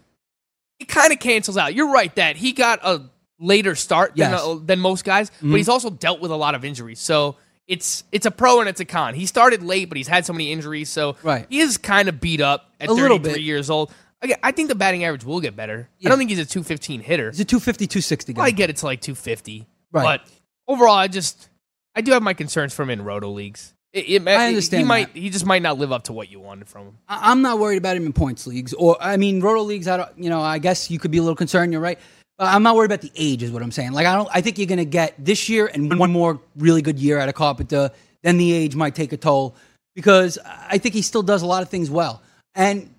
It 0.79 0.87
kind 0.87 1.12
of 1.12 1.19
cancels 1.19 1.57
out. 1.57 1.75
You're 1.75 1.90
right 1.90 2.14
that 2.16 2.37
he 2.37 2.53
got 2.53 2.79
a 2.85 3.03
later 3.40 3.75
start 3.75 4.16
than, 4.16 4.31
Yes. 4.33 4.40
Mm-hmm. 4.43 4.62
uh, 4.62 4.66
than 4.66 4.81
most 4.81 5.05
guys, 5.05 5.31
but 5.43 5.57
he's 5.57 5.69
also 5.69 5.88
dealt 5.90 6.21
with 6.21 6.31
a 6.31 6.37
lot 6.37 6.55
of 6.55 6.64
injuries. 6.64 7.01
So 7.01 7.37
it's 7.71 8.05
it's 8.13 8.27
a 8.27 8.31
pro 8.31 8.61
and 8.61 8.69
it's 8.69 8.81
a 8.81 8.85
con. 8.85 9.15
He 9.15 9.25
started 9.27 9.63
late, 9.63 9.89
but 9.89 9.97
he's 9.97 10.09
had 10.09 10.27
so 10.27 10.33
many 10.35 10.53
injuries. 10.53 10.91
So 10.91 11.17
Right. 11.23 11.47
he 11.49 11.61
is 11.61 11.79
kind 11.79 12.09
of 12.09 12.21
beat 12.21 12.41
up 12.41 12.71
at 12.81 12.89
A 12.89 12.93
little 12.93 13.17
33 13.17 13.33
bit. 13.35 13.43
years 13.43 13.71
old. 13.71 13.93
Again, 14.23 14.37
I 14.43 14.53
think 14.53 14.69
the 14.69 14.75
batting 14.75 15.05
average 15.05 15.25
will 15.25 15.41
get 15.41 15.57
better. 15.57 15.89
Yeah. 15.99 16.09
I 16.09 16.11
don't 16.11 16.19
think 16.19 16.29
he's 16.29 16.39
a 16.41 16.45
215 16.45 17.01
hitter. 17.01 17.31
He's 17.31 17.41
a 17.41 17.45
250, 17.47 17.87
260 17.87 18.33
guy. 18.35 18.43
I 18.45 18.51
get 18.51 18.69
it 18.69 18.77
to 18.77 18.87
like 18.87 19.01
250. 19.01 19.67
Right. 19.93 20.03
But 20.03 20.29
overall, 20.69 20.95
I 20.97 21.09
just 21.09 21.49
I 21.95 22.01
do 22.03 22.13
have 22.13 22.23
my 22.23 22.35
concerns 22.35 22.75
for 22.75 22.83
him 22.83 22.91
in 22.91 23.03
roto 23.03 23.31
leagues. 23.31 23.73
It, 23.93 24.09
it, 24.09 24.29
I 24.29 24.47
understand 24.49 24.83
He 24.83 24.87
might 24.87 25.15
that. 25.15 25.19
he 25.21 25.31
just 25.31 25.45
might 25.47 25.63
not 25.63 25.79
live 25.79 25.91
up 25.91 26.05
to 26.05 26.13
what 26.13 26.31
you 26.31 26.39
wanted 26.39 26.69
from 26.69 26.87
him. 26.87 26.99
I'm 27.09 27.43
not 27.43 27.59
worried 27.59 27.79
about 27.79 27.97
him 27.97 28.07
in 28.07 28.13
points 28.13 28.47
leagues, 28.47 28.73
or 28.75 28.97
I 29.01 29.17
mean, 29.17 29.41
roto 29.41 29.63
leagues. 29.63 29.89
I 29.89 29.97
don't, 29.97 30.11
you 30.17 30.31
know, 30.31 30.41
I 30.41 30.59
guess 30.61 30.91
you 30.93 30.99
could 31.01 31.11
be 31.11 31.19
a 31.19 31.23
little 31.23 31.35
concerned. 31.35 31.73
You're 31.73 31.81
right. 31.83 31.99
I'm 32.40 32.62
not 32.62 32.74
worried 32.74 32.87
about 32.87 33.03
the 33.03 33.12
age, 33.14 33.42
is 33.42 33.50
what 33.50 33.62
I'm 33.62 33.70
saying. 33.70 33.92
Like, 33.92 34.07
I 34.07 34.16
don't. 34.16 34.29
I 34.33 34.40
think 34.40 34.57
you're 34.57 34.66
going 34.66 34.79
to 34.79 34.85
get 34.87 35.14
this 35.18 35.48
year 35.48 35.70
and 35.72 35.98
one 35.98 36.11
more 36.11 36.40
really 36.57 36.81
good 36.81 36.98
year 36.98 37.18
out 37.18 37.29
of 37.29 37.35
Carpenter. 37.35 37.90
Then 38.22 38.38
the 38.38 38.53
age 38.53 38.74
might 38.74 38.94
take 38.94 39.12
a 39.12 39.16
toll 39.16 39.55
because 39.94 40.38
I 40.44 40.79
think 40.79 40.94
he 40.94 41.03
still 41.03 41.22
does 41.22 41.42
a 41.42 41.46
lot 41.46 41.62
of 41.62 41.68
things 41.68 41.90
well. 41.90 42.22
And 42.55 42.92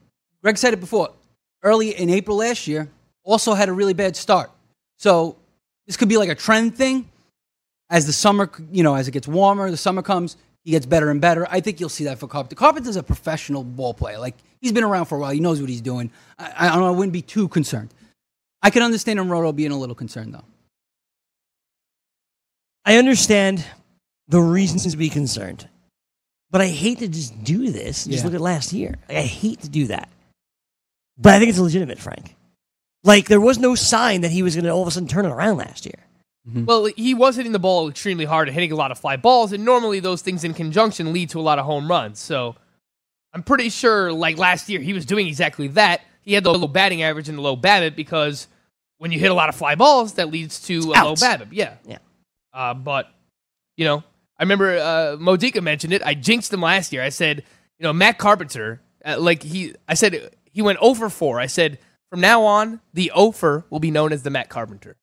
Greg 0.44 0.58
said 0.58 0.74
it 0.74 0.80
before. 0.80 1.10
Early 1.64 1.90
in 1.92 2.10
April 2.10 2.38
last 2.38 2.68
year, 2.68 2.88
also 3.24 3.54
had 3.54 3.70
a 3.70 3.74
really 3.74 3.94
bad 3.94 4.16
start. 4.16 4.52
So 4.98 5.36
this 5.88 5.98
could 5.98 6.10
be 6.10 6.18
like 6.18 6.30
a 6.30 6.36
trend 6.36 6.76
thing. 6.76 7.08
As 7.90 8.06
the 8.06 8.14
summer, 8.14 8.50
you 8.72 8.84
know, 8.84 8.96
as 8.96 9.08
it 9.08 9.12
gets 9.12 9.28
warmer, 9.28 9.70
the 9.70 9.78
summer 9.78 10.02
comes, 10.02 10.38
he 10.64 10.72
gets 10.72 10.86
better 10.86 11.10
and 11.10 11.20
better. 11.20 11.48
I 11.50 11.60
think 11.60 11.80
you'll 11.80 11.90
see 11.90 12.06
that 12.06 12.20
for 12.20 12.28
Carpenter. 12.28 12.56
Carpenter's 12.56 12.96
a 12.96 13.04
professional 13.04 13.64
ball 13.64 13.94
player. 13.94 14.18
Like 14.18 14.36
he's 14.62 14.72
been 14.72 14.84
around 14.84 15.06
for 15.06 15.18
a 15.18 15.20
while. 15.20 15.32
He 15.32 15.40
knows 15.40 15.60
what 15.60 15.70
he's 15.70 15.82
doing. 15.82 16.12
I, 16.40 16.70
I, 16.70 16.80
I 16.80 16.90
wouldn't 16.92 17.14
be 17.14 17.22
too 17.22 17.48
concerned. 17.48 17.90
I 18.62 18.70
can 18.70 18.84
understand 18.84 19.20
him, 19.20 19.32
Roto, 19.32 19.52
being 19.52 19.72
a 19.72 19.78
little 19.78 19.96
concerned 19.96 20.34
though. 20.34 20.46
I 22.86 22.98
understand 22.98 23.64
the 24.28 24.42
reasons 24.42 24.90
to 24.90 24.98
be 24.98 25.10
concerned, 25.10 25.68
but 26.50 26.62
I 26.62 26.68
hate 26.68 27.00
to 27.00 27.08
just 27.08 27.44
do 27.44 27.72
this. 27.72 28.06
Just 28.06 28.20
Yeah. 28.20 28.24
look 28.26 28.34
at 28.34 28.42
last 28.42 28.74
year. 28.74 28.96
Like, 29.08 29.18
I 29.18 29.22
hate 29.22 29.62
to 29.62 29.70
do 29.70 29.88
that, 29.88 30.10
but 31.18 31.34
I 31.34 31.40
think 31.40 31.50
it's 31.50 31.60
legitimate, 31.60 32.00
Frank. 32.00 32.36
Like 33.04 33.28
there 33.28 33.42
was 33.42 33.58
no 33.58 33.76
sign 33.76 34.22
that 34.22 34.32
he 34.32 34.44
was 34.44 34.56
going 34.56 34.66
to 34.66 34.72
all 34.72 34.82
of 34.84 34.88
a 34.88 34.92
sudden 34.92 35.08
turn 35.08 35.26
it 35.26 35.30
around 35.32 35.58
last 35.58 35.86
year. 35.86 36.06
Mm-hmm. 36.48 36.66
Well, 36.66 36.86
he 36.86 37.14
was 37.14 37.36
hitting 37.36 37.52
the 37.52 37.60
ball 37.60 37.88
extremely 37.90 38.26
hard 38.26 38.48
and 38.48 38.56
hitting 38.56 38.72
a 38.72 38.76
lot 38.76 38.92
of 38.92 38.98
fly 38.98 39.16
balls, 39.16 39.54
and 39.54 39.64
normally 39.64 40.00
those 40.00 40.22
things 40.22 40.44
in 40.44 40.54
conjunction 40.54 41.14
lead 41.14 41.30
to 41.32 41.40
a 41.40 41.42
lot 41.42 41.60
of 41.60 41.66
home 41.66 41.88
runs. 41.88 42.20
So 42.20 42.56
I'm 43.34 43.44
pretty 43.44 43.70
sure, 43.70 44.12
like 44.12 44.38
last 44.38 44.68
year, 44.70 44.82
he 44.82 44.94
was 44.94 45.06
doing 45.06 45.28
exactly 45.28 45.68
that. 45.70 46.02
He 46.22 46.34
had 46.34 46.44
the 46.44 46.54
low 46.54 46.68
batting 46.68 47.04
average 47.04 47.30
and 47.30 47.38
the 47.38 47.42
low 47.42 47.58
BABIP 47.58 47.96
because 47.96 48.48
when 48.98 49.12
you 49.12 49.20
hit 49.20 49.32
a 49.32 49.34
lot 49.34 49.50
of 49.50 49.56
fly 49.56 49.76
balls, 49.76 50.14
that 50.14 50.30
leads 50.30 50.60
to 50.68 50.78
a 50.80 50.82
low 50.82 51.12
Outs. 51.12 51.24
BABIP. 51.24 51.48
Yeah, 51.52 51.76
Yeah. 51.86 51.98
Uh, 52.54 52.74
but 52.74 53.08
you 53.78 53.86
know, 53.86 54.04
I 54.38 54.44
remember 54.44 54.78
uh, 54.78 55.18
Modica 55.20 55.62
mentioned 55.62 55.94
it. 55.94 56.04
I 56.06 56.14
jinxed 56.14 56.52
him 56.54 56.62
last 56.62 56.92
year. 56.94 57.02
I 57.02 57.10
said, 57.10 57.44
you 57.80 57.84
know, 57.84 57.94
Matt 57.94 58.18
Carpenter, 58.18 58.82
uh, 59.06 59.18
like 59.20 59.42
he, 59.44 59.74
I 59.88 59.94
said 59.96 60.32
he 60.52 60.62
went 60.62 60.78
over 60.82 61.10
4. 61.10 61.40
I 61.40 61.46
said 61.48 61.80
from 62.10 62.20
now 62.22 62.44
on, 62.44 62.82
the 62.94 63.12
0 63.16 63.32
for 63.32 63.66
will 63.70 63.80
be 63.80 63.90
known 63.92 64.12
as 64.14 64.22
the 64.24 64.30
Matt 64.30 64.50
Carpenter. 64.50 64.98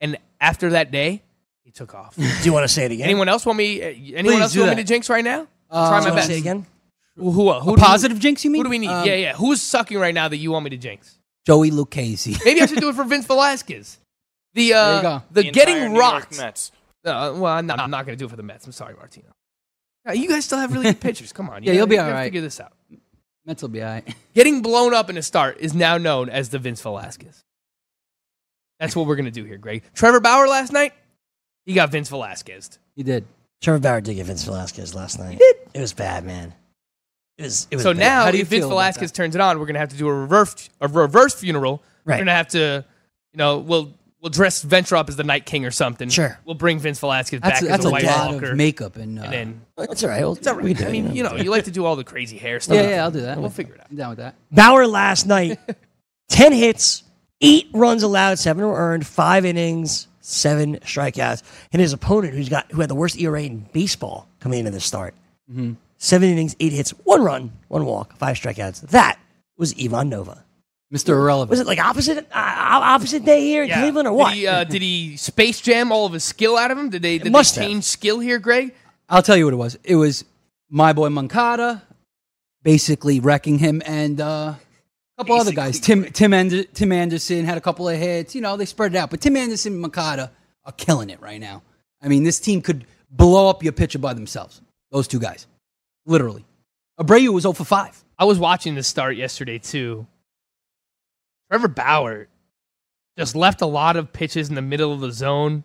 And 0.00 0.18
after 0.40 0.70
that 0.70 0.90
day, 0.92 1.22
he 1.64 1.70
took 1.70 1.94
off. 1.94 2.14
Do 2.16 2.22
you 2.44 2.52
want 2.52 2.64
to 2.64 2.68
say 2.68 2.84
it 2.84 2.92
again? 2.92 3.04
anyone 3.06 3.28
else 3.28 3.46
want 3.46 3.56
me? 3.58 3.82
Uh, 3.82 3.86
anyone 3.86 4.24
Please 4.24 4.40
else 4.42 4.52
do 4.52 4.60
want 4.60 4.70
me 4.70 4.74
that. 4.76 4.82
to 4.82 4.86
jinx 4.88 5.08
right 5.08 5.24
now? 5.24 5.46
Uh, 5.70 5.88
Try 5.88 5.98
Do 6.00 6.04
my 6.04 6.08
you 6.10 6.12
want 6.12 6.12
to 6.12 6.14
best. 6.16 6.28
say 6.28 6.36
it 6.36 6.40
again? 6.40 6.66
Who? 7.20 7.30
Who? 7.30 7.52
who 7.52 7.60
A 7.60 7.64
do 7.64 7.70
we- 7.72 7.76
positive 7.76 8.18
jinx, 8.18 8.44
you 8.44 8.50
mean? 8.50 8.60
Who 8.60 8.64
do 8.64 8.70
we 8.70 8.78
need? 8.78 8.88
Um, 8.88 9.06
yeah, 9.06 9.14
yeah. 9.14 9.34
Who's 9.34 9.62
sucking 9.62 9.98
right 9.98 10.14
now 10.14 10.28
that 10.28 10.36
you 10.38 10.50
want 10.50 10.64
me 10.64 10.70
to 10.70 10.76
jinx? 10.76 11.18
Joey 11.46 11.70
Lucchesi. 11.70 12.38
Maybe 12.44 12.60
I 12.60 12.66
should 12.66 12.80
do 12.80 12.88
it 12.88 12.94
for 12.94 13.04
Vince 13.04 13.26
Velasquez. 13.26 13.98
The 14.54 14.74
uh, 14.74 14.84
There 14.84 14.96
you 14.96 15.02
go. 15.02 15.22
the, 15.30 15.42
The 15.42 15.50
getting 15.52 15.76
entire 15.76 15.88
New 15.90 15.98
rocked. 16.00 16.36
Mets. 16.38 16.72
Uh, 17.04 17.32
well, 17.36 17.46
I'm 17.46 17.66
not, 17.66 17.78
I'm 17.80 17.90
not 17.90 18.04
going 18.04 18.16
to 18.16 18.20
do 18.20 18.26
it 18.26 18.30
for 18.30 18.36
the 18.36 18.42
Mets. 18.42 18.66
I'm 18.66 18.72
sorry, 18.72 18.94
Martino. 18.94 19.28
Uh, 20.08 20.12
you 20.12 20.28
guys 20.28 20.44
still 20.44 20.58
have 20.58 20.72
really 20.72 20.84
good 20.84 21.00
pitchers. 21.00 21.32
Come 21.32 21.48
on. 21.50 21.62
Yeah, 21.62 21.72
you'll 21.72 21.86
be 21.86 21.94
you 21.94 22.00
all 22.00 22.10
gotta. 22.10 22.24
Figure 22.24 22.40
this 22.40 22.60
out. 22.60 22.72
Mets 23.46 23.62
will 23.62 23.68
be 23.70 23.82
all 23.82 23.88
right. 23.90 24.14
Getting 24.34 24.60
blown 24.60 24.92
up 24.92 25.08
in 25.08 25.16
a 25.16 25.22
start 25.22 25.58
is 25.60 25.72
now 25.74 25.96
known 25.98 26.28
as 26.28 26.50
the 26.50 26.58
Vince 26.58 26.82
Velasquez. 26.82 27.42
That's 28.78 28.96
what 28.96 29.06
we're 29.06 29.16
going 29.16 29.26
to 29.26 29.30
do 29.30 29.44
here, 29.44 29.58
Greg. 29.58 29.82
Trevor 29.94 30.20
Bauer 30.20 30.48
last 30.48 30.72
night, 30.72 30.92
he 31.66 31.74
got 31.74 31.90
Vince 31.90 32.08
Velasquez. 32.08 32.78
He 32.96 33.02
did. 33.02 33.24
Trevor 33.60 33.78
Bauer 33.78 34.00
did 34.00 34.14
get 34.14 34.26
Vince 34.26 34.44
Velasquez 34.44 34.94
last 34.94 35.18
night. 35.18 35.32
He 35.32 35.36
did. 35.38 35.56
It 35.74 35.80
was 35.80 35.92
bad, 35.92 36.24
man. 36.24 36.54
It 37.40 37.44
was. 37.44 37.66
It 37.70 37.76
was 37.76 37.82
So 37.82 37.92
bad. 37.92 37.98
now, 38.00 38.24
How 38.24 38.30
do 38.30 38.36
you 38.36 38.42
if 38.42 38.48
Vince 38.48 38.64
Velasquez 38.66 39.12
turns 39.12 39.34
it 39.34 39.40
on, 39.40 39.58
we're 39.58 39.66
going 39.66 39.74
to 39.74 39.80
have 39.80 39.88
to 39.90 39.96
do 39.96 40.08
a 40.08 40.14
reverse 40.14 40.68
a 40.80 40.88
reverse 40.88 41.34
funeral. 41.34 41.82
Right. 42.04 42.14
We're 42.14 42.18
going 42.18 42.26
to 42.26 42.32
have 42.32 42.48
to, 42.48 42.84
you 43.32 43.38
know, 43.38 43.58
we'll 43.58 43.92
we'll 44.20 44.30
dress 44.30 44.62
Ventura 44.62 45.00
up 45.00 45.08
as 45.08 45.16
the 45.16 45.24
Night 45.24 45.46
King 45.46 45.64
or 45.64 45.70
something. 45.70 46.08
Sure. 46.10 46.38
We'll 46.44 46.54
bring 46.54 46.78
Vince 46.78 46.98
Velasquez 47.00 47.40
That's, 47.40 47.60
back 47.60 47.68
that's 47.68 47.80
as 47.80 47.84
a 47.86 47.88
a 47.88 47.92
White 47.92 48.04
lot 48.04 48.32
Walker. 48.34 48.50
of 48.50 48.56
makeup 48.56 48.96
and, 48.96 49.18
uh, 49.18 49.22
and 49.22 49.32
then 49.32 49.60
That's 49.76 50.02
all 50.04 50.10
right. 50.10 50.20
We'll, 50.20 50.34
it's 50.34 50.46
all 50.46 50.54
right. 50.56 50.64
we 50.64 50.74
do 50.74 50.84
I 50.86 50.90
mean, 50.90 51.14
you 51.16 51.22
know, 51.22 51.36
you 51.36 51.50
like 51.50 51.64
to 51.64 51.70
do 51.70 51.84
all 51.86 51.96
the 51.96 52.04
crazy 52.04 52.36
hair 52.36 52.60
stuff. 52.60 52.76
yeah, 52.76 52.88
yeah, 52.90 53.02
I'll 53.02 53.10
do 53.10 53.22
that. 53.22 53.38
We'll 53.38 53.48
figure 53.50 53.74
it 53.74 53.80
out. 53.80 53.86
I'm 53.90 53.96
down 53.96 54.08
with 54.10 54.18
that. 54.18 54.34
Bauer 54.52 54.86
last 54.86 55.26
night, 55.26 55.58
10 56.28 56.52
hits, 56.52 57.02
eight 57.40 57.68
runs 57.72 58.02
allowed, 58.02 58.38
seven 58.38 58.64
were 58.66 58.76
earned, 58.76 59.06
five 59.06 59.44
innings, 59.46 60.06
seven 60.20 60.76
strikeouts. 60.80 61.42
And 61.72 61.80
his 61.80 61.92
opponent, 61.94 62.34
who's 62.34 62.48
got 62.50 62.70
who 62.72 62.80
had 62.82 62.90
the 62.90 62.94
worst 62.94 63.18
ERA 63.18 63.42
in 63.42 63.60
baseball 63.72 64.28
coming 64.40 64.58
into 64.60 64.70
the 64.70 64.80
start, 64.80 65.14
Mm-hmm. 65.50 65.72
Seven 66.00 66.28
innings, 66.30 66.56
eight 66.58 66.72
hits, 66.72 66.90
one 67.04 67.22
run, 67.22 67.52
one 67.68 67.84
walk, 67.84 68.16
five 68.16 68.36
strikeouts. 68.36 68.80
That 68.88 69.18
was 69.56 69.72
Ivan 69.80 70.08
Nova. 70.08 70.44
Mr. 70.92 71.10
Irrelevant. 71.10 71.50
Was 71.50 71.60
it 71.60 71.68
like 71.68 71.78
opposite 71.78 72.18
uh, 72.18 72.80
opposite 72.82 73.24
day 73.24 73.42
here 73.42 73.62
in 73.62 73.68
Yeah. 73.68 73.80
Cleveland 73.82 74.08
or 74.08 74.12
what? 74.12 74.30
Did 74.30 74.38
he, 74.38 74.46
uh, 74.48 74.64
did 74.64 74.82
he 74.82 75.16
space 75.16 75.60
jam 75.60 75.92
all 75.92 76.04
of 76.06 76.12
his 76.12 76.24
skill 76.24 76.56
out 76.56 76.72
of 76.72 76.78
him? 76.78 76.90
Did 76.90 77.02
they, 77.02 77.18
did 77.18 77.26
they 77.28 77.30
must 77.30 77.54
have. 77.54 77.64
change 77.64 77.84
skill 77.84 78.18
here, 78.18 78.40
Greg? 78.40 78.74
I'll 79.08 79.22
tell 79.22 79.36
you 79.36 79.44
what 79.44 79.54
it 79.54 79.58
was. 79.58 79.78
It 79.84 79.94
was 79.94 80.24
my 80.68 80.92
boy 80.92 81.08
Moncada 81.10 81.82
basically 82.64 83.20
wrecking 83.20 83.58
him 83.58 83.82
and 83.86 84.20
uh, 84.20 84.54
a 84.54 84.58
couple 85.18 85.36
other 85.36 85.52
guys. 85.52 85.78
Tim 85.78 86.04
Tim, 86.06 86.34
Ander- 86.34 86.64
Tim 86.64 86.90
Anderson 86.92 87.44
had 87.44 87.56
a 87.56 87.60
couple 87.60 87.88
of 87.88 87.96
hits. 87.96 88.34
You 88.34 88.40
know, 88.40 88.56
they 88.56 88.64
spread 88.66 88.92
it 88.94 88.98
out. 88.98 89.10
But 89.10 89.20
Tim 89.20 89.36
Anderson 89.36 89.74
and 89.74 89.82
Moncada 89.82 90.32
are 90.64 90.72
killing 90.72 91.10
it 91.10 91.20
right 91.20 91.40
now. 91.40 91.62
I 92.02 92.08
mean, 92.08 92.24
this 92.24 92.40
team 92.40 92.62
could 92.62 92.84
blow 93.10 93.48
up 93.48 93.62
your 93.62 93.72
pitcher 93.72 93.98
by 94.00 94.14
themselves. 94.14 94.60
Those 94.90 95.06
two 95.06 95.20
guys. 95.20 95.46
Literally. 96.10 96.44
Abreu 96.98 97.32
was 97.32 97.42
0 97.42 97.52
for 97.52 97.64
5. 97.64 98.04
I 98.18 98.24
was 98.24 98.36
watching 98.36 98.74
the 98.74 98.82
start 98.82 99.16
yesterday 99.16 99.58
too. 99.58 100.08
Trevor 101.48 101.68
Bauer 101.68 102.26
just 103.16 103.36
left 103.36 103.62
a 103.62 103.66
lot 103.66 103.96
of 103.96 104.12
pitches 104.12 104.48
in 104.48 104.56
the 104.56 104.60
middle 104.60 104.92
of 104.92 105.00
the 105.00 105.12
zone. 105.12 105.62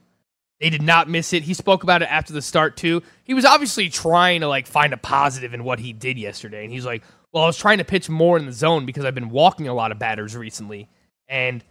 They 0.61 0.69
did 0.69 0.83
not 0.83 1.09
miss 1.09 1.33
it. 1.33 1.41
He 1.41 1.55
spoke 1.55 1.81
about 1.81 2.03
it 2.03 2.11
after 2.11 2.31
the 2.31 2.43
start 2.43 2.77
too. 2.77 3.01
He 3.23 3.33
was 3.33 3.43
obviously 3.43 3.89
trying 3.89 4.41
to 4.41 4.47
like 4.47 4.67
find 4.67 4.93
a 4.93 4.97
positive 4.97 5.55
in 5.55 5.63
what 5.63 5.79
he 5.79 5.93
did 5.93 6.19
yesterday, 6.19 6.63
and 6.63 6.71
he's 6.71 6.85
like, 6.85 7.03
"Well, 7.33 7.43
I 7.43 7.47
was 7.47 7.57
trying 7.57 7.79
to 7.79 7.83
pitch 7.83 8.07
more 8.07 8.37
in 8.37 8.45
the 8.45 8.53
zone 8.53 8.85
because 8.85 9.03
I've 9.03 9.15
been 9.15 9.31
walking 9.31 9.67
a 9.67 9.73
lot 9.73 9.91
of 9.91 9.97
batters 9.97 10.35
recently." 10.37 10.87
And 11.27 11.63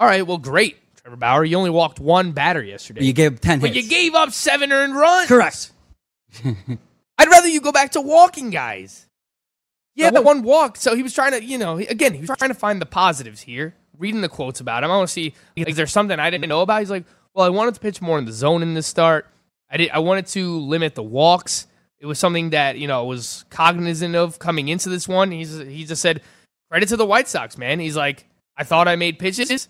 all 0.00 0.08
right, 0.08 0.26
well, 0.26 0.38
great, 0.38 0.76
Trevor 0.96 1.16
Bauer. 1.16 1.44
You 1.44 1.56
only 1.56 1.70
walked 1.70 2.00
one 2.00 2.32
batter 2.32 2.62
yesterday. 2.62 3.04
You 3.04 3.12
gave 3.12 3.40
10 3.40 3.60
but 3.60 3.70
hits. 3.70 3.84
you 3.84 3.90
gave 3.90 4.14
up 4.14 4.32
seven 4.32 4.72
earned 4.72 4.96
runs. 4.96 5.28
Correct. 5.28 5.72
I'd 7.18 7.28
rather 7.28 7.48
you 7.48 7.60
go 7.60 7.72
back 7.72 7.92
to 7.92 8.00
walking 8.00 8.50
guys. 8.50 9.06
Yeah, 9.94 10.10
the 10.10 10.22
one 10.22 10.42
walk. 10.42 10.76
So 10.76 10.94
he 10.94 11.02
was 11.02 11.12
trying 11.12 11.32
to, 11.32 11.42
you 11.42 11.58
know, 11.58 11.78
again, 11.78 12.14
he 12.14 12.20
was 12.20 12.30
trying 12.38 12.50
to 12.50 12.54
find 12.54 12.80
the 12.80 12.86
positives 12.86 13.40
here. 13.40 13.74
Reading 13.98 14.20
the 14.20 14.28
quotes 14.28 14.60
about 14.60 14.84
him, 14.84 14.92
I 14.92 14.96
want 14.96 15.08
to 15.08 15.12
see 15.12 15.34
is 15.56 15.74
there 15.74 15.88
something 15.88 16.20
I 16.20 16.30
didn't 16.30 16.48
know 16.48 16.60
about. 16.60 16.78
He's 16.78 16.90
like, 16.90 17.04
well, 17.34 17.44
I 17.44 17.48
wanted 17.48 17.74
to 17.74 17.80
pitch 17.80 18.00
more 18.00 18.16
in 18.16 18.26
the 18.26 18.32
zone 18.32 18.62
in 18.62 18.74
this 18.74 18.86
start. 18.86 19.26
I 19.68 19.76
did. 19.76 19.90
I 19.90 19.98
wanted 19.98 20.26
to 20.28 20.60
limit 20.60 20.94
the 20.94 21.02
walks. 21.02 21.66
It 21.98 22.06
was 22.06 22.16
something 22.20 22.50
that 22.50 22.78
you 22.78 22.86
know 22.86 23.04
was 23.04 23.44
cognizant 23.50 24.14
of 24.14 24.38
coming 24.38 24.68
into 24.68 24.88
this 24.88 25.08
one. 25.08 25.32
He's 25.32 25.58
he 25.58 25.84
just 25.84 26.00
said 26.00 26.22
credit 26.70 26.88
to 26.90 26.96
the 26.96 27.04
White 27.04 27.26
Sox, 27.26 27.58
man. 27.58 27.80
He's 27.80 27.96
like, 27.96 28.24
I 28.56 28.62
thought 28.62 28.86
I 28.86 28.94
made 28.94 29.18
pitches. 29.18 29.68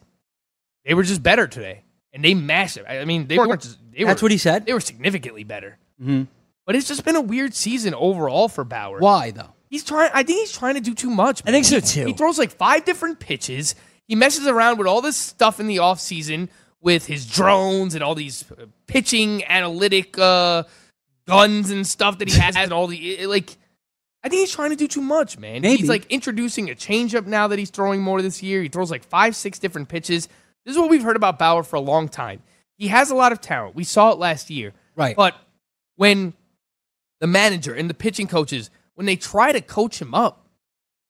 They 0.85 0.93
were 0.93 1.03
just 1.05 1.23
better 1.23 1.47
today, 1.47 1.85
and 2.13 2.23
they 2.23 2.35
mashed 2.35 2.77
it. 2.77 2.85
I 2.87 3.07
mean, 3.07 3.29
they 3.29 3.39
weren't. 3.39 3.63
Just, 3.63 3.79
they 3.91 4.05
That's 4.05 4.21
were, 4.21 4.27
what 4.27 4.33
he 4.33 4.39
said? 4.39 4.67
They 4.67 4.75
were 4.75 4.81
significantly 4.81 5.45
better. 5.45 5.79
Mhm. 6.03 6.27
But 6.69 6.77
it's 6.77 6.87
just 6.87 7.03
been 7.03 7.16
a 7.16 7.23
weird 7.23 7.55
season 7.55 7.95
overall 7.95 8.47
for 8.47 8.62
Bauer. 8.62 8.99
Why 8.99 9.31
though? 9.31 9.55
He's 9.71 9.83
trying. 9.83 10.11
I 10.12 10.23
think 10.23 10.41
he's 10.41 10.53
trying 10.53 10.75
to 10.75 10.83
do 10.83 10.93
too 10.95 11.09
much. 11.09 11.41
I 11.47 11.51
think 11.51 11.64
so 11.64 11.81
too. 11.81 12.05
He 12.05 12.12
throws 12.12 12.39
like 12.39 12.51
five 12.51 12.85
different 12.85 13.21
pitches. 13.21 13.75
He 14.07 14.14
messes 14.14 14.47
around 14.47 14.77
with 14.77 14.87
all 14.87 15.01
this 15.01 15.16
stuff 15.16 15.61
in 15.61 15.66
the 15.66 15.79
offseason 15.79 16.51
with 16.83 17.07
his 17.07 17.25
drones 17.27 17.95
and 17.95 18.05
all 18.05 18.14
these 18.14 18.45
uh, 18.53 18.66
pitching 18.87 19.47
analytic 19.47 20.19
uh, 20.19 20.64
guns 21.27 21.71
and 21.71 21.87
stuff 21.87 22.19
that 22.19 22.29
he 22.29 22.39
has, 22.39 22.55
and 22.55 22.71
all 22.71 22.87
the 22.87 23.25
like. 23.25 23.57
I 24.23 24.29
think 24.29 24.41
he's 24.41 24.53
trying 24.53 24.69
to 24.69 24.77
do 24.77 24.89
too 24.89 25.01
much, 25.01 25.39
man. 25.39 25.62
Maybe. 25.62 25.79
He's 25.79 25.89
like 25.89 26.05
introducing 26.11 26.69
a 26.69 26.75
changeup 26.75 27.25
now 27.25 27.49
that 27.49 27.59
he's 27.59 27.71
throwing 27.71 28.03
more 28.03 28.21
this 28.21 28.43
year. 28.43 28.61
He 28.61 28.69
throws 28.69 28.91
like 28.91 29.05
five, 29.05 29.35
six 29.35 29.59
different 29.59 29.89
pitches. 29.89 30.27
This 30.66 30.75
is 30.75 30.79
what 30.79 30.91
we've 30.91 31.03
heard 31.03 31.16
about 31.16 31.39
Bauer 31.39 31.62
for 31.62 31.77
a 31.77 31.81
long 31.81 32.11
time. 32.11 32.43
He 32.77 32.89
has 32.89 33.11
a 33.11 33.14
lot 33.14 33.33
of 33.33 33.41
talent. 33.41 33.75
We 33.75 33.85
saw 33.85 34.11
it 34.12 34.19
last 34.19 34.51
year. 34.51 34.75
Right. 34.95 35.16
But 35.16 35.35
when 35.97 36.35
the 37.21 37.27
manager 37.27 37.73
and 37.75 37.89
the 37.91 37.95
pitching 37.95 38.27
coaches, 38.27 38.71
when 38.95 39.07
they 39.07 39.16
try 39.16 39.53
to 39.53 39.61
coach 39.61 40.01
him 40.01 40.14
up, 40.14 40.47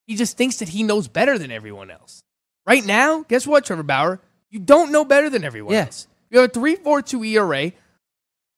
he 0.06 0.16
just 0.16 0.36
thinks 0.36 0.56
that 0.56 0.70
he 0.70 0.82
knows 0.82 1.09
better 1.09 1.38
than 1.38 1.50
everyone 1.50 1.90
else. 1.90 2.22
Right 2.66 2.84
now, 2.84 3.22
guess 3.24 3.46
what, 3.46 3.64
Trevor 3.64 3.82
Bauer? 3.82 4.20
You 4.50 4.59
don't 4.59 4.92
know 4.92 5.04
better 5.04 5.28
than 5.30 5.44
everyone 5.44 5.74
Yeah. 5.74 5.84
else. 5.86 6.06
You 6.30 6.40
have 6.40 6.50
a 6.50 6.52
3.42 6.52 7.24
ERA. 7.24 7.72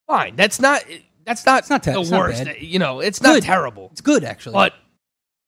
Fine. 0.06 0.36
That's 0.36 0.60
not 0.60 0.84
that's 1.24 1.44
not, 1.46 1.68
not 1.70 1.82
te- 1.84 1.92
the 1.92 2.00
it's 2.00 2.10
worst. 2.10 2.44
bad. 2.44 2.60
you 2.60 2.78
know, 2.78 2.98
it's 3.00 3.22
not 3.22 3.34
Good. 3.34 3.42
terrible. 3.44 3.88
It's 3.92 4.00
good 4.00 4.24
actually. 4.24 4.54
But 4.54 4.74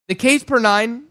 the 0.09 0.14
Ks 0.14 0.44
per 0.44 0.59
nine 0.61 1.05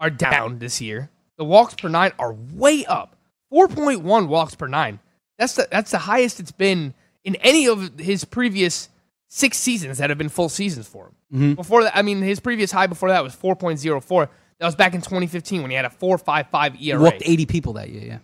are 0.00 0.10
down 0.10 0.58
this 0.58 0.80
year. 0.80 1.10
The 1.38 1.44
walks 1.44 1.74
per 1.74 1.88
nine 1.88 2.12
are 2.18 2.32
way 2.32 2.84
up. 2.86 3.16
4.1 3.52 4.26
walks 4.28 4.54
per 4.56 4.66
nine. 4.66 4.98
That's 5.38 5.54
the 5.54 5.68
that's 5.70 5.90
the 5.92 5.98
highest 5.98 6.40
it's 6.40 6.50
been 6.52 6.94
in 7.24 7.36
any 7.36 7.68
of 7.68 7.98
his 7.98 8.24
previous 8.24 8.88
six 9.34 9.56
seasons 9.56 9.96
that 9.96 10.10
have 10.10 10.18
been 10.18 10.28
full 10.28 10.50
seasons 10.50 10.86
for 10.86 11.06
him. 11.06 11.14
Mm-hmm. 11.32 11.54
Before 11.54 11.82
that, 11.84 11.96
I 11.96 12.02
mean, 12.02 12.20
his 12.20 12.38
previous 12.38 12.70
high 12.70 12.86
before 12.86 13.08
that 13.08 13.24
was 13.24 13.34
4.04. 13.34 14.28
That 14.58 14.66
was 14.66 14.76
back 14.76 14.94
in 14.94 15.00
2015 15.00 15.62
when 15.62 15.70
he 15.70 15.74
had 15.74 15.86
a 15.86 15.88
4.55 15.88 16.74
he 16.76 16.90
ERA. 16.90 17.00
walked 17.00 17.22
80 17.24 17.46
people 17.46 17.72
that 17.74 17.88
year. 17.88 18.04
Yeah. 18.04 18.18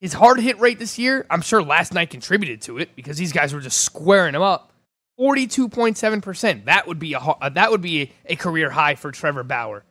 His 0.00 0.12
hard 0.12 0.38
hit 0.38 0.60
rate 0.60 0.78
this 0.78 0.98
year, 0.98 1.26
I'm 1.30 1.40
sure 1.40 1.62
last 1.62 1.94
night 1.94 2.10
contributed 2.10 2.60
to 2.62 2.76
it 2.76 2.94
because 2.94 3.16
these 3.16 3.32
guys 3.32 3.54
were 3.54 3.60
just 3.60 3.80
squaring 3.80 4.34
him 4.34 4.42
up. 4.42 4.72
42.7%. 5.18 6.66
That 6.66 6.86
would 6.86 6.98
be 6.98 7.14
a 7.14 7.18
uh, 7.18 7.48
that 7.48 7.70
would 7.70 7.80
be 7.80 8.02
a, 8.02 8.12
a 8.26 8.36
career 8.36 8.70
high 8.70 8.94
for 8.94 9.10
Trevor 9.10 9.42
Bauer. 9.42 9.82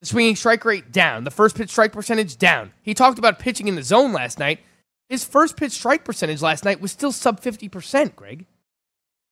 The 0.00 0.06
swinging 0.06 0.36
strike 0.36 0.64
rate 0.64 0.92
down. 0.92 1.24
The 1.24 1.30
first 1.30 1.56
pitch 1.56 1.70
strike 1.70 1.92
percentage 1.92 2.36
down. 2.36 2.72
He 2.82 2.92
talked 2.92 3.18
about 3.18 3.38
pitching 3.38 3.68
in 3.68 3.76
the 3.76 3.82
zone 3.82 4.12
last 4.12 4.38
night. 4.38 4.58
His 5.08 5.24
first 5.24 5.56
pitch 5.56 5.72
strike 5.72 6.04
percentage 6.04 6.42
last 6.42 6.64
night 6.64 6.80
was 6.80 6.92
still 6.92 7.12
sub 7.12 7.40
50%, 7.40 8.16
Greg. 8.16 8.46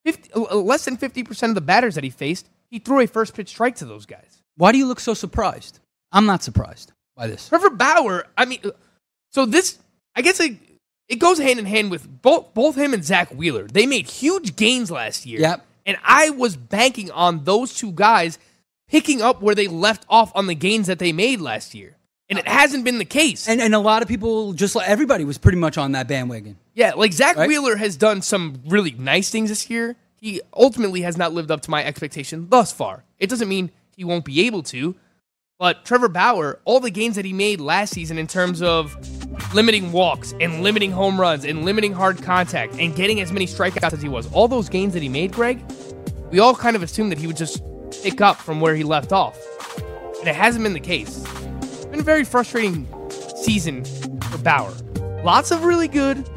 50, 0.05 0.31
uh, 0.35 0.57
less 0.57 0.85
than 0.85 0.97
50% 0.97 1.49
of 1.49 1.55
the 1.55 1.61
batters 1.61 1.95
that 1.95 2.05
he 2.05 2.11
faced, 2.11 2.49
he 2.71 2.79
threw 2.79 3.01
a 3.01 3.07
first 3.07 3.35
pitch 3.35 3.49
strike 3.49 3.77
to 3.77 3.85
those 3.85 4.07
guys. 4.07 4.43
Why 4.57 4.73
do 4.73 4.79
you 4.79 4.87
look 4.87 5.01
so 5.01 5.15
surprised? 5.15 5.81
I'm 6.13 6.27
not 6.27 6.43
surprised 6.43 6.93
by 7.17 7.27
this. 7.27 7.49
Trevor 7.49 7.71
Bauer, 7.71 8.27
I 8.37 8.45
mean, 8.45 8.61
uh, 8.65 8.71
so 9.31 9.47
this, 9.47 9.79
I 10.15 10.23
guess 10.23 10.41
it, 10.41 10.57
it 11.09 11.17
goes 11.17 11.39
hand 11.39 11.59
in 11.59 11.67
hand 11.67 11.91
with 11.91 12.23
both, 12.23 12.55
both 12.55 12.77
him 12.77 12.95
and 12.95 13.05
Zack 13.05 13.31
Wheeler. 13.31 13.67
They 13.67 13.87
made 13.87 14.07
huge 14.07 14.57
gains 14.57 14.91
last 14.91 15.27
year. 15.27 15.41
Yep. 15.41 15.65
And 15.87 15.97
I 16.03 16.31
was 16.31 16.57
banking 16.57 17.11
on 17.11 17.45
those 17.45 17.75
two 17.75 17.93
guys 17.93 18.39
picking 18.89 19.23
up 19.23 19.41
where 19.43 19.55
they 19.55 19.69
left 19.69 20.05
off 20.09 20.33
on 20.35 20.47
the 20.47 20.55
gains 20.55 20.87
that 20.87 20.99
they 20.99 21.13
made 21.13 21.41
last 21.41 21.75
year. 21.75 21.97
And 22.31 22.39
it 22.39 22.47
hasn't 22.47 22.85
been 22.85 22.99
the 22.99 23.05
case. 23.07 23.49
And 23.49 23.61
and 23.61 23.75
a 23.75 23.79
lot 23.79 24.03
of 24.03 24.09
people, 24.09 24.53
just 24.53 24.75
like 24.75 24.89
everybody, 24.89 25.25
was 25.25 25.39
pretty 25.39 25.59
much 25.59 25.79
on 25.79 25.93
that 25.93 26.09
bandwagon. 26.09 26.57
yeah, 26.75 26.93
like 26.95 27.13
Zack 27.13 27.37
Right? 27.37 27.49
Wheeler 27.49 27.77
has 27.77 27.97
done 27.97 28.21
some 28.23 28.63
really 28.67 28.91
nice 28.93 29.31
things 29.31 29.49
this 29.49 29.71
year. 29.71 29.97
He 30.21 30.41
ultimately 30.55 31.03
has 31.03 31.17
not 31.17 31.33
lived 31.33 31.51
up 31.51 31.63
to 31.63 31.71
my 31.71 31.85
expectation 31.85 32.49
thus 32.51 32.73
far. 32.73 33.05
It 33.19 33.31
doesn't 33.31 33.49
mean 33.49 33.71
he 33.97 34.05
won't 34.05 34.25
be 34.25 34.47
able 34.47 34.63
to. 34.65 34.95
But 35.59 35.85
Trevor 35.85 36.09
Bauer, 36.09 36.61
all 36.65 36.79
the 36.81 36.91
gains 36.91 37.17
that 37.17 37.25
he 37.25 37.33
made 37.33 37.61
last 37.61 37.93
season 37.93 38.17
in 38.19 38.27
terms 38.29 38.63
of 38.63 38.97
limiting 39.55 39.91
walks 39.91 40.33
and 40.41 40.63
limiting 40.63 40.93
home 40.93 41.21
runs 41.21 41.45
and 41.45 41.65
limiting 41.65 41.93
hard 41.93 42.23
contact 42.23 42.75
and 42.79 42.95
getting 42.95 43.21
as 43.21 43.33
many 43.33 43.47
strikeouts 43.47 43.93
as 43.93 44.03
he 44.03 44.09
was, 44.09 44.31
all 44.33 44.47
those 44.47 44.69
gains 44.69 44.93
that 44.95 45.03
he 45.03 45.09
made, 45.09 45.33
Greg, 45.33 45.65
we 46.31 46.39
all 46.39 46.55
kind 46.55 46.77
of 46.77 46.83
assumed 46.83 47.11
that 47.11 47.19
he 47.19 47.27
would 47.27 47.37
just 47.37 47.63
pick 48.03 48.21
up 48.21 48.37
from 48.37 48.61
where 48.61 48.75
he 48.77 48.85
left 48.85 49.13
off. 49.13 49.37
And 50.21 50.29
it 50.29 50.37
hasn't 50.37 50.63
been 50.63 50.75
the 50.75 50.81
case. 50.81 51.25
It's 51.99 52.05
been 52.05 52.13
a 52.13 52.15
very 52.15 52.25
frustrating 52.25 52.87
season 53.35 53.85
for 54.31 54.39
Bauer. 54.39 54.73
Lots 55.25 55.51
of 55.51 55.65
really 55.65 55.89
good, 55.89 56.29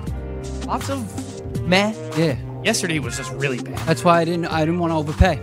lots 0.66 0.89
of 0.89 1.62
meh. 1.62 1.93
Yeah. 2.18 2.36
Yesterday 2.64 2.97
was 2.97 3.16
just 3.16 3.32
really 3.34 3.59
bad. 3.62 3.78
That's 3.86 4.03
why 4.03 4.22
I 4.22 4.26
didn't 4.26 4.47
I 4.47 4.62
didn't 4.62 4.80
want 4.80 4.89
to 4.89 4.95
overpay. 4.95 5.39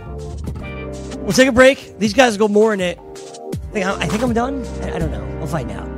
We'll 1.18 1.30
take 1.30 1.46
a 1.46 1.52
break. 1.52 2.00
These 2.00 2.14
guys 2.14 2.36
go 2.36 2.48
more 2.48 2.74
in 2.74 2.80
it. 2.80 2.98
I 2.98 3.70
think 3.70 3.86
I'm, 3.86 4.02
I 4.02 4.06
think 4.08 4.24
I'm 4.24 4.32
done. 4.32 4.66
I, 4.82 4.96
I 4.96 4.98
don't 4.98 5.12
know. 5.12 5.24
We'll 5.38 5.46
find 5.46 5.70
out. 5.70 5.97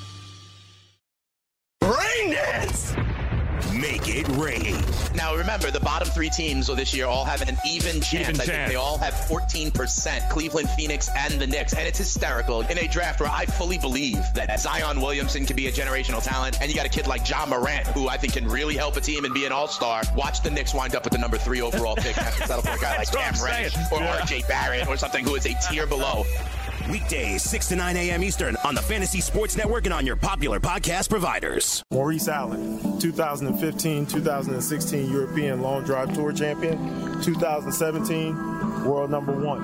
Rain 1.91 2.31
dance! 2.31 2.95
Make 3.73 4.07
it 4.09 4.27
rain. 4.29 4.75
Now 5.15 5.35
remember, 5.35 5.71
the 5.71 5.79
bottom 5.79 6.07
three 6.09 6.29
teams 6.29 6.67
of 6.67 6.77
this 6.77 6.93
year 6.93 7.05
all 7.05 7.23
have 7.25 7.41
an 7.47 7.57
even 7.65 8.01
chance. 8.01 8.27
Even 8.29 8.41
I 8.41 8.43
think 8.43 8.69
they 8.69 8.75
all 8.75 8.97
have 8.97 9.13
14%. 9.13 10.29
Cleveland, 10.29 10.69
Phoenix, 10.71 11.09
and 11.15 11.39
the 11.39 11.47
Knicks. 11.47 11.73
And 11.73 11.87
it's 11.87 11.97
hysterical 11.97 12.61
in 12.61 12.77
a 12.79 12.87
draft 12.87 13.19
where 13.21 13.29
I 13.29 13.45
fully 13.45 13.77
believe 13.77 14.17
that 14.35 14.59
Zion 14.59 14.99
Williamson 14.99 15.45
can 15.45 15.55
be 15.55 15.67
a 15.67 15.71
generational 15.71 16.21
talent, 16.23 16.59
and 16.61 16.69
you 16.69 16.75
got 16.75 16.85
a 16.85 16.89
kid 16.89 17.07
like 17.07 17.27
Ja 17.29 17.45
Morant, 17.45 17.87
who 17.87 18.09
I 18.09 18.17
think 18.17 18.33
can 18.33 18.47
really 18.47 18.75
help 18.75 18.97
a 18.97 19.01
team 19.01 19.23
and 19.25 19.33
be 19.33 19.45
an 19.45 19.51
all-star. 19.51 20.01
Watch 20.15 20.41
the 20.41 20.51
Knicks 20.51 20.73
wind 20.73 20.95
up 20.95 21.03
with 21.03 21.13
the 21.13 21.19
number 21.19 21.37
three 21.37 21.61
overall 21.61 21.95
pick 21.95 22.17
and 22.17 22.25
have 22.25 22.33
settle 22.47 22.61
for 22.63 22.71
a 22.71 22.79
guy 22.79 22.97
like 22.97 23.11
Cam 23.15 23.33
Reddish 23.43 23.75
or 23.91 23.99
Yeah. 23.99 24.17
RJ 24.19 24.47
Barrett 24.47 24.87
or 24.87 24.97
something 24.97 25.23
who 25.23 25.35
is 25.35 25.45
a 25.45 25.53
tier 25.69 25.87
below. 25.87 26.25
Weekdays, 26.89 27.43
6 27.43 27.67
to 27.69 27.75
9 27.75 27.97
a.m. 27.97 28.23
Eastern 28.23 28.55
on 28.63 28.75
the 28.75 28.81
Fantasy 28.81 29.21
Sports 29.21 29.57
Network 29.57 29.85
and 29.85 29.93
on 29.93 30.05
your 30.05 30.15
popular 30.15 30.59
podcast 30.59 31.09
providers. 31.09 31.83
Maurice 31.91 32.27
Allen, 32.27 32.99
2015 32.99 34.05
2016 34.05 35.11
European 35.11 35.61
Long 35.61 35.83
Drive 35.83 36.13
Tour 36.13 36.31
champion, 36.31 36.77
2017 37.21 38.85
world 38.85 39.09
number 39.11 39.33
one. 39.33 39.61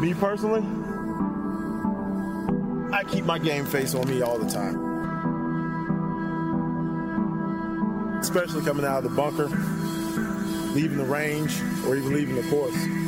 Me 0.00 0.14
personally, 0.14 0.62
I 2.96 3.04
keep 3.04 3.24
my 3.24 3.38
game 3.38 3.66
face 3.66 3.94
on 3.94 4.08
me 4.08 4.22
all 4.22 4.38
the 4.38 4.48
time. 4.48 4.86
Especially 8.20 8.64
coming 8.64 8.84
out 8.84 9.04
of 9.04 9.10
the 9.10 9.10
bunker, 9.10 9.48
leaving 10.74 10.98
the 10.98 11.04
range, 11.04 11.60
or 11.86 11.96
even 11.96 12.12
leaving 12.14 12.34
the 12.36 12.48
course. 12.50 13.07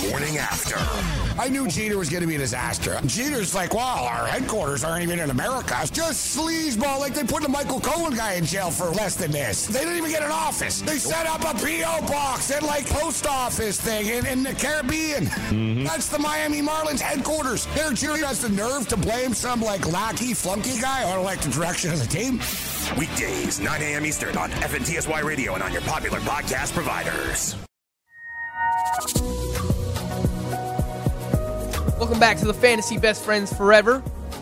The 0.00 0.08
morning 0.10 0.38
after. 0.38 0.76
I 1.40 1.48
knew 1.48 1.66
Jeter 1.68 1.98
was 1.98 2.08
going 2.08 2.22
to 2.22 2.26
be 2.26 2.34
a 2.34 2.38
disaster. 2.38 2.98
Jeter's 3.06 3.54
like, 3.54 3.74
wow, 3.74 4.08
our 4.10 4.26
headquarters 4.26 4.84
aren't 4.84 5.02
even 5.02 5.18
in 5.18 5.30
America. 5.30 5.76
It's 5.80 5.90
just 5.90 6.36
sleazeball, 6.36 6.98
like 7.00 7.14
they 7.14 7.24
put 7.24 7.42
the 7.42 7.48
Michael 7.48 7.80
Cohen 7.80 8.14
guy 8.14 8.34
in 8.34 8.44
jail 8.44 8.70
for 8.70 8.86
less 8.90 9.16
than 9.16 9.30
this. 9.30 9.66
They 9.66 9.80
didn't 9.80 9.96
even 9.96 10.10
get 10.10 10.22
an 10.22 10.30
office. 10.30 10.80
They 10.82 10.98
set 10.98 11.26
up 11.26 11.40
a 11.42 11.58
P.O. 11.64 12.06
box 12.06 12.50
and 12.50 12.64
like 12.66 12.86
post 12.88 13.26
office 13.26 13.80
thing 13.80 14.08
in, 14.08 14.26
in 14.26 14.42
the 14.42 14.54
Caribbean. 14.54 15.26
Mm-hmm. 15.26 15.84
That's 15.84 16.08
the 16.08 16.18
Miami 16.18 16.62
Marlins 16.62 17.00
headquarters. 17.00 17.66
Their 17.74 17.92
Jeter 17.92 18.26
has 18.26 18.40
the 18.40 18.48
nerve 18.50 18.88
to 18.88 18.96
blame 18.96 19.34
some 19.34 19.60
like 19.60 19.90
lackey, 19.90 20.34
flunky 20.34 20.80
guy 20.80 21.10
or 21.12 21.22
like 21.22 21.40
the 21.40 21.50
direction 21.50 21.92
of 21.92 21.98
the 21.98 22.06
team. 22.06 22.40
Weekdays, 22.98 23.60
9 23.60 23.82
a.m. 23.82 24.04
Eastern 24.04 24.36
on 24.36 24.50
FNTSY 24.50 25.22
Radio 25.22 25.54
and 25.54 25.62
on 25.62 25.72
your 25.72 25.82
popular 25.82 26.20
podcast 26.20 26.72
providers. 26.72 27.56
Welcome 32.02 32.18
back 32.18 32.36
to 32.38 32.46
the 32.46 32.52
Fantasy 32.52 32.98
Best 32.98 33.22
Friends 33.22 33.52
Forever. 33.56 34.00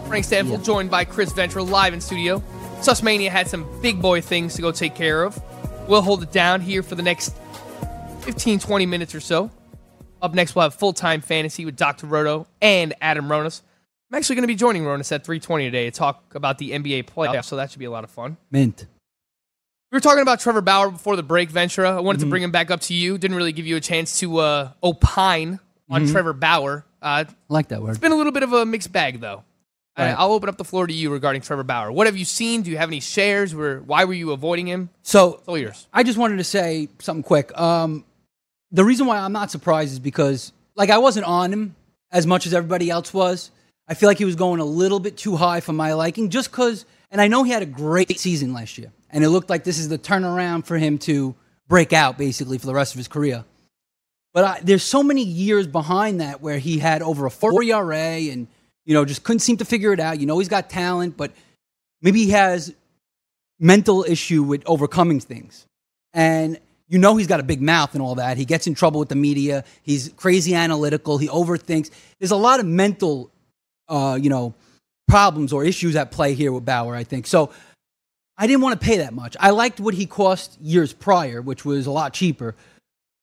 Frank 0.09 0.25
Stampfl 0.25 0.65
joined 0.65 0.91
by 0.91 1.05
Chris 1.05 1.31
Ventura 1.31 1.63
live 1.63 1.93
in 1.93 2.01
studio. 2.01 2.39
Sussmania 2.81 3.29
had 3.29 3.49
some 3.49 3.67
big 3.83 4.01
boy 4.01 4.23
things 4.23 4.55
to 4.55 4.63
go 4.63 4.73
take 4.73 4.95
care 4.95 5.23
of. 5.23 5.39
We'll 5.87 6.01
hold 6.01 6.23
it 6.23 6.33
down 6.33 6.63
here 6.63 6.83
for 6.83 6.95
the 6.95 7.03
next 7.03 7.37
15, 8.23 8.61
20 8.61 8.87
minutes 8.87 9.15
or 9.15 9.21
so. 9.21 9.51
Up 10.23 10.33
next, 10.33 10.55
we'll 10.55 10.63
have 10.63 10.73
full 10.75 10.95
time 10.95 11.21
fantasy 11.21 11.67
with 11.67 11.77
Dr. 11.77 12.07
Roto 12.07 12.47
and 12.63 12.95
Adam 13.03 13.27
Ronis. 13.29 13.61
I'm 14.11 14.17
actually 14.17 14.37
going 14.37 14.45
to 14.45 14.49
be 14.49 14.55
joining 14.57 14.85
Ronis 14.85 15.13
at 15.13 15.23
3:20 15.27 15.65
today 15.67 15.85
to 15.85 15.91
talk 15.91 16.35
about 16.35 16.57
the 16.57 16.71
NBA 16.73 17.03
playoffs, 17.03 17.45
so 17.45 17.57
that 17.57 17.71
should 17.71 17.79
be 17.79 17.85
a 17.85 17.91
lot 17.91 18.05
of 18.05 18.11
fun. 18.11 18.39
Mint. 18.51 18.87
We 19.93 19.97
were 19.97 20.01
talking 20.01 20.23
about 20.23 20.41
Trevor 20.41 20.63
Bauer 20.63 20.91
before 20.93 21.15
the 21.15 21.23
break, 21.23 21.51
Ventura. 21.51 21.95
I 21.95 22.01
wanted 22.01 22.21
to 22.21 22.27
Mhm. 22.27 22.31
bring 22.31 22.43
him 22.43 22.53
back 22.53 22.71
up 22.71 22.81
to 22.83 22.95
you. 22.95 23.19
Didn't 23.19 23.37
really 23.37 23.53
give 23.53 23.67
you 23.67 23.77
a 23.77 23.81
chance 23.83 24.19
to 24.21 24.39
uh, 24.39 24.71
opine 24.83 25.61
on 25.91 26.07
Mhm. 26.07 26.13
Trevor 26.13 26.33
Bauer. 26.33 26.87
Uh, 27.03 27.07
I 27.07 27.27
like 27.49 27.69
that 27.69 27.83
word. 27.83 27.91
it's 27.91 27.99
been 27.99 28.13
a 28.13 28.17
little 28.17 28.33
bit 28.33 28.43
of 28.43 28.53
a 28.53 28.67
mixed 28.67 28.93
bag, 28.93 29.21
though. 29.21 29.45
Right. 29.99 30.15
I'll 30.17 30.33
open 30.33 30.49
up 30.49 30.57
the 30.57 30.65
floor 30.65 30.87
to 30.87 30.93
you 30.95 31.11
regarding 31.11 31.43
Trevor 31.43 31.63
Bauer. 31.65 31.93
What 31.93 32.07
have 32.07 32.17
you 32.17 32.25
seen? 32.25 32.63
Do 32.63 32.71
you 32.71 32.79
have 32.79 32.89
any 32.89 33.01
shares? 33.01 33.55
Where 33.55 33.81
why 33.81 34.05
were 34.05 34.15
you 34.15 34.33
avoiding 34.33 34.67
him? 34.67 34.89
So 35.03 35.35
It's 35.35 35.49
all 35.49 35.59
yours. 35.59 35.89
I 35.93 36.05
just 36.05 36.17
wanted 36.17 36.39
to 36.39 36.45
say 36.45 36.89
something 37.01 37.23
quick. 37.23 37.57
Um, 37.59 38.05
the 38.71 38.85
reason 38.85 39.07
why 39.07 39.19
I'm 39.19 39.33
not 39.33 39.51
surprised 39.51 39.93
is 39.93 39.99
because, 39.99 40.53
like, 40.75 40.91
I 40.91 40.99
wasn't 40.99 41.27
on 41.27 41.53
him 41.53 41.75
as 42.13 42.27
much 42.27 42.47
as 42.47 42.55
everybody 42.55 42.89
else 42.89 43.13
was. 43.13 43.51
I 43.89 43.95
feel 43.95 44.09
like 44.09 44.19
he 44.19 44.25
was 44.25 44.37
going 44.37 44.61
a 44.61 44.65
little 44.65 45.01
bit 45.01 45.17
too 45.19 45.37
high 45.37 45.61
for 45.61 45.73
my 45.73 45.93
liking, 45.93 46.31
just 46.31 46.51
because. 46.51 46.87
And 47.11 47.21
I 47.21 47.27
know 47.27 47.43
he 47.43 47.51
had 47.51 47.63
a 47.63 47.67
great 47.67 48.19
season 48.21 48.55
last 48.55 48.79
year, 48.79 48.93
and 49.11 49.25
it 49.25 49.31
looked 49.31 49.51
like 49.51 49.65
this 49.65 49.79
is 49.79 49.89
the 49.89 49.99
turnaround 49.99 50.65
for 50.65 50.79
him 50.79 50.97
to 50.99 51.35
break 51.67 51.93
out, 51.93 52.17
basically, 52.17 52.57
for 52.57 52.67
the 52.67 52.75
rest 52.75 52.95
of 52.95 52.99
his 52.99 53.09
career. 53.09 53.45
But 54.33 54.45
I, 54.45 54.61
there's 54.63 54.83
so 54.83 55.03
many 55.03 55.23
years 55.25 55.67
behind 55.67 56.21
that 56.21 56.41
where 56.41 56.59
he 56.59 56.79
had 56.79 57.03
over 57.03 57.27
a 57.27 57.31
four 57.31 57.63
ERA 57.63 57.97
and 57.97 58.47
you 58.85 58.95
know 58.95 59.05
just 59.05 59.25
couldn't 59.25 59.41
seem 59.41 59.57
to 59.59 59.65
figure 59.65 59.93
it 59.93 60.01
out. 60.01 60.21
You 60.21 60.27
know 60.27 60.39
he's 60.39 60.49
got 60.49 60.71
talent, 60.71 61.17
but 61.17 61.33
maybe 62.01 62.25
he 62.25 62.31
has 62.31 62.73
mental 63.59 64.05
issue 64.09 64.43
with 64.43 64.63
overcoming 64.67 65.21
things. 65.21 65.67
And 66.13 66.59
you 66.89 66.99
know 66.99 67.17
he's 67.17 67.27
got 67.27 67.41
a 67.41 67.45
big 67.45 67.61
mouth 67.61 67.95
and 67.95 68.03
all 68.03 68.17
that. 68.17 68.37
He 68.37 68.45
gets 68.45 68.67
in 68.67 68.75
trouble 68.75 69.01
with 69.01 69.09
the 69.09 69.17
media. 69.17 69.65
He's 69.83 70.09
crazy 70.17 70.55
analytical. 70.55 71.19
He 71.19 71.29
overthinks. 71.29 71.91
There's 72.19 72.33
a 72.33 72.37
lot 72.37 72.61
of 72.61 72.67
mental, 72.67 73.31
uh, 73.89 74.19
you 74.21 74.31
know, 74.31 74.55
problems 75.09 75.53
or 75.53 75.65
issues 75.65 75.95
at 75.97 76.11
play 76.11 76.35
here 76.35 76.53
with 76.53 76.65
Bauer. 76.65 76.95
I 76.95 77.05
think 77.05 77.27
so. 77.27 77.51
I 78.37 78.47
didn't 78.47 78.63
want 78.63 78.81
to 78.81 78.85
pay 78.85 78.99
that 78.99 79.13
much. 79.13 79.37
I 79.39 79.51
liked 79.51 79.81
what 79.81 79.93
he 79.93 80.07
cost 80.07 80.59
years 80.61 80.93
prior, 80.93 81.43
which 81.43 81.65
was 81.65 81.87
a 81.87 81.91
lot 81.91 82.15
cheaper. 82.15 82.57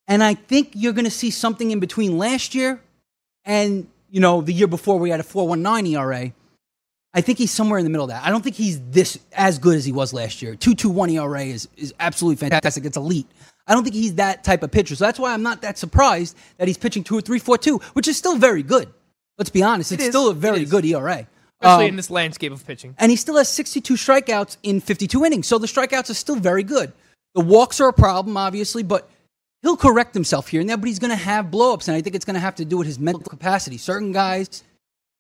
And 0.08 0.24
I 0.24 0.34
think 0.36 0.72
you're 0.74 0.94
going 0.94 1.06
to 1.06 1.12
see 1.12 1.32
something 1.32 1.72
in 1.72 1.80
between 1.80 2.18
last 2.18 2.56
year 2.56 2.82
and 3.46 3.88
you 4.10 4.20
know 4.22 4.42
the 4.42 4.54
year 4.54 4.68
before 4.68 4.98
we 5.00 5.10
had 5.10 5.20
a 5.20 5.24
4.19 5.24 5.92
ERA. 5.92 6.32
I 7.14 7.22
think 7.22 7.38
he's 7.40 7.52
somewhere 7.52 7.80
in 7.80 7.84
the 7.86 7.90
middle 7.90 8.06
of 8.06 8.10
that. 8.12 8.24
I 8.24 8.30
don't 8.30 8.44
think 8.44 8.56
he's 8.56 8.80
this 8.92 9.18
as 9.34 9.58
good 9.60 9.76
as 9.76 9.86
he 9.86 9.92
was 9.92 10.14
last 10.14 10.42
year. 10.42 10.56
2.21 10.56 11.14
ERA 11.14 11.42
is 11.44 11.68
is 11.76 11.94
absolutely 12.00 12.36
fantastic. 12.38 12.86
It's 12.86 12.98
elite. 12.98 13.28
I 13.66 13.74
don't 13.74 13.84
think 13.84 13.96
he's 13.96 14.16
that 14.16 14.44
type 14.46 14.64
of 14.64 14.72
pitcher. 14.72 14.96
So 14.96 15.04
that's 15.06 15.20
why 15.20 15.34
I'm 15.34 15.44
not 15.44 15.62
that 15.64 15.78
surprised 15.78 16.38
that 16.58 16.68
he's 16.68 16.78
pitching 16.78 17.04
two 17.04 17.18
or 17.18 17.22
three 17.22 17.40
four 17.40 17.58
two, 17.58 17.80
which 17.94 18.08
is 18.08 18.18
still 18.18 18.38
very 18.38 18.64
good. 18.64 18.94
Let's 19.38 19.50
be 19.50 19.62
honest, 19.64 19.92
it's 19.92 20.04
is. 20.04 20.10
still 20.10 20.30
a 20.30 20.34
very 20.34 20.66
good 20.66 20.86
ERA. 20.86 21.28
Especially 21.62 21.86
Um, 21.86 21.90
in 21.90 21.96
this 21.96 22.10
landscape 22.12 22.52
of 22.52 22.66
pitching. 22.66 22.96
and 23.00 23.10
he 23.10 23.18
still 23.18 23.36
has 23.36 23.50
62 23.50 23.96
strikeouts 23.96 24.58
in 24.62 24.80
52 24.80 25.26
innings. 25.26 25.48
So 25.48 25.58
the 25.58 25.66
strikeouts 25.68 26.10
are 26.12 26.14
still 26.14 26.36
very 26.36 26.62
good. 26.64 26.94
The 27.34 27.42
walks 27.42 27.80
are 27.82 27.88
a 27.90 27.94
problem, 27.94 28.38
obviously, 28.38 28.84
but 28.84 29.10
he'll 29.62 29.78
correct 29.78 30.14
himself 30.14 30.48
here 30.48 30.62
and 30.62 30.70
there, 30.70 30.78
but 30.78 30.88
he's 30.88 31.00
going 31.00 31.12
to 31.12 31.16
have 31.16 31.48
blowups. 31.48 31.88
And 31.88 31.96
I 31.96 32.02
think 32.02 32.16
it's 32.16 32.26
going 32.26 32.36
to 32.36 32.40
have 32.40 32.56
to 32.56 32.66
do 32.66 32.78
with 32.78 32.88
his 32.88 33.00
mental 33.00 33.24
capacity. 33.24 33.78
Certain 33.78 34.12
guys 34.12 34.64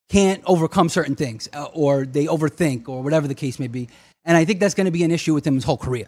can't 0.09 0.41
overcome 0.45 0.89
certain 0.89 1.15
things, 1.15 1.49
uh, 1.53 1.67
or 1.73 2.05
they 2.05 2.25
overthink, 2.25 2.87
or 2.87 3.03
whatever 3.03 3.27
the 3.27 3.35
case 3.35 3.59
may 3.59 3.67
be. 3.67 3.89
And 4.25 4.37
I 4.37 4.45
think 4.45 4.59
that's 4.59 4.73
going 4.73 4.85
to 4.85 4.91
be 4.91 5.03
an 5.03 5.11
issue 5.11 5.33
with 5.33 5.45
him 5.45 5.55
his 5.55 5.63
whole 5.63 5.77
career, 5.77 6.07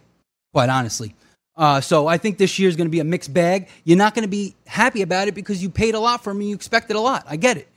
quite 0.54 0.70
honestly. 0.70 1.16
Uh, 1.56 1.82
so 1.82 2.08
I 2.08 2.18
think 2.18 2.38
this 2.38 2.58
year 2.58 2.70
is 2.70 2.78
going 2.78 2.88
to 2.88 2.92
be 2.92 3.02
a 3.02 3.06
mixed 3.06 3.34
bag. 3.34 3.68
You're 3.84 3.98
not 3.98 4.16
going 4.16 4.24
to 4.24 4.30
be 4.30 4.56
happy 4.66 5.02
about 5.02 5.28
it 5.28 5.36
because 5.36 5.62
you 5.62 5.70
paid 5.70 5.94
a 5.94 6.00
lot 6.00 6.24
for 6.24 6.32
him 6.32 6.40
and 6.40 6.50
you 6.50 6.56
expected 6.56 6.96
a 6.96 7.02
lot. 7.02 7.26
I 7.28 7.36
get 7.36 7.58
it. 7.58 7.68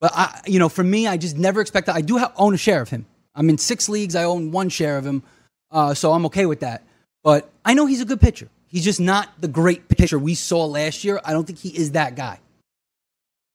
But 0.00 0.12
I, 0.14 0.40
you 0.46 0.58
know, 0.58 0.68
for 0.68 0.84
me, 0.84 1.06
I 1.06 1.16
just 1.16 1.36
never 1.36 1.60
expected. 1.60 1.92
I 1.94 2.00
do 2.00 2.16
have, 2.16 2.32
own 2.36 2.54
a 2.54 2.56
share 2.56 2.80
of 2.80 2.88
him. 2.88 3.04
I'm 3.34 3.50
in 3.50 3.58
six 3.58 3.88
leagues. 3.88 4.14
I 4.14 4.24
own 4.24 4.50
one 4.50 4.68
share 4.68 4.96
of 4.96 5.06
him, 5.06 5.22
uh, 5.70 5.94
so 5.94 6.12
I'm 6.12 6.26
okay 6.26 6.46
with 6.46 6.60
that. 6.60 6.84
But 7.22 7.50
I 7.64 7.74
know 7.74 7.86
he's 7.86 8.00
a 8.00 8.04
good 8.04 8.20
pitcher. 8.20 8.48
He's 8.68 8.84
just 8.84 9.00
not 9.00 9.28
the 9.40 9.48
great 9.48 9.88
pitcher 9.88 10.18
we 10.18 10.34
saw 10.34 10.66
last 10.66 11.04
year. 11.04 11.20
I 11.24 11.32
don't 11.32 11.44
think 11.44 11.58
he 11.58 11.70
is 11.70 11.92
that 11.92 12.14
guy. 12.14 12.40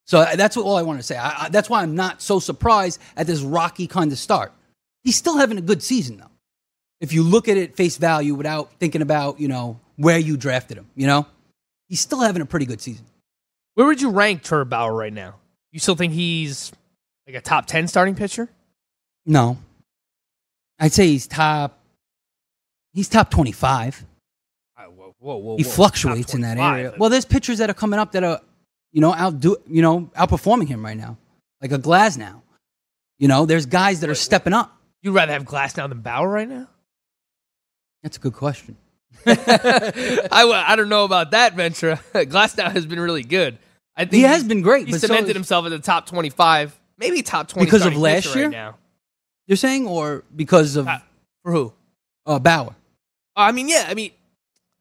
So 0.06 0.20
uh, 0.20 0.36
that's 0.36 0.58
what, 0.58 0.66
all 0.66 0.76
I 0.76 0.82
want 0.82 1.00
to 1.00 1.04
say. 1.04 1.16
I, 1.16 1.46
I, 1.46 1.50
that's 1.50 1.70
why 1.70 1.82
I'm 1.82 1.96
not 1.96 2.22
so 2.22 2.40
surprised 2.40 3.00
at 3.16 3.28
this 3.28 3.42
rocky 3.42 3.88
kind 3.88 4.12
of 4.12 4.18
start. 4.18 4.52
He's 5.04 5.16
still 5.16 5.38
having 5.38 5.58
a 5.58 5.62
good 5.62 5.82
season 5.82 6.18
though. 6.18 6.30
If 7.00 7.14
you 7.14 7.24
look 7.24 7.48
at 7.48 7.58
it 7.58 7.76
face 7.76 7.98
value 7.98 8.34
without 8.34 8.72
thinking 8.80 9.02
about 9.02 9.40
you 9.40 9.48
know 9.48 9.80
where 9.98 10.18
you 10.18 10.38
drafted 10.38 10.78
him, 10.78 10.88
you 10.96 11.08
know, 11.08 11.26
he's 11.88 12.00
still 12.00 12.22
having 12.22 12.42
a 12.42 12.46
pretty 12.46 12.66
good 12.66 12.82
season. 12.82 13.06
Where 13.76 13.88
would 13.88 14.02
you 14.02 14.10
rank 14.10 14.44
Trevor 14.44 14.66
Bauer 14.66 14.94
right 14.94 15.14
now? 15.14 15.36
You 15.72 15.80
still 15.80 15.96
think 15.96 16.14
he's 16.14 16.72
like 17.28 17.36
a 17.36 17.42
top 17.42 17.66
10 17.66 17.88
starting 17.88 18.16
pitcher? 18.16 18.48
No. 19.26 19.58
I'd 20.80 20.94
say 20.94 21.08
he's 21.08 21.28
top. 21.28 21.80
He's 22.94 23.10
top 23.10 23.32
twenty-five. 23.32 24.06
Whoa, 25.24 25.38
whoa, 25.38 25.52
whoa. 25.52 25.58
he 25.58 25.64
fluctuates 25.64 26.34
in 26.34 26.42
that 26.42 26.58
area. 26.58 26.94
Well, 26.98 27.10
there's 27.10 27.24
pitchers 27.24 27.60
that 27.60 27.70
are 27.70 27.74
coming 27.74 27.98
up 27.98 28.12
that 28.12 28.26
are, 28.26 28.42
you 28.92 29.00
know, 29.00 29.14
outdo, 29.16 29.56
you 29.68 29.82
know, 29.82 30.12
outperforming 30.18 30.68
him 30.68 30.84
right 30.84 30.98
now, 30.98 31.18
like 31.62 31.72
a 31.72 31.80
Glasnow. 31.80 32.42
You 33.20 33.30
know, 33.30 33.46
there's 33.46 33.66
guys 33.66 34.02
that 34.02 34.10
are 34.10 34.16
stepping 34.16 34.52
up. 34.52 34.76
You'd 35.02 35.14
rather 35.14 35.32
have 35.32 35.46
Glasnow 35.46 35.88
than 35.88 36.02
Bauer 36.02 36.28
right 36.28 36.50
now? 36.50 36.68
That's 38.02 38.18
a 38.18 38.20
good 38.20 38.34
question. 38.34 38.76
I, 39.26 40.64
I 40.68 40.76
don't 40.76 40.90
know 40.90 41.06
about 41.06 41.32
that, 41.32 41.54
Ventura. 41.54 42.02
Glasnow 42.14 42.70
has 42.70 42.86
been 42.86 43.00
really 43.00 43.24
good. 43.24 43.60
I 43.96 44.04
think 44.04 44.16
He 44.16 44.22
has 44.24 44.44
been 44.44 44.62
great, 44.62 44.88
He 44.88 44.92
but 44.92 45.00
so 45.00 45.08
cemented 45.08 45.38
himself 45.38 45.66
in 45.66 45.72
the 45.72 45.80
top 45.80 46.06
25, 46.06 46.78
maybe 46.98 47.22
top 47.22 47.48
20 47.48 47.66
Because 47.66 47.86
of 47.86 47.96
last 47.96 48.36
year? 48.36 48.46
Right 48.46 48.52
now. 48.52 48.78
You're 49.48 49.56
saying, 49.56 49.88
or 49.88 50.26
because 50.36 50.76
of 50.76 50.90
For 51.44 51.52
who? 51.54 51.74
uh, 52.26 52.40
Bauer? 52.40 52.76
I 53.38 53.54
mean, 53.54 53.70
yeah. 53.70 53.86
I 53.88 53.94
mean, 53.94 54.12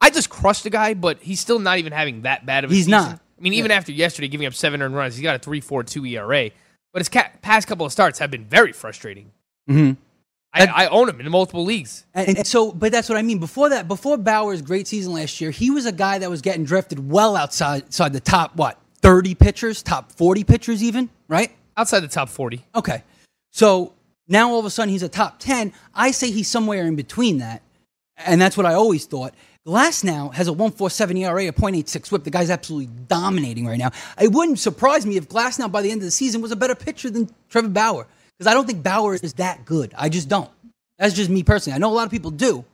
I 0.03 0.09
just 0.09 0.29
crushed 0.29 0.63
the 0.63 0.69
guy, 0.69 0.95
but 0.95 1.21
he's 1.21 1.39
still 1.39 1.59
not 1.59 1.77
even 1.77 1.93
having 1.93 2.23
that 2.23 2.45
bad 2.45 2.65
of 2.65 2.71
a 2.71 2.73
He's 2.73 2.87
season. 2.87 2.91
not. 2.91 3.21
I 3.37 3.41
mean, 3.41 3.53
even 3.53 3.71
after 3.71 3.93
yesterday 3.93 4.27
giving 4.27 4.45
up 4.45 4.53
seven 4.53 4.81
earned 4.81 4.93
runs, 4.93 5.15
he's 5.15 5.23
got 5.23 5.35
a 5.35 5.49
3.42 5.49 6.11
ERA. 6.11 6.51
But 6.91 6.99
his 6.99 7.07
ca- 7.07 7.29
past 7.41 7.69
couple 7.69 7.85
of 7.85 7.91
starts 7.93 8.19
have 8.19 8.29
been 8.29 8.43
very 8.43 8.73
frustrating. 8.73 9.31
Mm-hmm. 9.69 9.93
I, 10.53 10.65
I 10.65 10.87
own 10.87 11.07
him 11.07 11.21
in 11.21 11.31
multiple 11.31 11.63
leagues. 11.63 12.05
And, 12.13 12.37
and 12.37 12.45
so, 12.45 12.73
but 12.73 12.91
that's 12.91 13.07
what 13.07 13.17
I 13.17 13.21
mean. 13.21 13.39
Before 13.39 13.69
that, 13.69 13.87
before 13.87 14.17
Bauer's 14.17 14.61
great 14.61 14.87
season 14.87 15.13
last 15.13 15.39
year, 15.39 15.51
he 15.51 15.71
was 15.71 15.85
a 15.85 15.91
guy 15.93 16.19
that 16.19 16.29
was 16.29 16.41
getting 16.41 16.65
drifted 16.65 17.09
well 17.09 17.37
outside, 17.37 17.83
outside 17.83 18.11
the 18.11 18.19
top 18.19 18.57
what 18.57 18.77
thirty 19.01 19.35
pitchers, 19.35 19.81
top 19.81 20.11
forty 20.11 20.43
pitchers, 20.43 20.83
even 20.83 21.09
right 21.29 21.49
outside 21.77 22.01
the 22.01 22.09
top 22.09 22.27
forty. 22.27 22.65
Okay, 22.75 23.03
so 23.51 23.93
now 24.27 24.51
all 24.51 24.59
of 24.59 24.65
a 24.65 24.69
sudden 24.69 24.89
he's 24.91 25.01
a 25.01 25.09
top 25.09 25.39
ten. 25.39 25.71
I 25.95 26.11
say 26.11 26.29
he's 26.29 26.49
somewhere 26.49 26.85
in 26.85 26.95
between 26.95 27.39
that, 27.39 27.63
and 28.17 28.39
that's 28.39 28.55
what 28.57 28.65
I 28.67 28.73
always 28.75 29.05
thought. 29.05 29.33
Glasnow 29.67 30.33
has 30.33 30.47
a 30.47 30.51
147 30.53 31.17
ERA, 31.17 31.47
a 31.47 31.51
.86 31.53 32.11
WHIP. 32.11 32.23
The 32.25 32.29
guy's 32.29 32.49
absolutely 32.49 32.89
dominating 33.07 33.65
right 33.65 33.77
now. 33.77 33.91
It 34.21 34.31
wouldn't 34.31 34.59
surprise 34.59 35.05
me 35.05 35.15
if 35.15 35.29
Glasnow 35.29 35.71
by 35.71 35.81
the 35.81 35.89
end 35.91 36.01
of 36.01 36.05
the 36.05 36.11
season 36.11 36.41
was 36.41 36.51
a 36.51 36.55
better 36.55 36.75
pitcher 36.75 37.09
than 37.09 37.29
Trevor 37.49 37.69
Bauer 37.69 38.05
because 38.37 38.51
I 38.51 38.53
don't 38.53 38.65
think 38.67 38.83
Bauer 38.83 39.13
is 39.15 39.33
that 39.35 39.63
good. 39.65 39.93
I 39.97 40.09
just 40.09 40.27
don't. 40.27 40.49
That's 40.99 41.13
just 41.13 41.29
me 41.29 41.43
personally. 41.43 41.75
I 41.75 41.79
know 41.79 41.91
a 41.91 41.95
lot 41.95 42.05
of 42.05 42.11
people 42.11 42.31
do, 42.31 42.65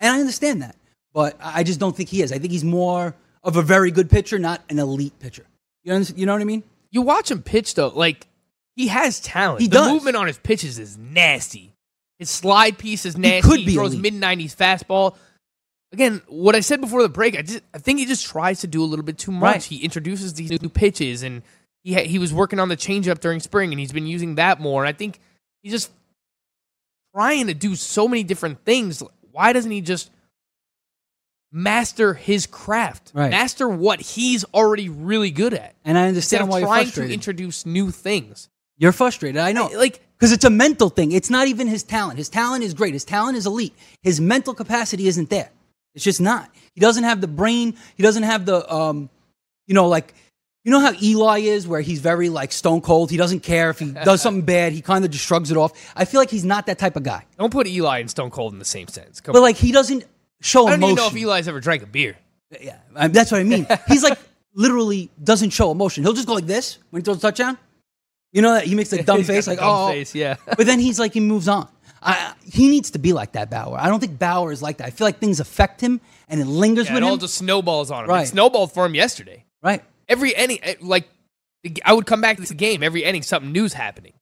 and 0.00 0.14
I 0.14 0.20
understand 0.20 0.60
that, 0.62 0.76
but 1.14 1.36
I 1.40 1.62
just 1.62 1.80
don't 1.80 1.96
think 1.96 2.10
he 2.10 2.20
is. 2.20 2.30
I 2.30 2.38
think 2.38 2.52
he's 2.52 2.64
more 2.64 3.14
of 3.42 3.56
a 3.56 3.62
very 3.62 3.90
good 3.90 4.10
pitcher, 4.10 4.38
not 4.38 4.62
an 4.68 4.78
elite 4.78 5.18
pitcher. 5.20 5.46
You 5.82 5.94
know, 5.98 6.04
you 6.14 6.26
know 6.26 6.32
what 6.34 6.42
I 6.42 6.46
mean? 6.46 6.62
You 6.90 7.02
watch 7.02 7.30
him 7.30 7.42
pitch 7.42 7.74
though, 7.74 7.88
like 7.88 8.26
he 8.76 8.88
has 8.88 9.18
talent. 9.20 9.62
He 9.62 9.66
the 9.68 9.78
does. 9.78 9.92
movement 9.92 10.16
on 10.16 10.26
his 10.26 10.38
pitches 10.38 10.78
is 10.78 10.98
nasty. 10.98 11.72
His 12.18 12.28
slide 12.30 12.76
piece 12.78 13.06
is 13.06 13.16
nasty. 13.16 13.48
could 13.48 13.60
He, 13.60 13.66
be 13.66 13.74
throws 13.74 13.92
elite. 13.94 14.02
mid 14.02 14.14
nineties 14.14 14.54
fastball. 14.54 15.16
Again, 15.94 16.22
what 16.26 16.56
I 16.56 16.60
said 16.60 16.80
before 16.80 17.02
the 17.02 17.08
break, 17.08 17.38
I 17.38 17.42
just 17.42 17.60
I 17.72 17.78
think 17.78 18.00
he 18.00 18.04
just 18.04 18.26
tries 18.26 18.60
to 18.62 18.66
do 18.66 18.82
a 18.82 18.84
little 18.84 19.04
bit 19.04 19.16
too 19.16 19.30
much. 19.30 19.42
Right. 19.54 19.62
He 19.62 19.76
introduces 19.84 20.34
these 20.34 20.50
new 20.60 20.68
pitches, 20.68 21.22
and 21.22 21.42
he 21.84 21.94
ha- 21.94 22.04
he 22.04 22.18
was 22.18 22.34
working 22.34 22.58
on 22.58 22.68
the 22.68 22.76
changeup 22.76 23.20
during 23.20 23.38
spring, 23.38 23.72
and 23.72 23.78
he's 23.78 23.92
been 23.92 24.08
using 24.08 24.34
that 24.34 24.58
more. 24.60 24.82
And 24.84 24.88
I 24.88 24.92
think 24.92 25.20
he's 25.62 25.70
just 25.70 25.92
trying 27.14 27.46
to 27.46 27.54
do 27.54 27.76
so 27.76 28.08
many 28.08 28.24
different 28.24 28.64
things. 28.64 29.04
Why 29.30 29.52
doesn't 29.52 29.70
he 29.70 29.80
just 29.80 30.10
master 31.52 32.14
his 32.14 32.46
craft, 32.46 33.12
Right. 33.14 33.30
master 33.30 33.68
what 33.68 34.00
he's 34.00 34.44
already 34.52 34.88
really 34.88 35.30
good 35.30 35.54
at? 35.54 35.74
And 35.84 35.96
I 35.96 36.08
understand 36.08 36.48
why 36.48 36.58
you're 36.58 36.66
trying 36.66 36.90
to 36.90 37.08
introduce 37.12 37.64
new 37.64 37.92
things. 37.92 38.48
You're 38.78 38.90
frustrated. 38.92 39.40
I 39.40 39.52
know. 39.52 39.68
like 39.76 40.00
because 40.18 40.32
it's 40.32 40.44
a 40.44 40.50
mental 40.50 40.88
thing. 40.88 41.12
It's 41.12 41.30
not 41.30 41.46
even 41.46 41.68
his 41.68 41.84
talent. 41.84 42.18
His 42.18 42.28
talent 42.28 42.64
is 42.64 42.74
great. 42.74 42.94
His 42.94 43.04
talent 43.04 43.36
is 43.36 43.46
elite. 43.46 43.74
His 44.02 44.20
mental 44.20 44.54
capacity 44.54 45.06
isn't 45.06 45.30
there. 45.30 45.50
It's 45.94 46.04
just 46.04 46.20
not. 46.20 46.50
He 46.74 46.80
doesn't 46.80 47.04
have 47.04 47.20
the 47.20 47.28
brain. 47.28 47.76
He 47.96 48.02
doesn't 48.02 48.24
have 48.24 48.46
the 48.46 48.72
um, 48.72 49.08
you 49.66 49.74
know, 49.74 49.88
like 49.88 50.14
you 50.64 50.72
know 50.72 50.80
how 50.80 50.92
Eli 51.02 51.40
is, 51.40 51.68
where 51.68 51.80
he's 51.80 52.00
very 52.00 52.28
like 52.28 52.50
stone 52.52 52.80
cold. 52.80 53.10
He 53.10 53.16
doesn't 53.16 53.40
care 53.40 53.70
if 53.70 53.78
he 53.78 53.92
does 54.04 54.22
something 54.22 54.42
bad. 54.42 54.72
He 54.72 54.80
kind 54.82 55.04
of 55.04 55.10
just 55.10 55.24
shrugs 55.24 55.50
it 55.50 55.56
off. 55.56 55.92
I 55.96 56.04
feel 56.04 56.20
like 56.20 56.30
he's 56.30 56.44
not 56.44 56.66
that 56.66 56.78
type 56.78 56.96
of 56.96 57.02
guy. 57.02 57.24
Don't 57.38 57.52
put 57.52 57.66
Eli 57.66 57.98
and 58.00 58.10
Stone 58.10 58.30
Cold 58.30 58.52
in 58.54 58.58
the 58.58 58.64
same 58.64 58.88
sense. 58.88 59.20
Come 59.20 59.32
But 59.34 59.38
on. 59.38 59.44
like 59.44 59.56
he 59.56 59.72
doesn't 59.72 60.04
show 60.40 60.66
I 60.66 60.70
don't 60.70 60.78
emotion. 60.80 60.92
even 60.92 60.96
know 60.96 61.18
if 61.18 61.22
Eli's 61.28 61.48
ever 61.48 61.60
drank 61.60 61.82
a 61.82 61.86
beer. 61.86 62.16
Yeah, 62.60 62.78
I- 62.96 63.08
that's 63.08 63.30
what 63.30 63.40
I 63.40 63.44
mean. 63.44 63.66
He's 63.88 64.02
like 64.02 64.18
literally 64.54 65.10
doesn't 65.22 65.50
show 65.50 65.70
emotion. 65.70 66.02
He'll 66.04 66.12
just 66.12 66.26
go 66.26 66.34
like 66.34 66.46
this 66.46 66.78
when 66.90 67.02
he 67.02 67.04
throws 67.04 67.18
a 67.18 67.20
touchdown. 67.20 67.58
You 68.32 68.42
know 68.42 68.54
that 68.54 68.64
he 68.64 68.74
makes 68.74 68.92
a 68.92 69.02
dumb 69.04 69.18
He's 69.18 69.26
got 69.28 69.32
face, 69.34 69.44
the 69.44 69.50
like 69.52 69.60
dumb 69.60 69.68
oh, 69.68 69.88
face, 69.88 70.14
yeah. 70.14 70.36
but 70.56 70.66
then 70.66 70.80
he's 70.80 70.98
like 70.98 71.12
he 71.14 71.20
moves 71.20 71.46
on. 71.48 71.68
I, 72.04 72.34
he 72.44 72.68
needs 72.68 72.90
to 72.90 72.98
be 72.98 73.12
like 73.14 73.32
that, 73.32 73.50
Bauer. 73.50 73.78
I 73.78 73.88
don't 73.88 73.98
think 73.98 74.18
Bauer 74.18 74.52
is 74.52 74.60
like 74.62 74.76
that. 74.76 74.86
I 74.86 74.90
feel 74.90 75.06
like 75.06 75.18
things 75.18 75.40
affect 75.40 75.80
him 75.80 76.00
and 76.28 76.40
it 76.40 76.46
lingers 76.46 76.86
Yeah, 76.88 76.94
with 76.94 77.02
it 77.02 77.06
all 77.06 77.16
just 77.16 77.34
snowballs 77.34 77.90
on 77.90 78.04
him. 78.04 78.10
Right. 78.10 78.24
It 78.26 78.28
snowballed 78.30 78.72
for 78.72 78.84
him 78.86 78.94
yesterday. 78.94 79.44
right. 79.62 79.82
Every 80.06 80.32
inning, 80.34 80.58
eh, 80.62 80.74
like 80.82 81.08
I 81.82 81.94
would 81.94 82.04
come 82.04 82.20
back 82.20 82.36
to 82.36 82.42
the 82.42 82.54
game 82.54 82.82
every 82.82 83.04
inning, 83.04 83.22
something 83.22 83.50
new's 83.52 83.72
happening. 83.72 84.12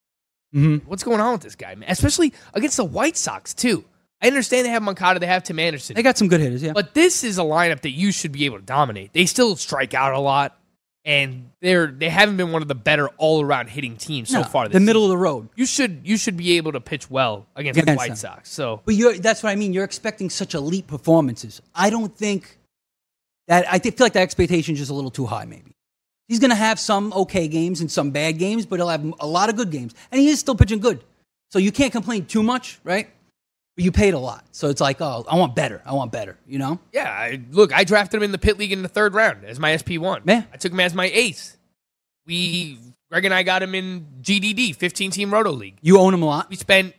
Mm-hmm. 0.54 0.88
What's 0.88 1.02
going 1.02 1.20
on 1.20 1.32
with 1.32 1.40
this 1.42 1.56
guy, 1.56 1.74
man? 1.74 1.90
Especially 1.90 2.32
against 2.54 2.76
the 2.76 2.84
White 2.84 3.16
Sox 3.16 3.52
too. 3.52 3.84
I 4.22 4.28
understand 4.28 4.64
they 4.64 4.70
have 4.70 4.82
Moncada, 4.84 5.18
they 5.18 5.26
have 5.26 5.42
Tim 5.42 5.58
Anderson, 5.58 5.96
They 5.96 6.02
got 6.04 6.16
some 6.16 6.28
good 6.28 6.38
hitters, 6.40 6.62
yeah. 6.62 6.72
but 6.72 6.94
this 6.94 7.24
is 7.24 7.38
a 7.38 7.42
lineup 7.42 7.80
that 7.80 7.90
you 7.90 8.12
should 8.12 8.30
be 8.30 8.44
able 8.44 8.58
to 8.60 8.64
dominate. 8.64 9.12
They 9.12 9.26
still 9.26 9.56
strike 9.56 9.94
out 9.94 10.12
a 10.14 10.20
lot, 10.20 10.56
and 11.04 11.50
they're 11.60 11.88
they 11.88 12.08
haven't 12.08 12.36
been 12.36 12.52
one 12.52 12.62
of 12.62 12.68
the 12.68 12.74
better 12.74 13.08
all 13.18 13.42
around 13.42 13.68
hitting 13.68 13.96
teams 13.96 14.30
so 14.30 14.38
No, 14.40 14.44
far. 14.44 14.68
This 14.68 14.74
the 14.74 14.80
middle 14.80 15.02
season. 15.02 15.12
of 15.14 15.18
the 15.18 15.22
road. 15.24 15.48
You 15.56 15.66
should 15.66 16.00
you 16.04 16.16
should 16.16 16.36
be 16.36 16.56
able 16.56 16.72
to 16.72 16.80
pitch 16.80 17.10
well 17.10 17.46
against, 17.56 17.84
the 17.84 17.94
White 17.94 18.08
them. 18.08 18.16
Sox. 18.16 18.50
So 18.50 18.80
But 18.84 18.94
you're, 18.94 19.14
that's 19.18 19.42
what 19.42 19.50
I 19.50 19.56
mean. 19.56 19.72
You're 19.72 19.84
expecting 19.84 20.30
such 20.30 20.54
elite 20.54 20.86
performances. 20.86 21.60
I 21.74 21.90
don't 21.90 22.16
think 22.16 22.58
that. 23.48 23.66
I 23.72 23.78
feel 23.78 23.92
like 23.98 24.12
that 24.12 24.22
expectation 24.22 24.74
is 24.74 24.78
just 24.78 24.90
a 24.90 24.94
little 24.94 25.10
too 25.10 25.26
high. 25.26 25.44
Maybe 25.44 25.72
he's 26.28 26.38
going 26.38 26.50
to 26.50 26.56
have 26.56 26.78
some 26.78 27.12
okay 27.12 27.48
games 27.48 27.80
and 27.80 27.90
some 27.90 28.10
bad 28.10 28.38
games, 28.38 28.64
but 28.64 28.78
he'll 28.78 28.88
have 28.88 29.04
a 29.20 29.26
lot 29.26 29.48
of 29.48 29.56
good 29.56 29.70
games, 29.70 29.94
and 30.10 30.20
he 30.20 30.28
is 30.28 30.38
still 30.38 30.54
pitching 30.54 30.78
good. 30.78 31.02
So 31.50 31.58
you 31.58 31.72
can't 31.72 31.92
complain 31.92 32.24
too 32.26 32.42
much, 32.42 32.78
right? 32.84 33.10
You 33.76 33.90
paid 33.90 34.12
a 34.12 34.18
lot, 34.18 34.44
so 34.52 34.68
it's 34.68 34.82
like, 34.82 35.00
oh, 35.00 35.24
I 35.28 35.36
want 35.36 35.54
better. 35.56 35.80
I 35.86 35.94
want 35.94 36.12
better. 36.12 36.36
You 36.46 36.58
know? 36.58 36.78
Yeah, 36.92 37.10
I, 37.10 37.40
look, 37.50 37.72
I 37.72 37.84
drafted 37.84 38.18
him 38.18 38.22
in 38.24 38.30
the 38.30 38.38
pit 38.38 38.58
league 38.58 38.70
in 38.72 38.82
the 38.82 38.88
third 38.88 39.14
round 39.14 39.44
as 39.46 39.58
my 39.58 39.74
SP 39.80 39.96
one. 39.96 40.20
Man. 40.24 40.46
I 40.52 40.58
took 40.58 40.72
him 40.72 40.80
as 40.80 40.92
my 40.94 41.06
ace. 41.06 41.56
We 42.26 42.78
Greg 43.10 43.24
and 43.24 43.34
I 43.34 43.42
got 43.42 43.62
him 43.62 43.74
in 43.74 44.06
GDD, 44.22 44.76
fifteen 44.76 45.10
team 45.10 45.32
Roto 45.32 45.50
League. 45.50 45.76
You 45.82 45.98
own 45.98 46.14
him 46.14 46.22
a 46.22 46.26
lot. 46.26 46.48
We 46.48 46.56
spent 46.56 46.94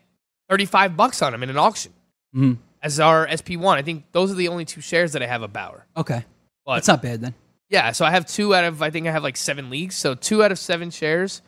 thirty 0.50 0.66
five 0.66 0.98
bucks 0.98 1.22
on 1.22 1.34
him 1.34 1.44
in 1.44 1.50
an 1.50 1.58
auction 1.58 1.94
Mhm. 2.36 2.58
as 2.82 3.00
our 3.00 3.28
SP 3.30 3.56
one. 3.58 3.78
I 3.78 3.82
think 3.84 4.06
those 4.12 4.32
are 4.32 4.36
the 4.36 4.48
only 4.50 4.66
two 4.66 4.82
shares 4.82 5.14
that 5.14 5.24
I 5.24 5.28
have 5.28 5.42
of 5.44 5.54
Bauer. 5.54 5.86
Okay, 5.96 6.26
But 6.66 6.76
that's 6.76 6.88
not 6.88 7.02
bad 7.02 7.22
then. 7.22 7.34
yeah, 7.70 7.92
so 7.94 8.04
I 8.06 8.12
have 8.12 8.26
two 8.26 8.54
out 8.54 8.64
of 8.66 8.82
I 8.82 8.90
think 8.90 9.08
I 9.08 9.12
have 9.12 9.24
like 9.24 9.38
seven 9.38 9.70
leagues, 9.70 9.96
so 9.96 10.14
two 10.16 10.44
out 10.44 10.52
of 10.52 10.60
seven 10.60 10.92
shares. 10.92 11.42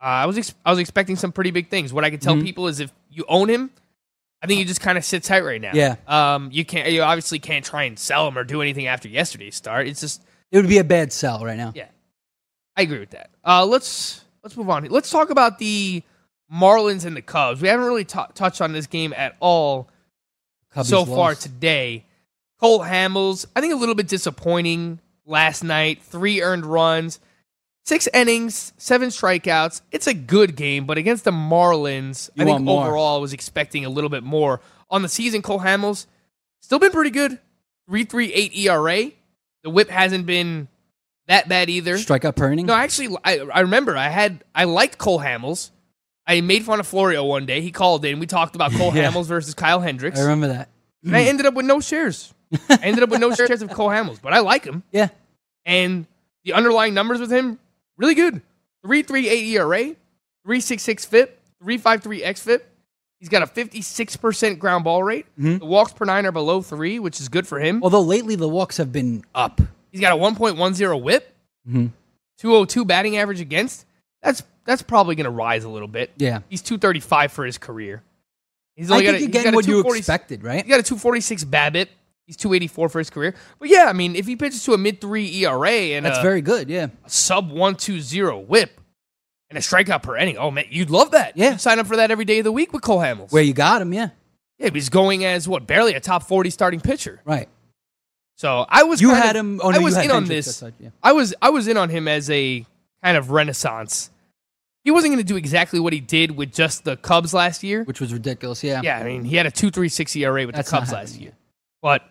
Uh, 0.00 0.04
I 0.04 0.26
was 0.26 0.38
ex- 0.38 0.54
I 0.64 0.70
was 0.70 0.78
expecting 0.78 1.16
some 1.16 1.32
pretty 1.32 1.50
big 1.50 1.68
things. 1.68 1.92
What 1.92 2.04
I 2.04 2.10
can 2.10 2.20
tell 2.20 2.36
Mhm. 2.36 2.42
people 2.44 2.68
is 2.68 2.78
if 2.80 2.92
you 3.10 3.24
own 3.28 3.48
him, 3.48 3.70
I 4.42 4.46
think 4.46 4.58
you 4.60 4.64
just 4.66 4.80
kind 4.80 4.98
of 4.98 5.04
sit 5.04 5.22
tight 5.22 5.44
right 5.44 5.60
now. 5.60 5.72
Yeah. 5.74 5.96
Um, 6.06 6.50
you 6.52 6.64
can't 6.64 6.90
you 6.90 7.02
obviously 7.02 7.38
can't 7.38 7.64
try 7.64 7.84
and 7.84 7.98
sell 7.98 8.28
him 8.28 8.36
or 8.38 8.44
do 8.44 8.62
anything 8.62 8.86
after 8.86 9.08
yesterday's 9.08 9.54
start. 9.56 9.86
It's 9.88 10.00
just 10.00 10.22
It 10.52 10.56
would 10.58 10.68
be 10.68 10.78
a 10.78 10.84
bad 10.84 11.12
sell 11.12 11.44
right 11.44 11.56
now. 11.56 11.72
yeah, 11.74 11.88
I 12.76 12.82
agree 12.82 13.00
with 13.00 13.10
that. 13.10 13.30
Uh, 13.44 13.64
let's 13.66 14.22
let's 14.42 14.56
move 14.56 14.68
on. 14.70 14.84
Let's 14.84 15.10
talk 15.10 15.30
about 15.30 15.58
the 15.58 16.02
Marlins 16.52 17.04
and 17.04 17.16
the 17.16 17.22
Cubs. 17.22 17.60
We 17.60 17.68
haven't 17.68 17.86
really 17.86 18.04
ta- 18.04 18.28
touched 18.34 18.60
on 18.60 18.72
this 18.72 18.86
game 18.86 19.12
at 19.16 19.36
all 19.40 19.88
Cubbies 20.74 20.86
so 20.86 21.04
far 21.04 21.34
today. 21.34 22.04
Cole 22.60 22.80
Hamels, 22.80 23.46
I 23.56 23.60
think 23.60 23.72
a 23.72 23.76
little 23.76 23.94
bit 23.94 24.06
disappointing 24.08 25.00
last 25.26 25.64
night. 25.64 26.00
Three 26.02 26.40
earned 26.42 26.64
runs, 26.64 27.20
six 27.86 28.08
innings, 28.12 28.72
seven 28.76 29.08
strikeouts. 29.08 29.80
It's 29.92 30.06
a 30.06 30.14
good 30.14 30.56
game, 30.56 30.84
but 30.86 30.98
against 30.98 31.24
the 31.24 31.30
Marlins, 31.30 32.28
You 32.34 32.42
I 32.42 32.46
think 32.46 32.68
overall 32.68 33.16
I 33.16 33.20
was 33.20 33.32
expecting 33.32 33.84
a 33.84 33.88
little 33.88 34.10
bit 34.10 34.22
more. 34.22 34.60
On 34.90 35.02
the 35.02 35.08
season, 35.08 35.40
Cole 35.42 35.60
Hamels 35.60 36.06
still 36.60 36.78
been 36.78 36.92
pretty 36.92 37.10
good. 37.10 37.38
3.38 37.90 38.56
ERA. 38.56 39.10
The 39.62 39.70
whip 39.70 39.88
hasn't 39.88 40.26
been 40.26 40.68
that 41.28 41.48
bad 41.48 41.70
either. 41.70 41.94
Strikeout 41.94 42.36
per 42.36 42.52
inning. 42.52 42.66
No, 42.66 42.74
actually, 42.74 43.16
I, 43.24 43.38
I 43.40 43.60
remember 43.60 43.96
I 43.96 44.08
had 44.08 44.44
I 44.54 44.64
liked 44.64 44.98
Cole 44.98 45.20
Hamels. 45.20 45.70
I 46.26 46.40
made 46.40 46.64
fun 46.64 46.80
of 46.80 46.86
Florio 46.86 47.24
one 47.24 47.46
day. 47.46 47.60
He 47.60 47.70
called 47.70 48.04
in. 48.04 48.18
We 48.18 48.26
talked 48.26 48.54
about 48.56 48.72
Cole 48.72 48.92
Yeah. 48.94 49.10
Hamels 49.10 49.26
versus 49.26 49.54
Kyle 49.54 49.80
Hendricks. 49.80 50.18
I 50.18 50.22
remember 50.22 50.48
that. 50.48 50.68
And 51.04 51.16
I 51.16 51.22
ended 51.22 51.46
up 51.46 51.54
with 51.54 51.66
no 51.66 51.78
shares. 51.80 52.34
I 52.68 52.78
ended 52.82 53.04
up 53.04 53.10
with 53.10 53.20
no 53.20 53.32
shares 53.32 53.62
of 53.62 53.70
Cole 53.70 53.88
Hamels, 53.90 54.20
but 54.20 54.32
I 54.32 54.40
like 54.40 54.64
him. 54.64 54.82
Yeah. 54.92 55.08
And 55.64 56.06
the 56.44 56.52
underlying 56.52 56.94
numbers 56.94 57.20
with 57.20 57.30
him, 57.30 57.58
really 57.96 58.14
good. 58.14 58.42
3.38 58.84 59.24
ERA, 59.54 59.96
3.66 60.46 61.06
FIP, 61.06 61.40
3.53 61.64 62.24
XFIP. 62.24 62.60
He's 63.18 63.28
got 63.30 63.42
a 63.42 63.46
56% 63.46 64.58
ground 64.58 64.84
ball 64.84 65.02
rate. 65.02 65.26
Mhm. 65.40 65.58
The 65.58 65.64
walks 65.66 65.92
per 65.92 66.04
nine 66.04 66.26
are 66.26 66.32
below 66.32 66.60
three, 66.62 66.98
which 66.98 67.20
is 67.20 67.28
good 67.28 67.46
for 67.48 67.58
him. 67.58 67.82
Although 67.82 68.02
lately 68.02 68.36
the 68.36 68.48
walks 68.48 68.76
have 68.76 68.92
been 68.92 69.24
up. 69.34 69.60
He's 69.90 70.00
got 70.02 70.12
a 70.12 70.16
1.10 70.16 71.00
whip, 71.02 71.34
Mhm. 71.68 71.92
202 72.38 72.84
batting 72.84 73.16
average 73.16 73.40
against. 73.40 73.86
That's 74.22 74.42
that's 74.66 74.82
probably 74.82 75.14
going 75.14 75.24
to 75.24 75.30
rise 75.30 75.62
a 75.64 75.68
little 75.68 75.86
bit. 75.88 76.10
Yeah. 76.16 76.40
He's 76.48 76.60
235 76.60 77.30
for 77.32 77.46
his 77.46 77.56
career. 77.56 78.02
He's 78.74 78.90
I 78.90 78.94
only 78.96 79.06
think 79.06 79.12
got 79.12 79.16
a, 79.16 79.20
you're 79.20 79.30
getting 79.30 79.54
what 79.54 79.66
you 79.66 79.80
expected, 79.94 80.42
right? 80.42 80.64
He 80.64 80.68
got 80.68 80.80
a 80.80 80.82
246 80.82 81.44
BABIP. 81.44 81.86
He's 82.26 82.36
284 82.36 82.88
for 82.88 82.98
his 82.98 83.08
career. 83.10 83.34
But 83.58 83.68
yeah, 83.68 83.86
I 83.88 83.92
mean, 83.92 84.16
if 84.16 84.26
he 84.26 84.34
pitches 84.36 84.64
to 84.64 84.74
a 84.74 84.78
mid 84.78 85.00
three 85.00 85.44
ERA 85.44 85.70
and 85.70 86.04
That's 86.04 86.18
a, 86.18 86.22
very 86.22 86.40
good. 86.40 86.68
Yeah. 86.68 86.88
a 87.04 87.10
sub 87.10 87.50
120 87.50 88.44
whip 88.46 88.80
and 89.48 89.56
a 89.56 89.60
strikeout 89.60 90.02
per 90.02 90.16
inning, 90.16 90.36
oh 90.36 90.50
man, 90.50 90.64
you'd 90.70 90.90
love 90.90 91.12
that. 91.12 91.36
Yeah. 91.36 91.52
You'd 91.52 91.60
sign 91.60 91.78
up 91.78 91.86
for 91.86 91.96
that 91.96 92.10
every 92.10 92.24
day 92.24 92.38
of 92.38 92.44
the 92.44 92.52
week 92.52 92.72
with 92.72 92.82
Cole 92.82 92.98
Hamels. 92.98 93.32
Where 93.32 93.42
you 93.44 93.52
got 93.54 93.80
him, 93.80 93.92
yeah. 93.92 94.08
Yeah, 94.58 94.70
he's 94.72 94.88
going 94.88 95.24
as 95.24 95.46
what, 95.46 95.66
barely 95.66 95.94
a 95.94 96.00
top 96.00 96.24
40 96.24 96.50
starting 96.50 96.80
pitcher. 96.80 97.20
Right. 97.24 97.48
So 98.36 98.66
I 98.68 98.82
was 98.82 99.00
You 99.00 99.10
had 99.14 99.36
of- 99.36 99.40
him- 99.40 99.60
oh, 99.62 99.68
I 99.70 99.72
no, 99.74 99.78
you 99.78 99.84
was 99.84 99.96
in 99.96 100.10
on 100.10 100.24
this. 100.24 100.62
yeah. 100.80 100.90
I 101.02 101.12
was 101.12 101.34
I 101.40 101.50
was 101.50 101.68
in 101.68 101.76
on 101.76 101.90
him 101.90 102.08
as 102.08 102.28
a 102.30 102.66
kind 103.04 103.16
of 103.16 103.30
renaissance. 103.30 104.10
He 104.82 104.90
wasn't 104.90 105.12
going 105.14 105.24
to 105.24 105.32
do 105.32 105.36
exactly 105.36 105.80
what 105.80 105.92
he 105.92 106.00
did 106.00 106.32
with 106.36 106.52
just 106.52 106.84
the 106.84 106.96
Cubs 106.96 107.32
last 107.34 107.62
year. 107.62 107.82
Which 107.84 108.00
was 108.00 108.12
ridiculous, 108.12 108.62
yeah. 108.64 108.80
Yeah, 108.84 108.98
I 108.98 109.04
mean, 109.04 109.24
he 109.24 109.36
had 109.36 109.46
a 109.46 109.50
2.36 109.50 110.14
ERA 110.16 110.46
with 110.46 110.54
That's 110.54 110.70
the 110.70 110.76
Cubs 110.76 110.92
last 110.92 111.18
year. 111.20 111.32
But 111.82 112.02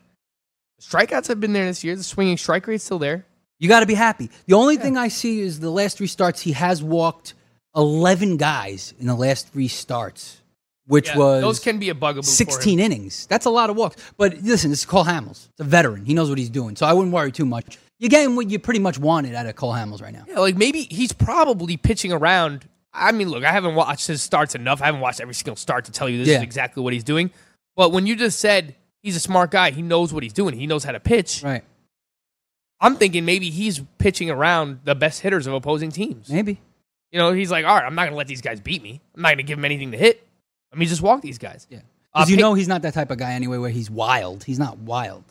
strikeouts 0.90 1.28
have 1.28 1.40
been 1.40 1.54
there 1.54 1.66
this 1.66 1.84
year. 1.84 1.96
The 1.96 2.04
swinging 2.04 2.38
strike 2.38 2.68
rate's 2.68 2.84
still 2.84 3.00
there. 3.00 3.26
You 3.60 3.70
got 3.70 3.80
to 3.82 3.86
be 3.86 3.94
happy. 3.94 4.30
The 4.48 4.54
only 4.56 4.78
thing 4.78 4.98
I 4.98 5.08
see 5.08 5.40
is 5.40 5.60
the 5.60 5.70
last 5.70 5.98
three 5.98 6.08
starts, 6.08 6.42
he 6.42 6.52
has 6.52 6.84
walked 6.84 7.34
11 7.76 8.38
guys 8.38 8.94
in 9.00 9.08
the 9.08 9.16
last 9.16 9.50
three 9.52 9.68
starts, 9.68 10.42
which 10.88 11.10
Yeah, 11.10 11.18
was 11.18 11.42
those 11.42 11.60
can 11.60 11.80
be 11.80 11.90
a 11.90 11.96
bugaboo. 11.96 12.24
16 12.28 12.80
innings. 12.80 13.26
That's 13.28 13.46
a 13.46 13.50
lot 13.50 13.70
of 13.70 13.76
walks. 13.76 13.96
But 14.18 14.42
listen, 14.42 14.70
this 14.70 14.80
is 14.80 14.86
Cole 14.86 15.06
Hamels. 15.06 15.48
It's 15.50 15.60
a 15.60 15.64
veteran. 15.64 16.06
He 16.06 16.14
knows 16.14 16.30
what 16.30 16.38
he's 16.38 16.50
doing. 16.50 16.76
So 16.76 16.86
I 16.86 16.94
wouldn't 16.94 17.14
worry 17.14 17.32
too 17.32 17.46
much. 17.46 17.78
You're 17.98 18.10
getting 18.10 18.36
what 18.36 18.50
you 18.50 18.60
pretty 18.60 18.80
much 18.82 18.98
wanted 19.00 19.36
out 19.36 19.46
of 19.46 19.56
Cole 19.56 19.74
Hamels 19.74 20.02
right 20.02 20.14
now. 20.14 20.26
Yeah, 20.28 20.40
like 20.40 20.58
maybe 20.58 20.82
he's 20.92 21.14
probably 21.14 21.78
pitching 21.78 22.12
around. 22.12 22.68
I 22.94 23.12
mean, 23.14 23.30
look, 23.30 23.44
I 23.46 23.52
haven't 23.52 23.76
watched 23.76 24.08
his 24.08 24.22
starts 24.22 24.54
enough. 24.56 24.82
I 24.82 24.86
haven't 24.88 25.02
watched 25.02 25.22
every 25.22 25.34
single 25.34 25.56
start 25.56 25.86
to 25.86 25.92
tell 25.92 26.08
you 26.10 26.18
this 26.18 26.28
Yeah. 26.28 26.38
is 26.38 26.44
exactly 26.44 26.84
what 26.84 26.94
he's 26.94 27.04
doing. 27.06 27.32
But 27.76 27.92
when 27.92 28.06
you 28.06 28.16
just 28.16 28.40
said 28.40 28.76
he's 29.06 29.16
a 29.16 29.20
smart 29.20 29.52
guy, 29.52 29.70
he 29.72 29.82
knows 29.84 30.12
what 30.14 30.24
he's 30.24 30.34
doing. 30.34 30.56
He 30.58 30.66
knows 30.68 30.84
how 30.84 30.92
to 30.92 31.00
pitch. 31.00 31.42
Right. 31.44 31.64
I'm 32.82 32.96
thinking 32.98 33.24
maybe 33.24 33.50
he's 33.52 33.80
pitching 34.00 34.30
around 34.30 34.80
the 34.84 34.96
best 34.96 35.22
hitters 35.22 35.48
of 35.48 35.54
opposing 35.54 35.92
teams. 35.92 36.30
Maybe. 36.30 36.60
You 37.12 37.20
know, 37.20 37.32
he's 37.32 37.52
like, 37.52 37.66
all 37.66 37.76
right, 37.76 37.86
I'm 37.86 37.96
not 37.96 38.02
going 38.04 38.12
to 38.14 38.18
let 38.18 38.28
these 38.28 38.42
guys 38.42 38.60
beat 38.60 38.82
me. 38.84 39.00
I'm 39.16 39.22
not 39.22 39.30
going 39.30 39.38
to 39.38 39.44
give 39.44 39.58
them 39.58 39.66
anything 39.66 39.92
to 39.92 39.98
hit. 39.98 40.28
Let 40.72 40.80
me 40.80 40.86
just 40.86 41.02
walk 41.02 41.22
these 41.22 41.38
guys. 41.38 41.68
Yeah. 41.70 41.78
Uh, 42.14 42.20
Because 42.22 42.32
you 42.32 42.36
Pe- 42.38 42.42
know 42.42 42.54
he's 42.56 42.68
not 42.68 42.82
that 42.82 42.94
type 42.96 43.12
of 43.12 43.18
guy 43.18 43.34
anyway 43.34 43.58
where 43.60 43.70
he's 43.70 43.90
wild. 43.90 44.44
He's 44.44 44.60
not 44.60 44.80
wild. 44.80 45.24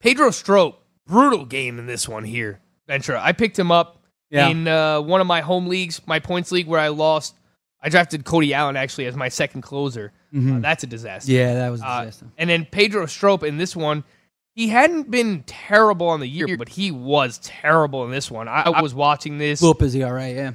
Pedro 0.00 0.30
Strop, 0.30 0.80
brutal 1.06 1.44
game 1.44 1.78
in 1.78 1.86
this 1.86 2.08
one 2.08 2.24
here, 2.24 2.60
Ventura. 2.88 3.20
I 3.22 3.32
picked 3.32 3.58
him 3.58 3.70
up 3.70 3.98
Yeah. 4.30 4.48
in 4.48 4.66
uh, 4.66 5.00
one 5.00 5.20
of 5.20 5.26
my 5.26 5.40
home 5.42 5.66
leagues, 5.68 6.00
my 6.06 6.18
points 6.18 6.50
league, 6.52 6.66
where 6.66 6.80
I 6.80 6.88
lost 6.88 7.34
I 7.82 7.88
drafted 7.88 8.24
Cody 8.24 8.52
Allen 8.54 8.76
actually 8.76 9.06
as 9.06 9.16
my 9.16 9.28
second 9.28 9.62
closer. 9.62 10.12
Uh, 10.36 10.58
that's 10.60 10.84
a 10.84 10.86
disaster. 10.86 11.32
Yeah, 11.32 11.54
that 11.54 11.70
was 11.70 11.80
a 11.80 11.86
Uh, 11.86 12.04
disaster. 12.04 12.26
and 12.38 12.48
then 12.50 12.66
Pedro 12.70 13.06
Strop 13.06 13.42
in 13.42 13.56
this 13.56 13.74
one, 13.74 14.04
he 14.54 14.68
hadn't 14.68 15.10
been 15.10 15.42
terrible 15.46 16.08
on 16.08 16.20
the 16.20 16.28
year, 16.28 16.56
but 16.58 16.68
he 16.68 16.90
was 16.90 17.38
terrible 17.42 18.04
in 18.04 18.10
this 18.10 18.30
one. 18.30 18.48
I, 18.48 18.62
I 18.62 18.80
was 18.82 18.94
watching 18.94 19.38
this. 19.38 19.60
Blew 19.60 19.70
up 19.70 19.80
his 19.80 19.94
ERA, 19.94 20.28
yeah. 20.30 20.52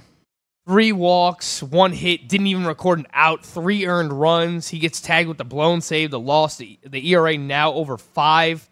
Three 0.67 0.91
walks, 0.91 1.61
one 1.61 1.91
hit, 1.93 2.28
didn't 2.28 2.47
even 2.47 2.65
record 2.65 2.99
an 2.99 3.07
out, 3.13 3.45
three 3.45 3.86
earned 3.86 4.11
runs. 4.13 4.67
He 4.69 4.80
gets 4.80 4.99
tagged 4.99 5.28
with 5.28 5.38
the 5.38 5.45
blown 5.45 5.80
save, 5.82 6.09
the 6.11 6.19
loss, 6.19 6.57
the, 6.57 6.80
the 6.84 7.07
ERA 7.13 7.38
now 7.38 7.73
over 7.73 7.97
five. 7.97 8.67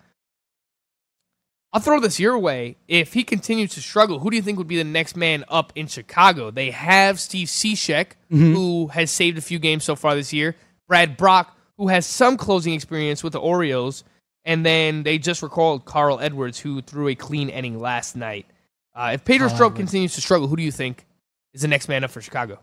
I'll 1.74 1.82
throw 1.82 1.99
this 1.99 2.19
your 2.19 2.38
way. 2.38 2.78
If 2.88 3.13
he 3.13 3.24
continues 3.24 3.71
to 3.71 3.82
struggle, 3.82 4.19
who 4.19 4.30
do 4.30 4.36
you 4.36 4.43
think 4.43 4.59
would 4.59 4.67
be 4.67 4.78
the 4.78 4.84
next 4.84 5.17
man 5.17 5.43
up 5.47 5.74
in 5.76 5.88
Chicago? 5.88 6.51
They 6.51 6.69
have 6.69 7.19
Steve 7.19 7.47
Cishek, 7.47 8.11
who 8.30 8.88
has 8.88 9.09
saved 9.09 9.39
a 9.39 9.41
few 9.41 9.57
games 9.57 9.84
so 9.84 9.95
far 9.95 10.13
this 10.13 10.32
year. 10.32 10.55
Brad 10.88 11.17
Brach, 11.17 11.47
who 11.78 11.88
has 11.88 12.05
some 12.05 12.38
closing 12.38 12.74
experience 12.74 13.24
with 13.24 13.34
the 13.34 13.39
Orioles. 13.39 14.03
And 14.45 14.63
then 14.63 15.03
they 15.03 15.17
just 15.17 15.41
recalled 15.41 15.86
Carl 15.86 16.19
Edwards, 16.19 16.59
who 16.59 16.82
threw 16.82 17.07
a 17.07 17.15
clean 17.15 17.49
inning 17.49 17.80
last 17.80 18.15
night. 18.15 18.45
Uh, 18.93 19.11
if 19.15 19.26
Pedro 19.26 19.47
Edwards. 19.47 19.76
continues 19.76 20.13
to 20.13 20.21
struggle, 20.21 20.47
who 20.47 20.55
do 20.55 20.63
you 20.63 20.71
think 20.71 21.05
is 21.53 21.61
the 21.61 21.67
next 21.67 21.88
man 21.88 22.03
up 22.03 22.11
for 22.11 22.21
Chicago? 22.21 22.59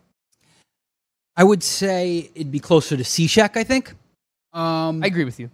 I 1.35 1.43
would 1.43 1.63
say 1.63 2.29
it'd 2.33 2.51
be 2.51 2.59
closer 2.59 2.95
to 2.95 3.03
Cishek, 3.03 3.57
I 3.57 3.63
think. 3.63 3.91
Um, 4.53 5.03
I 5.03 5.07
agree 5.07 5.25
with 5.25 5.39
you. 5.39 5.49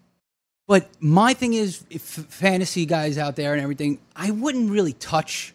But 0.68 0.90
my 1.00 1.34
thing 1.34 1.54
is, 1.54 1.84
if 1.90 2.02
fantasy 2.02 2.86
guys 2.86 3.18
out 3.18 3.36
there 3.38 3.54
and 3.54 3.62
everything, 3.62 4.00
I 4.16 4.32
wouldn't 4.32 4.70
really 4.70 4.94
touch 4.94 5.54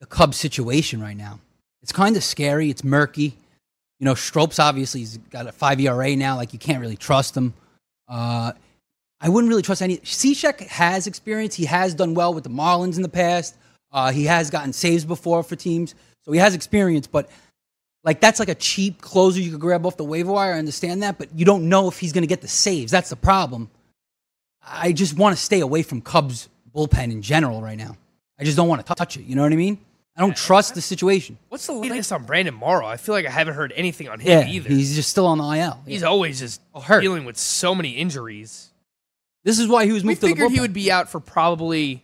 the 0.00 0.06
Cubs 0.06 0.36
situation 0.36 1.00
right 1.00 1.16
now. 1.16 1.38
It's 1.82 1.92
kind 1.92 2.16
of 2.16 2.24
scary. 2.24 2.68
It's 2.68 2.82
murky. 2.82 3.36
You 4.00 4.04
know, 4.04 4.14
Stropes 4.14 4.62
obviously 4.62 5.00
he's 5.00 5.16
got 5.16 5.46
a 5.46 5.52
five 5.52 5.80
ERA 5.80 6.14
now. 6.16 6.36
Like 6.36 6.52
you 6.52 6.58
can't 6.58 6.80
really 6.80 6.96
trust 6.96 7.36
him. 7.36 7.54
Uh, 8.08 8.52
I 9.20 9.28
wouldn't 9.28 9.48
really 9.48 9.62
trust 9.62 9.82
any. 9.82 9.98
Cishek 9.98 10.60
has 10.66 11.06
experience. 11.06 11.54
He 11.54 11.64
has 11.64 11.94
done 11.94 12.14
well 12.14 12.34
with 12.34 12.44
the 12.44 12.50
Marlins 12.50 12.96
in 12.96 13.02
the 13.02 13.08
past. 13.08 13.56
Uh, 13.90 14.12
he 14.12 14.24
has 14.24 14.50
gotten 14.50 14.72
saves 14.72 15.04
before 15.04 15.42
for 15.42 15.56
teams, 15.56 15.94
so 16.24 16.32
he 16.32 16.38
has 16.38 16.54
experience. 16.54 17.06
But 17.06 17.28
like 18.04 18.20
that's 18.20 18.38
like 18.38 18.48
a 18.48 18.54
cheap 18.54 19.00
closer 19.00 19.40
you 19.40 19.50
could 19.50 19.60
grab 19.60 19.86
off 19.86 19.96
the 19.96 20.04
waiver 20.04 20.32
wire. 20.32 20.54
I 20.54 20.58
understand 20.58 21.02
that, 21.02 21.18
but 21.18 21.28
you 21.34 21.44
don't 21.44 21.68
know 21.68 21.88
if 21.88 21.98
he's 21.98 22.12
going 22.12 22.22
to 22.22 22.28
get 22.28 22.40
the 22.40 22.48
saves. 22.48 22.92
That's 22.92 23.10
the 23.10 23.16
problem. 23.16 23.70
I 24.66 24.92
just 24.92 25.16
want 25.16 25.36
to 25.36 25.42
stay 25.42 25.60
away 25.60 25.82
from 25.82 26.00
Cubs 26.00 26.48
bullpen 26.74 27.04
in 27.12 27.22
general 27.22 27.62
right 27.62 27.78
now. 27.78 27.96
I 28.38 28.44
just 28.44 28.56
don't 28.56 28.68
want 28.68 28.84
to 28.86 28.94
touch 28.94 29.16
it. 29.16 29.24
You 29.24 29.34
know 29.36 29.42
what 29.42 29.52
I 29.52 29.56
mean? 29.56 29.78
I 30.16 30.20
don't 30.20 30.36
trust 30.36 30.74
the 30.74 30.80
situation. 30.80 31.38
What's 31.48 31.66
the 31.66 31.72
latest 31.72 32.12
on 32.12 32.24
Brandon 32.24 32.52
Morrow? 32.54 32.86
I 32.86 32.96
feel 32.96 33.14
like 33.14 33.24
I 33.24 33.30
haven't 33.30 33.54
heard 33.54 33.72
anything 33.76 34.08
on 34.08 34.18
him 34.18 34.28
Yeah, 34.28 34.48
either. 34.48 34.68
he's 34.68 34.96
just 34.96 35.10
still 35.10 35.26
on 35.26 35.38
the 35.38 35.44
IL. 35.44 35.80
He's 35.86 36.02
always 36.02 36.40
just 36.40 36.60
hurt. 36.82 37.00
dealing 37.02 37.24
with 37.24 37.36
so 37.36 37.72
many 37.74 37.90
injuries. 37.90 38.70
This 39.44 39.60
is 39.60 39.68
why 39.68 39.86
he 39.86 39.92
was 39.92 40.02
We 40.02 40.08
moved 40.08 40.20
to 40.22 40.26
the 40.26 40.32
figured 40.32 40.50
he 40.50 40.60
would 40.60 40.72
be 40.72 40.90
out 40.90 41.08
for 41.08 41.20
probably 41.20 42.02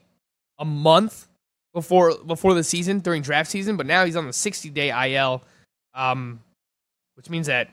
a 0.61 0.65
month 0.65 1.27
before 1.73 2.15
before 2.25 2.55
the 2.55 2.63
season 2.63 3.01
during 3.01 3.21
draft 3.23 3.51
season, 3.51 3.77
but 3.77 3.85
now 3.85 4.05
he's 4.05 4.15
on 4.15 4.29
the 4.29 4.33
60 4.33 4.71
day 4.71 5.15
IL, 5.17 5.43
um, 5.93 6.41
which 7.17 7.29
means 7.29 7.49
that 7.49 7.69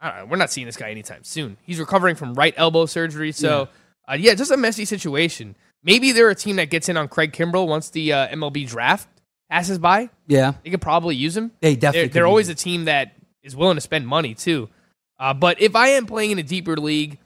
I 0.00 0.08
don't 0.10 0.18
know, 0.18 0.24
we're 0.26 0.36
not 0.36 0.52
seeing 0.52 0.66
this 0.66 0.76
guy 0.76 0.90
anytime 0.92 1.24
soon. 1.24 1.56
He's 1.62 1.80
recovering 1.80 2.14
from 2.14 2.34
right 2.34 2.54
elbow 2.56 2.86
surgery, 2.86 3.32
so 3.32 3.62
yeah, 3.62 3.66
uh, 4.10 4.14
yeah 4.18 4.34
just 4.34 4.50
a 4.50 4.56
messy 4.56 4.84
situation. 4.84 5.54
Maybe 5.82 6.12
they're 6.12 6.30
a 6.30 6.34
team 6.34 6.56
that 6.56 6.70
gets 6.70 6.88
in 6.88 6.96
on 6.96 7.08
Craig 7.08 7.32
Kimbrel 7.32 7.66
once 7.68 7.90
the 7.90 8.12
uh, 8.12 8.28
MLB 8.28 8.66
draft 8.66 9.08
passes 9.50 9.78
by. 9.78 10.08
Yeah. 10.26 10.54
They 10.64 10.70
could 10.70 10.80
probably 10.80 11.14
use 11.14 11.36
him. 11.36 11.52
They 11.60 11.76
definitely 11.76 12.08
They're, 12.08 12.12
they're 12.14 12.26
always 12.26 12.48
a 12.48 12.54
team 12.54 12.86
that 12.86 13.14
is 13.42 13.54
willing 13.54 13.76
to 13.76 13.82
spend 13.82 14.06
money 14.06 14.34
too. 14.34 14.70
Uh, 15.18 15.34
but 15.34 15.60
if 15.60 15.76
I 15.76 15.88
am 15.88 16.06
playing 16.06 16.30
in 16.32 16.38
a 16.38 16.42
deeper 16.42 16.76
league, 16.76 17.18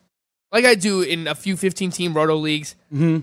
like 0.50 0.64
I 0.64 0.74
do 0.74 1.02
in 1.02 1.28
a 1.28 1.34
few 1.36 1.56
15 1.56 1.90
team 1.92 2.14
roto 2.14 2.34
leagues, 2.36 2.74
Mhm. 2.92 3.22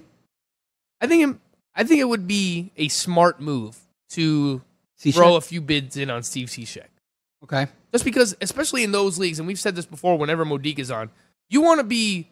I 1.01 1.07
think 1.07 1.29
it- 1.35 1.39
I 1.77 1.83
think 1.83 1.99
it 1.99 2.05
would 2.05 2.25
be 2.27 2.71
a 2.77 2.87
smart 2.87 3.41
move 3.41 3.77
to 4.11 4.61
Cishek? 4.97 5.13
throw 5.15 5.35
a 5.35 5.41
few 5.41 5.59
bids 5.59 5.97
in 5.97 6.09
on 6.09 6.23
Steve 6.23 6.47
Cishek. 6.47 6.87
Okay. 7.43 7.67
Just 7.91 8.05
because, 8.05 8.35
especially 8.39 8.83
in 8.85 8.93
those 8.93 9.19
leagues, 9.19 9.39
and 9.39 9.47
we've 9.47 9.59
said 9.59 9.75
this 9.75 9.85
before, 9.85 10.17
whenever 10.17 10.45
Modique 10.45 10.79
is 10.79 10.89
on, 10.89 11.09
you 11.49 11.61
want 11.61 11.79
to 11.79 11.83
be 11.83 12.29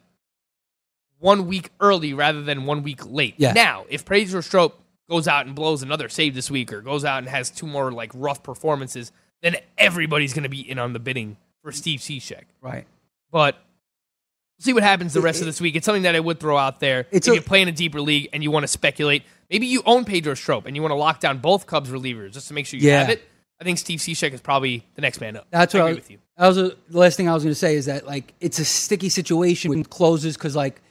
one 1.24 1.46
week 1.46 1.70
early 1.80 2.12
rather 2.12 2.42
than 2.42 2.66
one 2.66 2.82
week 2.82 3.00
late. 3.06 3.34
Yeah. 3.38 3.54
Now, 3.54 3.86
if 3.88 4.04
Pedro 4.04 4.42
Strop 4.42 4.78
goes 5.08 5.26
out 5.26 5.46
and 5.46 5.54
blows 5.54 5.82
another 5.82 6.10
save 6.10 6.34
this 6.34 6.50
week, 6.50 6.70
or 6.70 6.82
goes 6.82 7.02
out 7.04 7.18
and 7.18 7.28
has 7.28 7.50
two 7.50 7.66
more 7.66 7.90
like 7.90 8.10
rough 8.14 8.42
performances, 8.42 9.10
then 9.42 9.56
everybody's 9.78 10.34
going 10.34 10.42
to 10.42 10.50
be 10.50 10.60
in 10.70 10.78
on 10.78 10.92
the 10.92 10.98
bidding 10.98 11.38
for 11.62 11.72
Steve 11.72 12.00
Cishek. 12.00 12.44
Right. 12.60 12.86
But 13.32 13.54
we'll 13.54 14.64
see 14.64 14.74
what 14.74 14.82
happens 14.82 15.14
the 15.14 15.22
rest 15.22 15.40
of 15.40 15.46
this 15.46 15.62
week. 15.62 15.76
It's 15.76 15.86
something 15.86 16.02
that 16.02 16.14
I 16.14 16.20
would 16.20 16.40
throw 16.40 16.58
out 16.58 16.78
there. 16.78 17.06
It's 17.10 17.26
if 17.26 17.32
a- 17.32 17.36
you 17.36 17.40
play 17.42 17.62
in 17.62 17.68
a 17.68 17.72
deeper 17.72 18.02
league 18.02 18.28
and 18.34 18.42
you 18.42 18.50
want 18.50 18.64
to 18.64 18.68
speculate, 18.68 19.22
maybe 19.50 19.66
you 19.66 19.82
own 19.86 20.04
Pedro 20.04 20.34
Strop 20.34 20.66
and 20.66 20.76
you 20.76 20.82
want 20.82 20.92
to 20.92 20.96
lock 20.96 21.20
down 21.20 21.38
both 21.38 21.66
Cubs 21.66 21.88
relievers 21.88 22.32
just 22.32 22.48
to 22.48 22.54
make 22.54 22.66
sure 22.66 22.78
you 22.78 22.88
Yeah. 22.88 23.00
have 23.00 23.10
it. 23.10 23.22
I 23.58 23.64
think 23.64 23.78
Steve 23.78 24.00
Cishek 24.00 24.34
is 24.34 24.42
probably 24.42 24.84
the 24.94 25.00
next 25.00 25.22
man 25.22 25.36
up. 25.38 25.46
That's 25.50 25.74
I 25.74 25.78
what 25.78 25.84
I 25.84 25.88
agree 25.88 25.94
was, 26.00 26.04
with 26.04 26.10
you. 26.10 26.18
That 26.36 26.48
was 26.48 26.58
a, 26.58 26.62
the 26.90 26.98
last 26.98 27.16
thing 27.16 27.28
I 27.30 27.34
was 27.34 27.44
going 27.44 27.52
to 27.52 27.58
say 27.58 27.76
is 27.76 27.86
that 27.86 28.04
like 28.06 28.34
it's 28.40 28.58
a 28.58 28.64
sticky 28.64 29.08
situation 29.08 29.70
with 29.70 29.88
closes 29.88 30.36
because 30.36 30.54
like 30.54 30.82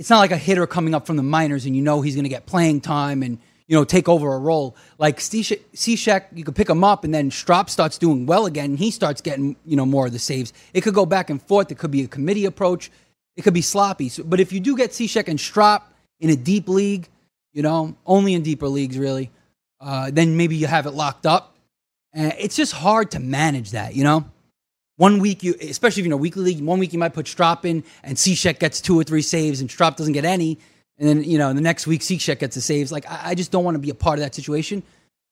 it's 0.00 0.08
not 0.08 0.18
like 0.18 0.30
a 0.30 0.38
hitter 0.38 0.66
coming 0.66 0.94
up 0.94 1.06
from 1.06 1.16
the 1.16 1.22
minors 1.22 1.66
and 1.66 1.76
you 1.76 1.82
know 1.82 2.00
he's 2.00 2.14
going 2.14 2.24
to 2.24 2.30
get 2.30 2.46
playing 2.46 2.80
time 2.80 3.22
and 3.22 3.38
you 3.66 3.76
know 3.76 3.84
take 3.84 4.08
over 4.08 4.32
a 4.32 4.38
role. 4.38 4.74
Like 4.96 5.18
Cishek, 5.18 6.24
you 6.32 6.42
could 6.42 6.56
pick 6.56 6.70
him 6.70 6.82
up 6.82 7.04
and 7.04 7.12
then 7.12 7.30
Strop 7.30 7.68
starts 7.68 7.98
doing 7.98 8.24
well 8.24 8.46
again 8.46 8.70
and 8.70 8.78
he 8.78 8.90
starts 8.92 9.20
getting 9.20 9.56
you 9.66 9.76
know 9.76 9.84
more 9.84 10.06
of 10.06 10.12
the 10.12 10.18
saves. 10.18 10.54
It 10.72 10.80
could 10.80 10.94
go 10.94 11.04
back 11.04 11.28
and 11.28 11.40
forth. 11.42 11.70
It 11.70 11.76
could 11.76 11.90
be 11.90 12.02
a 12.02 12.08
committee 12.08 12.46
approach. 12.46 12.90
It 13.36 13.42
could 13.42 13.52
be 13.52 13.60
sloppy. 13.60 14.08
So, 14.08 14.24
but 14.24 14.40
if 14.40 14.54
you 14.54 14.60
do 14.60 14.74
get 14.74 14.92
Cishek 14.92 15.28
and 15.28 15.38
Strop 15.38 15.92
in 16.18 16.30
a 16.30 16.36
deep 16.36 16.66
league, 16.66 17.06
you 17.52 17.62
know 17.62 17.94
only 18.06 18.32
in 18.32 18.42
deeper 18.42 18.68
leagues 18.68 18.96
really, 18.96 19.30
uh, 19.82 20.10
then 20.10 20.38
maybe 20.38 20.56
you 20.56 20.66
have 20.66 20.86
it 20.86 20.92
locked 20.92 21.26
up. 21.26 21.54
And 22.14 22.32
it's 22.38 22.56
just 22.56 22.72
hard 22.72 23.10
to 23.10 23.20
manage 23.20 23.72
that, 23.72 23.94
you 23.94 24.04
know. 24.04 24.24
One 25.00 25.18
week, 25.18 25.42
you 25.42 25.54
especially 25.62 26.02
if 26.02 26.04
you're 26.04 26.14
in 26.14 26.18
a 26.18 26.18
weekly 26.18 26.42
league, 26.42 26.62
one 26.62 26.78
week 26.78 26.92
you 26.92 26.98
might 26.98 27.14
put 27.14 27.26
Strop 27.26 27.64
in, 27.64 27.84
and 28.02 28.18
Cishek 28.18 28.58
gets 28.58 28.82
two 28.82 29.00
or 29.00 29.02
three 29.02 29.22
saves, 29.22 29.62
and 29.62 29.70
Strop 29.70 29.96
doesn't 29.96 30.12
get 30.12 30.26
any, 30.26 30.58
and 30.98 31.08
then 31.08 31.24
you 31.24 31.38
know 31.38 31.54
the 31.54 31.62
next 31.62 31.86
week 31.86 32.02
Cishek 32.02 32.38
gets 32.38 32.54
the 32.54 32.60
saves. 32.60 32.92
Like 32.92 33.10
I, 33.10 33.30
I 33.30 33.34
just 33.34 33.50
don't 33.50 33.64
want 33.64 33.76
to 33.76 33.78
be 33.78 33.88
a 33.88 33.94
part 33.94 34.18
of 34.18 34.22
that 34.26 34.34
situation. 34.34 34.82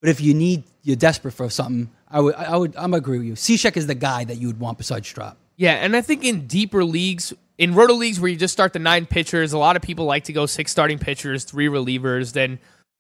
But 0.01 0.09
if 0.09 0.23
you 0.23 0.33
need, 0.33 0.65
you're 0.85 0.97
desperate 0.97 1.33
for 1.33 1.51
something, 1.51 1.91
I 2.09 2.21
would, 2.21 2.35
I 2.37 2.57
would, 2.57 2.77
I'm 2.77 2.95
agree 2.95 3.19
with 3.19 3.27
you. 3.27 3.35
Cishek 3.35 3.77
is 3.77 3.87
the 3.87 3.95
guy 3.95 4.25
that 4.25 4.37
you 4.37 4.47
would 4.47 4.59
want 4.59 4.79
besides 4.79 5.07
Strop. 5.07 5.37
Yeah, 5.57 5.73
and 5.73 5.95
I 5.95 6.01
think 6.01 6.25
in 6.25 6.47
deeper 6.47 6.83
leagues, 6.83 7.35
in 7.59 7.75
roto 7.75 7.93
leagues 7.93 8.21
where 8.21 8.31
you 8.31 8.37
just 8.37 8.53
start 8.53 8.73
the 8.73 8.79
nine 8.79 9.05
pitchers, 9.05 9.53
a 9.53 9.59
lot 9.59 9.77
of 9.77 9.83
people 9.83 10.07
like 10.07 10.25
to 10.25 10.33
go 10.33 10.47
six 10.47 10.71
starting 10.71 10.99
pitchers, 10.99 11.45
three 11.45 11.67
relievers. 11.67 12.33
Then, 12.33 12.59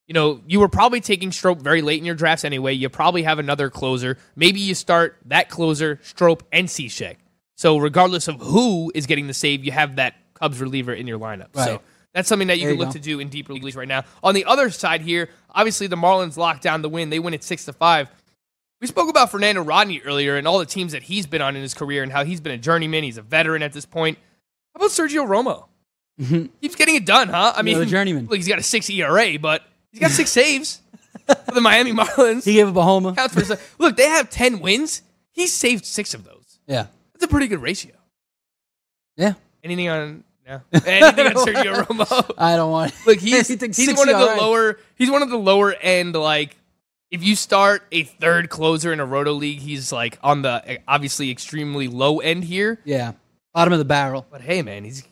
you 0.08 0.14
know, 0.14 0.40
you 0.46 0.58
were 0.58 0.68
probably 0.68 1.00
taking 1.00 1.30
Strope 1.30 1.60
very 1.60 1.82
late 1.82 1.98
in 2.00 2.04
your 2.04 2.14
drafts 2.16 2.44
anyway. 2.44 2.72
You 2.72 2.88
probably 2.88 3.22
have 3.22 3.38
another 3.38 3.70
closer. 3.70 4.18
Maybe 4.34 4.58
you 4.58 4.74
start 4.74 5.18
that 5.26 5.48
closer, 5.50 6.00
Strope, 6.02 6.42
and 6.50 6.66
Cishek. 6.66 7.16
So 7.56 7.78
regardless 7.78 8.26
of 8.26 8.40
who 8.40 8.90
is 8.94 9.06
getting 9.06 9.26
the 9.26 9.34
save, 9.34 9.64
you 9.64 9.70
have 9.72 9.96
that 9.96 10.14
Cubs 10.34 10.60
reliever 10.60 10.92
in 10.92 11.06
your 11.06 11.18
lineup. 11.18 11.48
So 11.54 11.80
that's 12.14 12.28
something 12.28 12.48
that 12.48 12.58
you 12.58 12.64
There 12.64 12.70
can 12.72 12.78
you 12.78 12.84
look 12.86 12.94
go. 12.94 12.98
to 12.98 13.04
do 13.04 13.20
in 13.20 13.28
deeper 13.28 13.52
leagues 13.52 13.76
right 13.76 13.86
now. 13.88 14.04
On 14.22 14.34
the 14.34 14.44
other 14.46 14.70
side 14.70 15.02
here, 15.02 15.28
obviously 15.50 15.88
the 15.88 15.96
Marlins 15.96 16.36
locked 16.36 16.62
down 16.62 16.80
the 16.82 16.88
win. 16.88 17.10
They 17.10 17.18
win 17.18 17.34
at 17.34 17.44
six 17.44 17.64
to 17.66 17.72
five. 17.72 18.08
We 18.80 18.86
spoke 18.86 19.10
about 19.10 19.30
Fernando 19.30 19.60
Rodney 19.62 20.00
earlier 20.02 20.36
and 20.36 20.46
all 20.46 20.58
the 20.60 20.64
teams 20.66 20.92
that 20.92 21.02
he's 21.02 21.26
been 21.26 21.42
on 21.42 21.56
in 21.56 21.62
his 21.62 21.74
career 21.74 22.02
and 22.04 22.12
how 22.12 22.24
he's 22.24 22.40
been 22.40 22.52
a 22.52 22.58
journeyman. 22.58 23.02
He's 23.02 23.18
a 23.18 23.22
veteran 23.22 23.62
at 23.62 23.72
this 23.72 23.84
point. 23.84 24.16
How 24.74 24.78
about 24.78 24.90
Sergio 24.90 25.26
Romo? 25.26 25.66
Keeps 26.60 26.76
getting 26.76 26.94
it 26.94 27.04
done, 27.04 27.28
huh? 27.28 27.52
I 27.56 27.62
mean, 27.62 27.74
Another 27.74 27.90
journeyman. 27.90 28.26
Look, 28.26 28.36
he's 28.36 28.48
got 28.48 28.58
a 28.58 28.62
six 28.62 28.88
ERA, 28.88 29.38
but 29.40 29.62
he's 29.92 30.00
got 30.00 30.10
six 30.10 30.30
saves 30.30 30.80
for 31.26 31.52
the 31.54 31.60
Miami 31.60 31.92
Marlins. 31.92 32.44
He 32.44 32.54
gave 32.54 32.68
up 32.68 32.76
a 32.76 32.82
homer. 32.82 33.12
Counts 33.14 33.34
for 33.34 33.58
look. 33.78 33.96
They 33.96 34.08
have 34.08 34.30
ten 34.30 34.60
wins. 34.60 35.02
He 35.32 35.46
saved 35.46 35.84
six 35.84 36.14
of 36.14 36.24
those. 36.24 36.58
Yeah, 36.66 36.86
That's 37.12 37.24
a 37.24 37.28
pretty 37.28 37.46
good 37.48 37.62
ratio. 37.62 37.92
yeah. 39.16 39.34
Anything 39.64 39.88
on? 39.88 40.24
No. 40.46 40.60
Anything 40.72 41.26
on 41.26 41.32
Sergio 41.34 41.82
Romo? 41.84 42.34
I 42.38 42.56
don't 42.56 42.70
want. 42.70 42.94
Look, 43.06 43.18
he's 43.18 43.48
He 43.48 43.56
he's 43.56 43.94
one 43.96 44.08
of 44.08 44.18
the 44.18 44.36
lower. 44.40 44.78
He's 44.96 45.10
one 45.10 45.22
of 45.22 45.28
the 45.30 45.36
lower 45.36 45.74
end. 45.74 46.14
Like, 46.14 46.56
if 47.10 47.22
you 47.22 47.36
start 47.36 47.82
a 47.92 48.04
third 48.04 48.48
closer 48.48 48.92
in 48.92 49.00
a 49.00 49.04
roto 49.04 49.32
league, 49.32 49.58
he's 49.58 49.92
like 49.92 50.18
on 50.22 50.42
the 50.42 50.80
obviously 50.88 51.30
extremely 51.30 51.86
low 51.88 52.20
end 52.20 52.44
here. 52.44 52.80
Yeah, 52.84 53.12
bottom 53.52 53.72
of 53.72 53.78
the 53.78 53.84
barrel. 53.84 54.26
But 54.30 54.40
hey, 54.40 54.62
man, 54.62 54.84
he's 54.84 54.98
he's, 55.00 55.04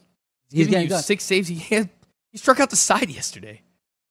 He's 0.50 0.58
giving 0.58 0.70
getting 0.72 0.84
you 0.84 0.90
done. 0.90 1.02
six 1.02 1.24
saves. 1.24 1.48
He 1.48 1.56
had, 1.56 1.90
he 2.30 2.38
struck 2.38 2.58
out 2.60 2.70
the 2.70 2.76
side 2.76 3.10
yesterday. 3.10 3.60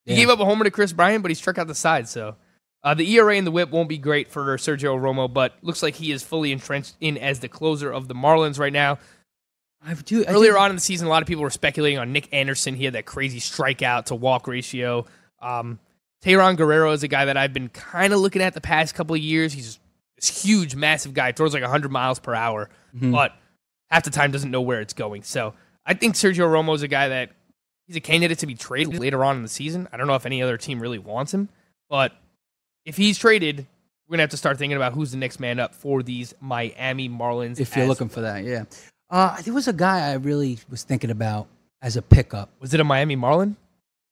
He 0.06 0.14
Yeah. 0.14 0.20
gave 0.20 0.30
up 0.30 0.40
a 0.40 0.46
homer 0.46 0.64
to 0.64 0.72
Kris 0.72 0.94
Bryant, 0.94 1.22
but 1.24 1.32
he 1.32 1.36
struck 1.36 1.58
out 1.58 1.68
the 1.68 1.76
side. 1.76 2.08
So 2.08 2.36
uh, 2.84 2.94
the 2.94 3.10
ERA 3.14 3.36
and 3.36 3.46
the 3.48 3.52
WHIP 3.52 3.72
won't 3.72 3.90
be 3.90 3.98
great 3.98 4.30
for 4.30 4.46
Sergio 4.58 5.00
Romo, 5.00 5.32
but 5.32 5.56
looks 5.62 5.82
like 5.82 5.96
he 5.96 6.12
is 6.12 6.22
fully 6.24 6.52
entrenched 6.52 6.96
in 7.02 7.18
as 7.18 7.40
the 7.40 7.48
closer 7.50 7.92
of 7.92 8.08
the 8.08 8.14
Marlins 8.14 8.60
right 8.60 8.74
now. 8.74 9.00
I 9.84 9.94
do. 9.94 10.24
I 10.26 10.30
Earlier 10.32 10.54
think- 10.54 10.62
on 10.64 10.70
in 10.72 10.76
the 10.78 10.82
season, 10.82 11.08
a 11.08 11.10
lot 11.10 11.22
of 11.22 11.28
people 11.28 11.44
were 11.44 11.50
speculating 11.50 12.00
on 12.00 12.12
Nick 12.12 12.28
Anderson. 12.34 12.76
He 12.76 12.86
had 12.86 12.94
that 12.94 13.06
crazy 13.06 13.40
strikeout 13.40 14.06
to 14.06 14.16
walk 14.16 14.48
ratio. 14.48 15.06
Um, 15.42 15.80
Guerrero 16.24 16.92
is 16.92 17.04
a 17.04 17.08
guy 17.08 17.26
that 17.26 17.38
I've 17.38 17.54
been 17.54 17.70
kind 17.70 18.12
of 18.14 18.20
looking 18.20 18.42
at 18.42 18.54
the 18.56 18.62
past 18.62 18.96
couple 18.96 19.16
of 19.16 19.22
years. 19.22 19.54
He's 19.54 19.80
this 20.16 20.44
huge, 20.44 20.76
massive 20.76 21.14
guy, 21.14 21.32
throws 21.34 21.54
like 21.54 21.62
100 21.62 21.92
miles 21.92 22.20
per 22.20 22.34
hour, 22.34 22.70
Mhm. 22.96 23.12
but 23.12 23.34
half 23.92 24.04
the 24.04 24.10
time 24.10 24.32
doesn't 24.32 24.50
know 24.50 24.62
where 24.62 24.82
it's 24.82 24.94
going. 24.94 25.22
So 25.24 25.54
I 25.86 25.94
think 25.94 26.16
Sergio 26.16 26.48
Romo 26.50 26.74
is 26.74 26.82
a 26.82 26.88
guy 26.88 27.10
that 27.10 27.32
he's 27.88 27.96
a 27.96 28.02
candidate 28.02 28.40
to 28.40 28.48
be 28.48 28.56
traded 28.56 29.00
later 29.00 29.24
on 29.24 29.38
in 29.38 29.44
the 29.44 29.50
season. 29.50 29.88
I 29.92 29.98
don't 29.98 30.08
know 30.08 30.16
if 30.16 30.26
any 30.26 30.42
other 30.42 30.58
team 30.58 30.80
really 30.80 31.00
wants 31.00 31.34
him, 31.34 31.50
but 31.90 32.14
if 32.86 32.98
he's 32.98 33.18
traded, 33.18 33.66
we're 34.08 34.16
gonna 34.16 34.24
have 34.24 34.32
to 34.32 34.38
start 34.38 34.58
thinking 34.58 34.76
about 34.76 34.94
who's 34.94 35.12
the 35.12 35.18
next 35.18 35.40
man 35.40 35.60
up 35.60 35.74
for 35.74 36.04
these 36.04 36.34
Miami 36.40 37.10
Marlins. 37.10 37.60
If 37.60 37.76
you're 37.76 37.88
looking 37.88 38.10
for 38.10 38.22
that, 38.22 38.44
yeah. 38.44 38.66
Uh, 39.10 39.40
there 39.42 39.54
was 39.54 39.68
a 39.68 39.74
guy 39.74 40.10
I 40.10 40.14
really 40.14 40.60
was 40.70 40.84
thinking 40.84 41.12
about 41.12 41.48
as 41.82 41.96
a 41.96 42.02
pickup. 42.02 42.50
was 42.60 42.74
it 42.74 42.80
a 42.80 42.84
Miami 42.84 43.16
Marlin? 43.16 43.56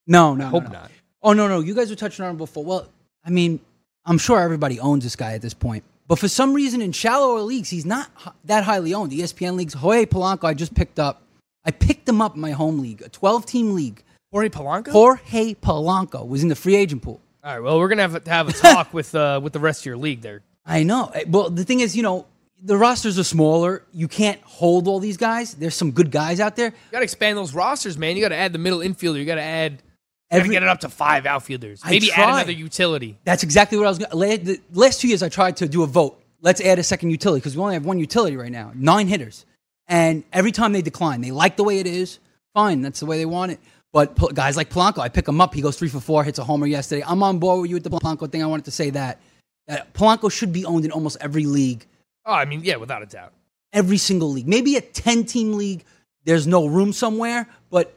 No, 0.06 0.34
no, 0.34 0.46
I 0.46 0.48
hope 0.48 0.64
no, 0.64 0.70
no. 0.70 0.78
not. 0.78 0.90
Oh 1.22 1.32
no, 1.32 1.48
no. 1.48 1.60
You 1.60 1.74
guys 1.74 1.90
were 1.90 1.96
touching 1.96 2.24
on 2.24 2.32
him 2.32 2.36
before. 2.36 2.64
Well, 2.64 2.88
I 3.24 3.30
mean, 3.30 3.60
I'm 4.04 4.18
sure 4.18 4.40
everybody 4.40 4.78
owns 4.80 5.04
this 5.04 5.16
guy 5.16 5.32
at 5.32 5.42
this 5.42 5.54
point, 5.54 5.84
but 6.06 6.18
for 6.18 6.28
some 6.28 6.52
reason 6.52 6.82
in 6.82 6.92
shallower 6.92 7.40
leagues, 7.40 7.70
he's 7.70 7.86
not 7.86 8.10
that 8.44 8.64
highly 8.64 8.94
owned. 8.94 9.10
The 9.10 9.20
ESPN 9.20 9.56
leagues, 9.56 9.74
Jorge 9.74 10.06
Polanco, 10.06 10.44
I 10.44 10.54
just 10.54 10.74
picked 10.74 10.98
up. 10.98 11.22
I 11.64 11.70
picked 11.70 12.08
him 12.08 12.20
up 12.20 12.34
in 12.34 12.40
my 12.40 12.50
home 12.52 12.80
league, 12.80 13.02
a 13.02 13.08
12 13.08 13.46
team 13.46 13.74
league. 13.74 14.02
Jorge 14.32 14.48
Polanco. 14.48 14.90
Jorge 14.90 15.54
Polanco 15.54 16.26
was 16.26 16.42
in 16.42 16.48
the 16.48 16.56
free 16.56 16.74
agent 16.76 17.02
pool. 17.02 17.20
All 17.42 17.52
right. 17.52 17.60
Well, 17.62 17.78
we're 17.78 17.88
gonna 17.88 18.02
have 18.02 18.24
to 18.24 18.30
have 18.30 18.48
a 18.48 18.52
talk 18.52 18.92
with 18.92 19.14
uh, 19.14 19.40
with 19.42 19.52
the 19.52 19.60
rest 19.60 19.82
of 19.82 19.86
your 19.86 19.96
league 19.96 20.22
there. 20.22 20.42
I 20.66 20.82
know. 20.82 21.12
Well, 21.28 21.50
the 21.50 21.62
thing 21.64 21.80
is, 21.80 21.94
you 21.96 22.02
know, 22.02 22.26
the 22.62 22.76
rosters 22.76 23.18
are 23.18 23.24
smaller. 23.24 23.84
You 23.92 24.08
can't 24.08 24.40
hold 24.42 24.88
all 24.88 24.98
these 24.98 25.18
guys. 25.18 25.54
There's 25.54 25.74
some 25.74 25.90
good 25.92 26.10
guys 26.10 26.40
out 26.40 26.56
there. 26.56 26.68
You 26.68 26.72
got 26.90 26.98
to 27.00 27.04
expand 27.04 27.36
those 27.36 27.52
rosters, 27.54 27.98
man. 27.98 28.16
You 28.16 28.22
got 28.22 28.30
to 28.30 28.36
add 28.36 28.52
the 28.54 28.58
middle 28.58 28.78
infielder. 28.80 29.18
You 29.18 29.26
got 29.26 29.34
to 29.36 29.42
add. 29.42 29.72
You 29.72 29.78
got 29.78 30.36
to 30.36 30.40
Every- 30.40 30.54
get 30.54 30.62
it 30.62 30.68
up 30.68 30.80
to 30.80 30.88
five 30.88 31.26
outfielders. 31.26 31.82
Maybe 31.84 32.10
add 32.10 32.28
another 32.30 32.52
utility. 32.52 33.18
That's 33.24 33.42
exactly 33.42 33.76
what 33.78 33.86
I 33.86 33.90
was 33.90 33.98
going 33.98 34.10
to. 34.10 34.44
The 34.44 34.60
last 34.72 35.00
two 35.02 35.08
years, 35.08 35.22
I 35.22 35.28
tried 35.28 35.58
to 35.58 35.68
do 35.68 35.82
a 35.82 35.86
vote. 35.86 36.20
Let's 36.40 36.60
add 36.62 36.78
a 36.78 36.82
second 36.82 37.10
utility 37.10 37.40
because 37.40 37.56
we 37.56 37.62
only 37.62 37.74
have 37.74 37.84
one 37.84 37.98
utility 38.00 38.36
right 38.36 38.50
now, 38.50 38.72
nine 38.74 39.06
hitters. 39.06 39.44
And 39.88 40.24
every 40.32 40.52
time 40.52 40.72
they 40.72 40.82
decline, 40.82 41.20
they 41.20 41.30
like 41.30 41.56
the 41.56 41.64
way 41.64 41.78
it 41.78 41.86
is. 41.86 42.18
Fine, 42.54 42.82
that's 42.82 43.00
the 43.00 43.06
way 43.06 43.18
they 43.18 43.26
want 43.26 43.52
it. 43.52 43.60
But 43.92 44.16
guys 44.34 44.56
like 44.56 44.70
Polanco, 44.70 44.98
I 44.98 45.08
pick 45.08 45.28
him 45.28 45.40
up. 45.40 45.54
He 45.54 45.60
goes 45.62 45.76
three 45.78 45.88
for 45.88 46.00
four, 46.00 46.24
hits 46.24 46.38
a 46.38 46.44
homer 46.44 46.66
yesterday. 46.66 47.04
I'm 47.06 47.22
on 47.22 47.38
board 47.38 47.60
with 47.62 47.70
you 47.70 47.76
with 47.76 47.84
the 47.84 47.90
Polanco 47.90 48.30
thing. 48.30 48.42
I 48.42 48.46
wanted 48.46 48.64
to 48.64 48.70
say 48.72 48.90
that. 48.90 49.20
that 49.68 49.92
Polanco 49.94 50.30
should 50.32 50.52
be 50.52 50.64
owned 50.64 50.84
in 50.84 50.90
almost 50.90 51.16
every 51.20 51.44
league, 51.46 51.86
Oh, 52.26 52.32
I 52.32 52.44
mean, 52.46 52.62
yeah, 52.64 52.76
without 52.76 53.02
a 53.02 53.06
doubt. 53.06 53.32
every 53.72 53.98
single 53.98 54.30
league. 54.30 54.48
Maybe 54.48 54.76
a 54.76 54.80
10 54.80 55.24
team 55.24 55.52
league, 55.54 55.84
there's 56.24 56.46
no 56.46 56.66
room 56.66 56.92
somewhere, 56.92 57.46
but 57.70 57.94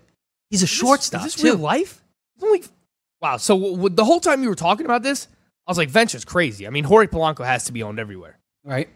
he's 0.50 0.62
a 0.64 0.68
shortstop. 0.68 1.26
Is 1.26 1.36
this 1.36 1.44
real 1.44 1.56
life? 1.58 2.04
Wow. 3.22 3.38
So 3.38 3.56
w- 3.56 3.76
w- 3.76 3.96
the 3.96 4.06
whole 4.06 4.20
time 4.20 4.44
you 4.44 4.50
were 4.50 4.56
talking 4.56 4.86
about 4.86 5.02
this, 5.04 5.28
I 5.66 5.72
was 5.72 5.78
like, 5.78 5.90
Ventura's 5.90 6.26
crazy. 6.26 6.68
I 6.68 6.70
mean, 6.70 6.84
Jorge 6.84 7.08
Polanco 7.08 7.44
has 7.46 7.66
to 7.66 7.72
be 7.72 7.84
owned 7.84 8.00
everywhere. 8.00 8.38
Right? 8.64 8.90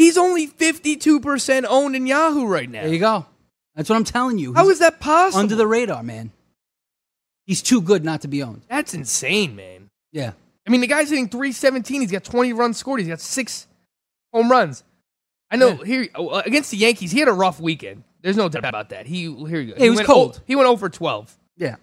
He's 0.00 0.16
only 0.16 0.46
fifty-two 0.46 1.20
percent 1.20 1.66
owned 1.68 1.94
in 1.94 2.06
Yahoo 2.06 2.46
right 2.46 2.70
now. 2.70 2.84
There 2.84 2.92
you 2.94 3.00
go. 3.00 3.26
That's 3.74 3.90
what 3.90 3.96
I'm 3.96 4.04
telling 4.04 4.38
you. 4.38 4.54
How 4.54 4.62
He's 4.62 4.72
is 4.72 4.78
that 4.78 4.98
possible? 4.98 5.40
under 5.40 5.56
the 5.56 5.66
radar, 5.66 6.02
man? 6.02 6.32
He's 7.44 7.60
too 7.60 7.82
good 7.82 8.02
not 8.02 8.22
to 8.22 8.28
be 8.28 8.42
owned. 8.42 8.62
That's 8.66 8.94
insane, 8.94 9.56
man. 9.56 9.90
Yeah. 10.10 10.32
I 10.66 10.70
mean, 10.70 10.80
the 10.80 10.86
guy's 10.86 11.10
hitting 11.10 11.28
317. 11.28 12.00
He's 12.00 12.10
got 12.10 12.24
20 12.24 12.54
runs 12.54 12.78
scored. 12.78 13.00
He's 13.00 13.10
got 13.10 13.20
six 13.20 13.66
home 14.32 14.50
runs. 14.50 14.84
I 15.50 15.56
know 15.56 15.76
here 15.76 16.08
uh, 16.14 16.40
against 16.46 16.70
the 16.70 16.78
Yankees, 16.78 17.10
he 17.10 17.18
had 17.18 17.28
a 17.28 17.32
rough 17.34 17.60
weekend. 17.60 18.02
There's 18.22 18.38
no 18.38 18.48
doubt 18.48 18.64
about 18.64 18.88
that. 18.88 19.06
He 19.06 19.24
here 19.24 19.60
you 19.60 19.74
go. 19.74 19.76
Yeah, 19.76 19.82
he 19.82 19.90
was 19.90 19.96
went 19.98 20.06
cold. 20.06 20.36
o- 20.38 20.44
he 20.46 20.56
went 20.56 20.68
over 20.70 20.88
12. 20.88 21.36
Yeah. 21.58 21.76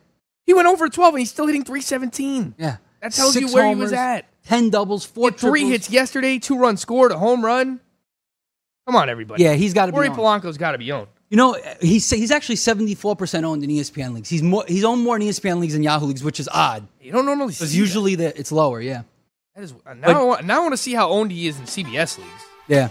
He 0.48 0.56
went 0.56 0.68
over 0.68 0.90
12 0.90 1.14
and 1.14 1.20
he's 1.20 1.30
still 1.30 1.46
hitting 1.46 1.64
317. 1.64 2.56
Yeah. 2.58 2.78
That 3.00 3.12
tells 3.14 3.34
Six 3.34 3.48
you 3.48 3.54
where 3.54 3.70
he 3.70 3.76
was 3.76 3.94
at. 3.94 4.26
10 4.46 4.72
doubles, 4.72 5.06
four 5.06 5.30
three 5.30 5.70
hits 5.70 5.92
yesterday, 5.92 6.40
two 6.40 6.58
runs 6.58 6.82
scored, 6.82 7.12
a 7.12 7.20
home 7.20 7.46
run. 7.46 7.80
Come 8.88 8.96
on, 8.96 9.10
everybody. 9.10 9.44
Yeah, 9.44 9.54
he's 9.54 9.74
gotta 9.74 9.92
be 9.92 9.98
Jorge 9.98 10.10
owned. 10.10 10.18
Polanco's 10.18 10.58
got 10.58 10.72
to 10.72 10.78
be 10.78 10.94
owned. 10.94 11.08
You 11.30 11.36
know, 11.36 11.58
he's 11.82 12.10
he's 12.10 12.32
actually 12.32 12.56
74% 12.56 13.44
owned 13.44 13.62
in 13.62 13.70
ESPN 13.70 14.14
leagues. 14.14 14.30
He's 14.30 14.42
more 14.42 14.64
he's 14.66 14.86
owned 14.86 15.04
more 15.04 15.18
in 15.18 15.22
ESPN 15.24 15.60
leagues 15.60 15.74
than 15.74 15.84
Yahoo 15.84 16.06
leagues, 16.06 16.24
which 16.24 16.40
is 16.40 16.48
odd. 16.48 16.88
You 17.02 17.12
don't 17.12 17.26
normally 17.26 17.52
Because 17.52 17.76
usually 17.76 18.16
the, 18.16 18.38
it's 18.40 18.50
lower, 18.50 18.80
yeah. 18.80 19.04
That 19.56 19.64
is, 19.64 19.74
uh, 19.86 19.94
now, 19.94 20.22
I 20.22 20.24
want, 20.24 20.46
now 20.46 20.58
I 20.58 20.60
want 20.60 20.72
to 20.74 20.78
see 20.78 20.94
how 20.94 21.10
owned 21.10 21.32
he 21.32 21.48
is 21.48 21.60
in 21.60 21.66
CBS 21.66 22.18
leagues. 22.18 22.44
Yeah. 22.70 22.90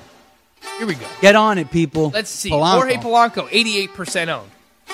Here 0.78 0.86
we 0.86 0.96
go. 0.96 1.06
Get 1.22 1.34
on 1.34 1.56
it, 1.56 1.70
people. 1.70 2.10
Let's 2.10 2.28
see. 2.28 2.50
Polanco. 2.50 2.72
Jorge 2.72 2.96
Polanco, 2.96 3.48
88% 3.48 4.28
owned. 4.28 4.50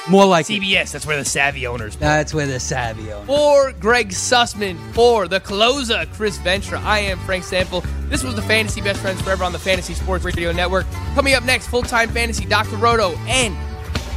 More 0.09 0.27
like. 0.27 0.47
CBS, 0.47 0.93
that's 0.93 1.07
where 1.07 1.17
the 1.17 1.25
savvy 1.25 1.67
owners 1.67 1.97
play. 1.97 2.07
That's 2.07 2.35
where 2.35 2.47
the 2.47 2.59
savvy 2.59 3.13
owners. 3.13 3.27
For 3.27 3.73
Greg 3.73 4.09
Sussman, 4.09 4.77
for 4.93 5.29
the 5.29 5.41
closer, 5.41 6.07
Chris 6.15 6.39
Ventura, 6.39 6.81
I 6.81 6.99
am 7.01 7.19
Frank 7.21 7.45
Stampfl. 7.45 7.87
This 8.09 8.25
was 8.25 8.35
the 8.35 8.43
Fantasy 8.43 8.81
Best 8.81 9.01
Friends 9.01 9.23
Forever 9.23 9.45
on 9.45 9.53
the 9.53 9.59
Fantasy 9.59 9.95
Sports 9.95 10.25
Radio 10.25 10.51
Network. 10.53 10.87
Coming 11.15 11.35
up 11.35 11.45
next, 11.45 11.69
full 11.69 11.83
time 11.83 12.09
fantasy, 12.09 12.45
Dr. 12.45 12.77
Roto 12.77 13.13
and 13.27 13.57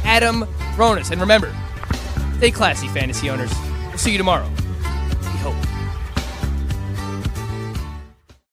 Adam 0.04 0.42
Ronis. 0.76 1.10
And 1.12 1.20
remember, 1.20 1.54
stay 2.38 2.50
classy, 2.50 2.88
fantasy 2.88 3.30
owners. 3.30 3.52
We'll 3.88 3.98
see 3.98 4.12
you 4.12 4.18
tomorrow. 4.18 4.50